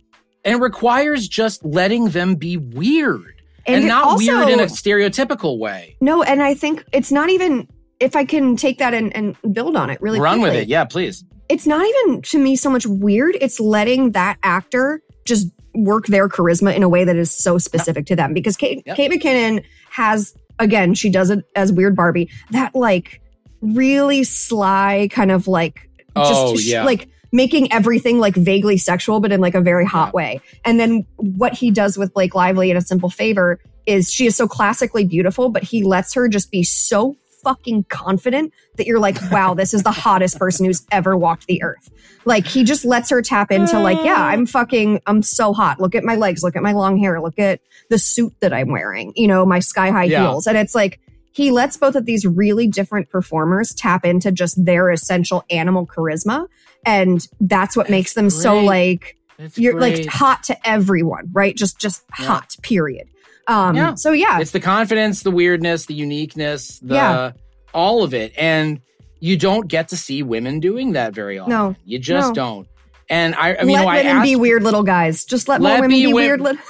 and 0.45 0.55
it 0.55 0.61
requires 0.61 1.27
just 1.27 1.65
letting 1.65 2.09
them 2.09 2.35
be 2.35 2.57
weird 2.57 3.41
and, 3.65 3.77
And 3.77 3.87
not 3.87 4.03
also- 4.05 4.25
weird 4.25 4.49
in 4.49 4.59
a 4.59 4.65
stereotypical 4.65 5.57
way. 5.57 5.95
No, 5.99 6.21
and 6.21 6.43
I 6.43 6.53
think 6.53 6.85
it's 6.93 7.11
not 7.11 7.29
even 7.31 7.67
if 7.99 8.15
I 8.15 8.25
can 8.25 8.55
take 8.55 8.77
that 8.79 8.93
and, 8.93 9.15
and 9.15 9.35
build 9.53 9.75
on 9.75 9.89
it 9.89 10.01
really 10.01 10.19
Run 10.19 10.41
with 10.41 10.53
it, 10.53 10.67
yeah, 10.67 10.85
please. 10.85 11.23
It's 11.49 11.65
not 11.67 11.85
even 11.85 12.21
to 12.23 12.39
me 12.39 12.55
so 12.55 12.69
much 12.69 12.85
weird. 12.85 13.35
It's 13.41 13.59
letting 13.59 14.11
that 14.11 14.37
actor 14.43 15.01
just 15.25 15.47
work 15.75 16.07
their 16.07 16.27
charisma 16.29 16.75
in 16.75 16.83
a 16.83 16.89
way 16.89 17.03
that 17.03 17.15
is 17.15 17.31
so 17.31 17.57
specific 17.57 18.05
to 18.07 18.15
them. 18.15 18.33
Because 18.33 18.55
Kate, 18.57 18.83
Yep. 18.85 18.95
Kate 18.95 19.11
McKinnon 19.11 19.63
has 19.91 20.33
again, 20.59 20.93
she 20.93 21.09
does 21.09 21.29
it 21.29 21.43
as 21.55 21.71
weird 21.71 21.95
Barbie, 21.95 22.29
that 22.51 22.75
like 22.75 23.21
really 23.61 24.23
sly 24.23 25.07
kind 25.11 25.31
of 25.31 25.47
like 25.47 25.89
Oh, 26.15 26.53
just 26.53 26.65
sh- 26.65 26.71
yeah. 26.71 26.83
like 26.83 27.07
making 27.31 27.71
everything 27.71 28.19
like 28.19 28.35
vaguely 28.35 28.77
sexual, 28.77 29.19
but 29.19 29.31
in 29.31 29.39
like 29.41 29.55
a 29.55 29.61
very 29.61 29.85
hot 29.85 30.07
Yeah. 30.07 30.11
way. 30.17 30.41
And 30.65 30.79
then 30.79 31.05
what 31.17 31.53
he 31.53 31.69
does 31.71 31.97
with 31.97 32.13
Blake 32.13 32.33
Lively 32.35 32.71
in 32.71 32.77
A 32.77 32.81
Simple 32.81 33.09
Favor 33.09 33.59
is 33.85 34.11
she 34.11 34.25
is 34.25 34.35
so 34.35 34.47
classically 34.47 35.05
beautiful, 35.05 35.49
but 35.49 35.63
he 35.63 35.83
lets 35.83 36.13
her 36.15 36.27
just 36.27 36.51
be 36.51 36.63
so 36.63 37.15
fucking 37.43 37.83
confident 37.85 38.53
that 38.75 38.85
you're 38.87 38.99
like, 38.99 39.17
wow, 39.31 39.53
this 39.53 39.73
is 39.73 39.83
the 39.83 39.91
hottest 39.91 40.37
person 40.39 40.65
who's 40.65 40.85
ever 40.91 41.15
walked 41.17 41.47
the 41.47 41.61
earth. 41.63 41.89
Like 42.25 42.45
he 42.45 42.63
just 42.63 42.85
lets 42.85 43.09
her 43.09 43.21
tap 43.21 43.51
into 43.51 43.79
like, 43.79 43.97
yeah, 44.03 44.21
I'm 44.25 44.45
fucking, 44.45 45.01
I'm 45.07 45.21
so 45.23 45.53
hot. 45.53 45.79
Look 45.79 45.95
at 45.95 46.03
my 46.03 46.15
legs. 46.15 46.43
Look 46.43 46.55
at 46.55 46.63
my 46.63 46.73
long 46.73 46.97
hair. 46.97 47.21
Look 47.21 47.39
at 47.39 47.61
the 47.89 47.97
suit 47.97 48.33
that 48.41 48.53
I'm 48.53 48.69
wearing, 48.69 49.13
you 49.15 49.27
know, 49.27 49.45
my 49.45 49.59
sky 49.59 49.89
high 49.89 50.03
Yeah. 50.05 50.21
heels. 50.23 50.45
And 50.47 50.57
it's 50.57 50.75
like, 50.75 50.99
he 51.31 51.51
lets 51.51 51.77
both 51.77 51.95
of 51.95 52.05
these 52.05 52.25
really 52.25 52.67
different 52.67 53.09
performers 53.09 53.73
tap 53.73 54.03
into 54.05 54.31
just 54.31 54.63
their 54.63 54.89
essential 54.89 55.43
animal 55.49 55.85
charisma. 55.87 56.47
And 56.85 57.25
that's 57.39 57.77
what 57.77 57.89
makes 57.89 58.13
them 58.13 58.29
so 58.29 58.59
like, 58.59 59.15
It's 59.37 59.57
you're 59.57 59.79
like 59.79 60.05
hot 60.07 60.43
to 60.45 60.67
everyone, 60.67 61.29
right? 61.31 61.55
Just, 61.55 61.79
just 61.79 62.03
Yeah. 62.19 62.25
hot, 62.25 62.55
period. 62.61 63.07
Um, 63.49 63.75
Yeah. 63.75 63.95
so 63.95 64.11
yeah, 64.11 64.39
It's 64.39 64.51
the 64.51 64.59
confidence, 64.59 65.23
the 65.23 65.31
weirdness, 65.31 65.85
the 65.87 65.93
uniqueness, 65.95 66.79
the 66.79 66.95
Yeah. 66.95 67.31
all 67.73 68.03
of 68.03 68.13
it. 68.13 68.31
And 68.37 68.79
you 69.19 69.35
don't 69.37 69.67
get 69.67 69.89
to 69.89 69.97
see 69.97 70.23
women 70.23 70.59
doing 70.59 70.93
that 70.93 71.13
very 71.13 71.39
often. 71.39 71.49
No. 71.51 71.75
You 71.83 71.99
just 71.99 72.29
No. 72.29 72.33
don't. 72.35 72.67
And 73.09 73.33
I, 73.35 73.55
I 73.55 73.63
mean, 73.63 73.73
let 73.73 73.79
you 73.79 73.85
know, 73.85 73.87
I 73.89 73.95
women 73.97 74.15
asked, 74.17 74.23
be 74.23 74.35
weird 74.35 74.63
little 74.63 74.83
guys. 74.83 75.25
Just 75.25 75.47
let, 75.47 75.61
more 75.61 75.71
Let 75.71 75.81
women 75.81 75.89
be 75.97 76.05
be, 76.05 76.13
weird 76.13 76.41
little. 76.41 76.61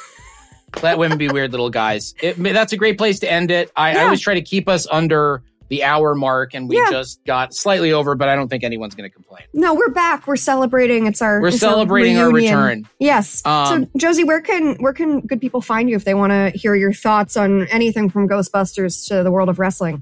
let 0.81 0.97
women 0.97 1.17
be 1.17 1.27
weird 1.27 1.51
little 1.51 1.69
guys. 1.69 2.15
It, 2.21 2.41
that's 2.41 2.71
a 2.73 2.77
great 2.77 2.97
place 2.97 3.19
to 3.19 3.31
end 3.31 3.51
it. 3.51 3.71
I, 3.75 3.97
I 3.99 4.03
always 4.05 4.21
try 4.21 4.35
to 4.35 4.41
keep 4.41 4.69
us 4.69 4.87
under 4.89 5.43
the 5.69 5.83
hour 5.83 6.15
mark, 6.15 6.53
and 6.53 6.67
we 6.67 6.77
Yeah. 6.77 6.89
just 6.89 7.23
got 7.25 7.53
slightly 7.53 7.93
over, 7.93 8.15
but 8.15 8.27
I 8.27 8.35
don't 8.35 8.47
think 8.49 8.63
anyone's 8.63 8.95
going 8.95 9.09
to 9.09 9.13
complain. 9.13 9.43
No, 9.53 9.73
we're 9.75 9.89
back. 9.89 10.27
We're 10.27 10.35
celebrating. 10.35 11.05
It's 11.05 11.21
our. 11.21 11.39
We're 11.41 11.51
celebrating 11.51 12.17
our 12.17 12.31
return. 12.31 12.87
Yes. 12.99 13.41
Um, 13.45 13.85
so 13.85 13.89
Josie, 13.97 14.23
where 14.23 14.41
can 14.41 14.75
where 14.79 14.93
can 14.93 15.21
good 15.21 15.39
people 15.39 15.61
find 15.61 15.89
you 15.89 15.95
if 15.95 16.03
they 16.05 16.13
want 16.15 16.31
to 16.31 16.49
hear 16.57 16.75
your 16.75 16.91
thoughts 16.93 17.37
on 17.37 17.67
anything 17.67 18.09
from 18.09 18.27
Ghostbusters 18.27 19.07
to 19.09 19.23
the 19.23 19.31
world 19.31 19.49
of 19.49 19.59
wrestling? 19.59 20.01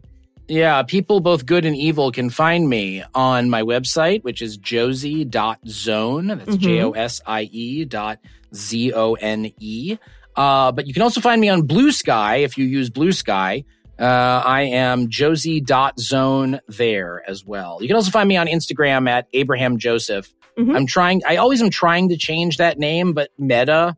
Yeah, 0.49 0.81
people 0.83 1.19
both 1.19 1.45
good 1.45 1.65
and 1.65 1.75
evil 1.75 2.09
can 2.13 2.29
find 2.29 2.69
me 2.69 3.03
on 3.13 3.49
my 3.49 3.63
website, 3.63 4.23
which 4.23 4.41
is 4.41 4.55
josie.zone. 4.55 6.27
That's 6.27 6.49
Mhm. 6.55 6.57
J 6.59 6.81
O 6.83 6.91
S 6.91 7.21
I 7.25 7.43
E 7.51 7.85
dot 7.85 8.19
Z 8.55 8.93
O 8.93 9.13
N 9.15 9.51
E. 9.59 9.97
Uh, 10.35 10.71
but 10.71 10.85
you 10.87 10.93
can 10.93 11.01
also 11.01 11.19
find 11.19 11.41
me 11.41 11.49
on 11.49 11.63
Bluesky 11.67 12.43
if 12.43 12.57
you 12.57 12.65
use 12.65 12.89
Bluesky. 12.89 13.65
Uh, 13.99 14.41
I 14.45 14.63
am 14.63 15.09
josie.zone 15.09 16.59
there 16.67 17.23
as 17.27 17.45
well. 17.45 17.79
You 17.81 17.87
can 17.87 17.95
also 17.95 18.11
find 18.11 18.27
me 18.29 18.37
on 18.37 18.47
Instagram 18.47 19.09
at 19.09 19.27
Abraham 19.33 19.77
Joseph. 19.77 20.31
Mhm. 20.57 20.75
I'm 20.75 20.85
trying, 20.85 21.21
I 21.27 21.37
always 21.37 21.61
am 21.61 21.69
trying 21.69 22.09
to 22.09 22.17
change 22.17 22.57
that 22.57 22.77
name, 22.79 23.13
but 23.13 23.29
Meta, 23.37 23.95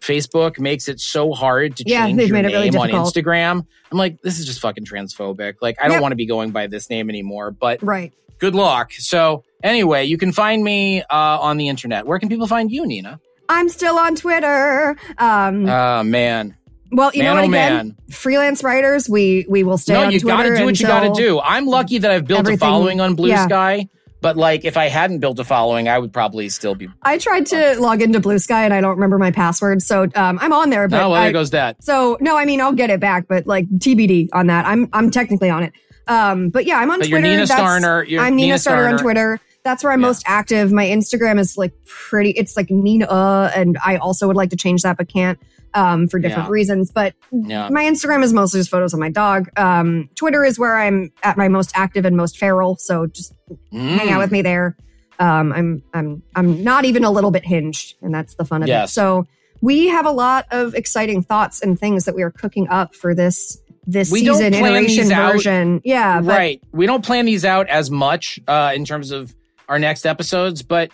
Facebook 0.00 0.58
makes 0.58 0.88
it 0.88 0.98
so 1.00 1.32
hard 1.32 1.76
to 1.76 1.84
Yeah, 1.86 2.06
change 2.06 2.22
your 2.22 2.36
it 2.38 2.46
really 2.46 2.70
name 2.70 2.80
on. 2.80 2.90
Instagram. 2.90 3.66
I'm 3.92 3.98
like, 3.98 4.20
this 4.22 4.38
is 4.38 4.46
just 4.46 4.60
fucking 4.60 4.84
transphobic. 4.86 5.54
Like, 5.60 5.76
I 5.80 5.84
don't 5.84 5.94
Yep. 5.96 6.02
want 6.02 6.12
to 6.12 6.16
be 6.16 6.26
going 6.26 6.50
by 6.52 6.66
this 6.68 6.88
name 6.88 7.10
anymore, 7.10 7.50
but 7.50 7.82
Right. 7.82 8.12
good 8.38 8.54
luck. 8.54 8.92
So, 8.92 9.44
anyway, 9.62 10.04
you 10.06 10.16
can 10.16 10.32
find 10.32 10.64
me 10.64 11.02
uh, 11.02 11.06
on 11.10 11.58
the 11.58 11.68
internet. 11.68 12.06
Where 12.06 12.18
can 12.18 12.28
people 12.28 12.46
find 12.46 12.70
you, 12.72 12.86
Nina? 12.86 13.20
I'm 13.48 13.68
still 13.68 13.98
on 13.98 14.14
Twitter. 14.14 14.96
Um, 15.18 15.68
Oh, 15.68 16.02
man. 16.04 16.54
Well, 16.92 17.10
you 17.14 17.22
man, 17.22 17.36
know 17.36 17.42
what? 17.42 17.48
Again, 17.48 17.96
freelance 18.10 18.62
writers, 18.64 19.08
we 19.08 19.46
we 19.48 19.62
will 19.62 19.78
stay 19.78 19.92
No, 19.94 20.04
on 20.04 20.12
you 20.12 20.20
got 20.20 20.42
to 20.42 20.56
do 20.56 20.64
what 20.64 20.80
you 20.80 20.86
got 20.86 21.00
to 21.14 21.22
do. 21.22 21.40
I'm 21.40 21.66
lucky 21.66 21.98
that 21.98 22.10
I've 22.10 22.26
built 22.26 22.48
a 22.48 22.56
following 22.56 23.00
on 23.00 23.14
Blue 23.14 23.28
yeah. 23.28 23.44
Sky, 23.46 23.88
but 24.20 24.36
like, 24.36 24.64
if 24.64 24.76
I 24.76 24.88
hadn't 24.88 25.20
built 25.20 25.38
a 25.38 25.44
following, 25.44 25.88
I 25.88 25.98
would 25.98 26.12
probably 26.12 26.48
still 26.48 26.74
be. 26.74 26.88
I 27.02 27.18
tried 27.18 27.46
to 27.46 27.80
log 27.80 28.02
into 28.02 28.20
Bluesky 28.20 28.50
and 28.52 28.74
I 28.74 28.80
don't 28.80 28.94
remember 28.96 29.18
my 29.18 29.30
password, 29.30 29.82
so 29.82 30.02
um, 30.14 30.38
I'm 30.40 30.52
on 30.52 30.70
there. 30.70 30.88
But 30.88 31.02
Oh, 31.02 31.10
well, 31.10 31.20
I- 31.20 31.24
there 31.24 31.32
goes 31.32 31.50
that. 31.50 31.82
So 31.82 32.18
no, 32.20 32.36
I 32.36 32.44
mean 32.44 32.60
I'll 32.60 32.72
get 32.72 32.90
it 32.90 33.00
back, 33.00 33.28
but 33.28 33.46
like 33.46 33.68
TBD 33.68 34.28
on 34.32 34.48
that. 34.48 34.66
I'm 34.66 34.88
I'm 34.92 35.10
technically 35.10 35.48
on 35.50 35.62
it. 35.62 35.72
Um, 36.08 36.48
but 36.50 36.64
yeah, 36.64 36.78
I'm 36.78 36.90
on 36.90 36.98
But 36.98 37.08
Twitter. 37.08 37.26
you're 37.26 37.36
Nina 37.36 37.46
Starner. 37.46 38.08
You're 38.08 38.20
I'm 38.20 38.34
Nina, 38.34 38.46
Nina 38.46 38.54
Starner 38.56 38.92
on 38.92 38.98
Twitter. 38.98 39.38
That's 39.62 39.84
where 39.84 39.92
I'm 39.92 40.00
Yeah. 40.00 40.06
most 40.08 40.24
active. 40.26 40.72
My 40.72 40.86
Instagram 40.86 41.38
is 41.38 41.56
like 41.56 41.72
pretty. 41.86 42.30
It's 42.30 42.56
like 42.56 42.68
Nina, 42.70 43.06
and 43.54 43.78
I 43.84 43.96
also 43.98 44.26
would 44.26 44.34
like 44.36 44.50
to 44.50 44.56
change 44.56 44.82
that, 44.82 44.96
but 44.96 45.08
can't 45.08 45.38
um, 45.74 46.08
for 46.08 46.18
different 46.18 46.48
Yeah. 46.48 46.52
reasons. 46.52 46.90
But 46.90 47.14
Yeah. 47.32 47.68
my 47.70 47.84
Instagram 47.84 48.22
is 48.22 48.32
mostly 48.32 48.60
just 48.60 48.70
photos 48.70 48.92
of 48.92 49.00
my 49.00 49.10
dog. 49.10 49.48
Um, 49.56 50.08
Twitter 50.16 50.44
is 50.44 50.58
where 50.58 50.76
I'm 50.76 51.10
at 51.22 51.36
my 51.36 51.48
most 51.48 51.72
active 51.74 52.04
and 52.04 52.16
most 52.16 52.38
feral. 52.38 52.76
So 52.78 53.06
just 53.06 53.32
hang 53.72 53.98
Mm. 53.98 54.10
out 54.10 54.18
with 54.20 54.30
me 54.32 54.42
there. 54.42 54.76
Um, 55.18 55.52
I'm 55.52 55.82
I'm 55.92 56.22
I'm 56.34 56.64
not 56.64 56.84
even 56.86 57.04
a 57.04 57.10
little 57.10 57.30
bit 57.30 57.44
hinged, 57.44 57.94
and 58.00 58.14
that's 58.14 58.34
the 58.36 58.44
fun 58.44 58.62
of 58.62 58.68
it. 58.68 58.88
So 58.88 59.26
we 59.60 59.88
have 59.88 60.06
a 60.06 60.10
lot 60.10 60.46
of 60.50 60.74
exciting 60.74 61.22
thoughts 61.22 61.60
and 61.60 61.78
things 61.78 62.06
that 62.06 62.14
we 62.14 62.22
are 62.22 62.30
cooking 62.30 62.68
up 62.68 62.94
for 62.94 63.14
this 63.14 63.58
this 63.86 64.10
We 64.10 64.20
season 64.20 64.54
iteration 64.54 65.04
these 65.04 65.10
out. 65.10 65.32
version. 65.32 65.80
Yeah, 65.84 66.20
but 66.20 66.28
right. 66.28 66.62
We 66.72 66.86
don't 66.86 67.04
plan 67.04 67.26
these 67.26 67.44
out 67.44 67.68
as 67.68 67.90
much 67.90 68.38
uh, 68.48 68.72
in 68.74 68.84
terms 68.84 69.10
of 69.10 69.34
our 69.68 69.78
next 69.78 70.06
episodes, 70.06 70.62
but 70.62 70.90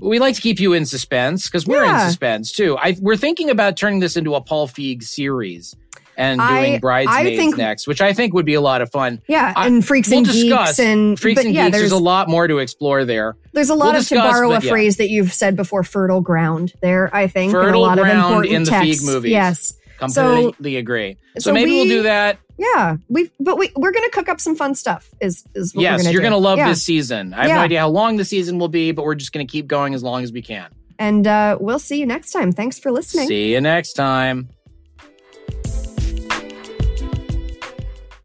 we 0.00 0.18
like 0.18 0.34
to 0.36 0.40
keep 0.40 0.60
you 0.60 0.72
in 0.72 0.86
suspense 0.86 1.46
because 1.46 1.66
we're 1.66 1.84
Yeah. 1.84 2.02
in 2.04 2.08
suspense 2.08 2.52
too. 2.52 2.76
I, 2.76 2.96
we're 3.00 3.16
thinking 3.16 3.50
about 3.50 3.76
turning 3.76 4.00
this 4.00 4.16
into 4.16 4.34
a 4.34 4.40
Paul 4.40 4.68
Feig 4.68 5.02
series 5.02 5.74
and 6.16 6.40
I- 6.40 6.66
doing 6.66 6.80
Bridesmaids 6.80 7.36
think- 7.38 7.56
next, 7.56 7.86
which 7.86 8.00
I 8.00 8.12
think 8.12 8.34
would 8.34 8.44
be 8.46 8.54
a 8.54 8.60
lot 8.60 8.80
of 8.82 8.90
fun. 8.90 9.20
yeah, 9.28 9.52
I- 9.54 9.66
and 9.68 9.84
freaks 9.86 10.08
we'll 10.08 10.18
and 10.18 10.26
discuss 10.26 10.76
geeks 10.76 10.78
and 10.80 11.18
Freaks 11.20 11.44
and 11.44 11.54
yeah, 11.54 11.66
Geeks, 11.66 11.72
there's 11.78 11.90
there's 11.90 12.00
a 12.00 12.04
lot 12.04 12.28
more 12.28 12.48
to 12.48 12.58
explore 12.58 13.04
there. 13.04 13.36
there's 13.52 13.70
a 13.70 13.74
lot 13.74 13.86
we'll 13.86 13.94
of 13.96 14.00
discuss, 14.02 14.24
to 14.24 14.32
borrow 14.32 14.50
a 14.50 14.60
yeah. 14.60 14.70
phrase 14.70 14.96
that 14.96 15.10
you've 15.10 15.32
said 15.32 15.54
before, 15.56 15.82
fertile 15.84 16.20
ground. 16.20 16.72
There, 16.82 17.08
I 17.14 17.28
think, 17.28 17.52
and 17.52 17.60
a 17.62 17.64
Fertile 17.66 17.82
lot 17.82 17.98
of 17.98 18.04
ground 18.04 18.18
important 18.18 18.52
in 18.54 18.62
the 18.64 18.70
texts. 18.70 19.02
Feig 19.04 19.06
movies. 19.06 19.30
Yes, 19.30 19.72
Completely 19.98 20.76
agree. 20.76 21.16
So, 21.34 21.50
so 21.50 21.52
maybe 21.52 21.72
we, 21.72 21.78
will 21.78 21.84
do 21.86 22.02
that. 22.02 22.38
yeah, 22.56 22.96
we 23.08 23.30
but 23.40 23.58
we 23.58 23.70
we're 23.76 23.92
gonna 23.92 24.10
cook 24.10 24.28
up 24.28 24.40
some 24.40 24.56
fun 24.56 24.74
stuff. 24.74 25.08
Is 25.20 25.44
is 25.54 25.74
what 25.74 25.80
we're 25.80 25.90
yes, 25.90 26.02
gonna 26.02 26.12
you're 26.12 26.20
do. 26.20 26.28
going 26.28 26.32
to 26.32 26.38
love 26.38 26.58
Yeah. 26.58 26.68
this 26.68 26.82
season. 26.82 27.34
I 27.34 27.48
have 27.48 27.56
no 27.56 27.60
idea 27.62 27.80
how 27.80 27.88
long 27.88 28.16
the 28.16 28.24
season 28.24 28.58
will 28.58 28.68
be, 28.68 28.92
but 28.92 29.04
we're 29.04 29.14
just 29.16 29.32
going 29.32 29.46
to 29.46 29.50
keep 29.50 29.66
going 29.66 29.94
as 29.94 30.02
long 30.02 30.22
as 30.22 30.32
we 30.32 30.42
can. 30.42 30.70
and 30.98 31.26
uh, 31.26 31.56
we'll 31.60 31.78
see 31.78 31.98
you 32.00 32.06
next 32.06 32.32
time. 32.32 32.50
Thanks 32.52 32.78
for 32.78 32.90
listening. 32.90 33.28
See 33.28 33.52
you 33.52 33.60
next 33.60 33.92
time. 33.94 34.48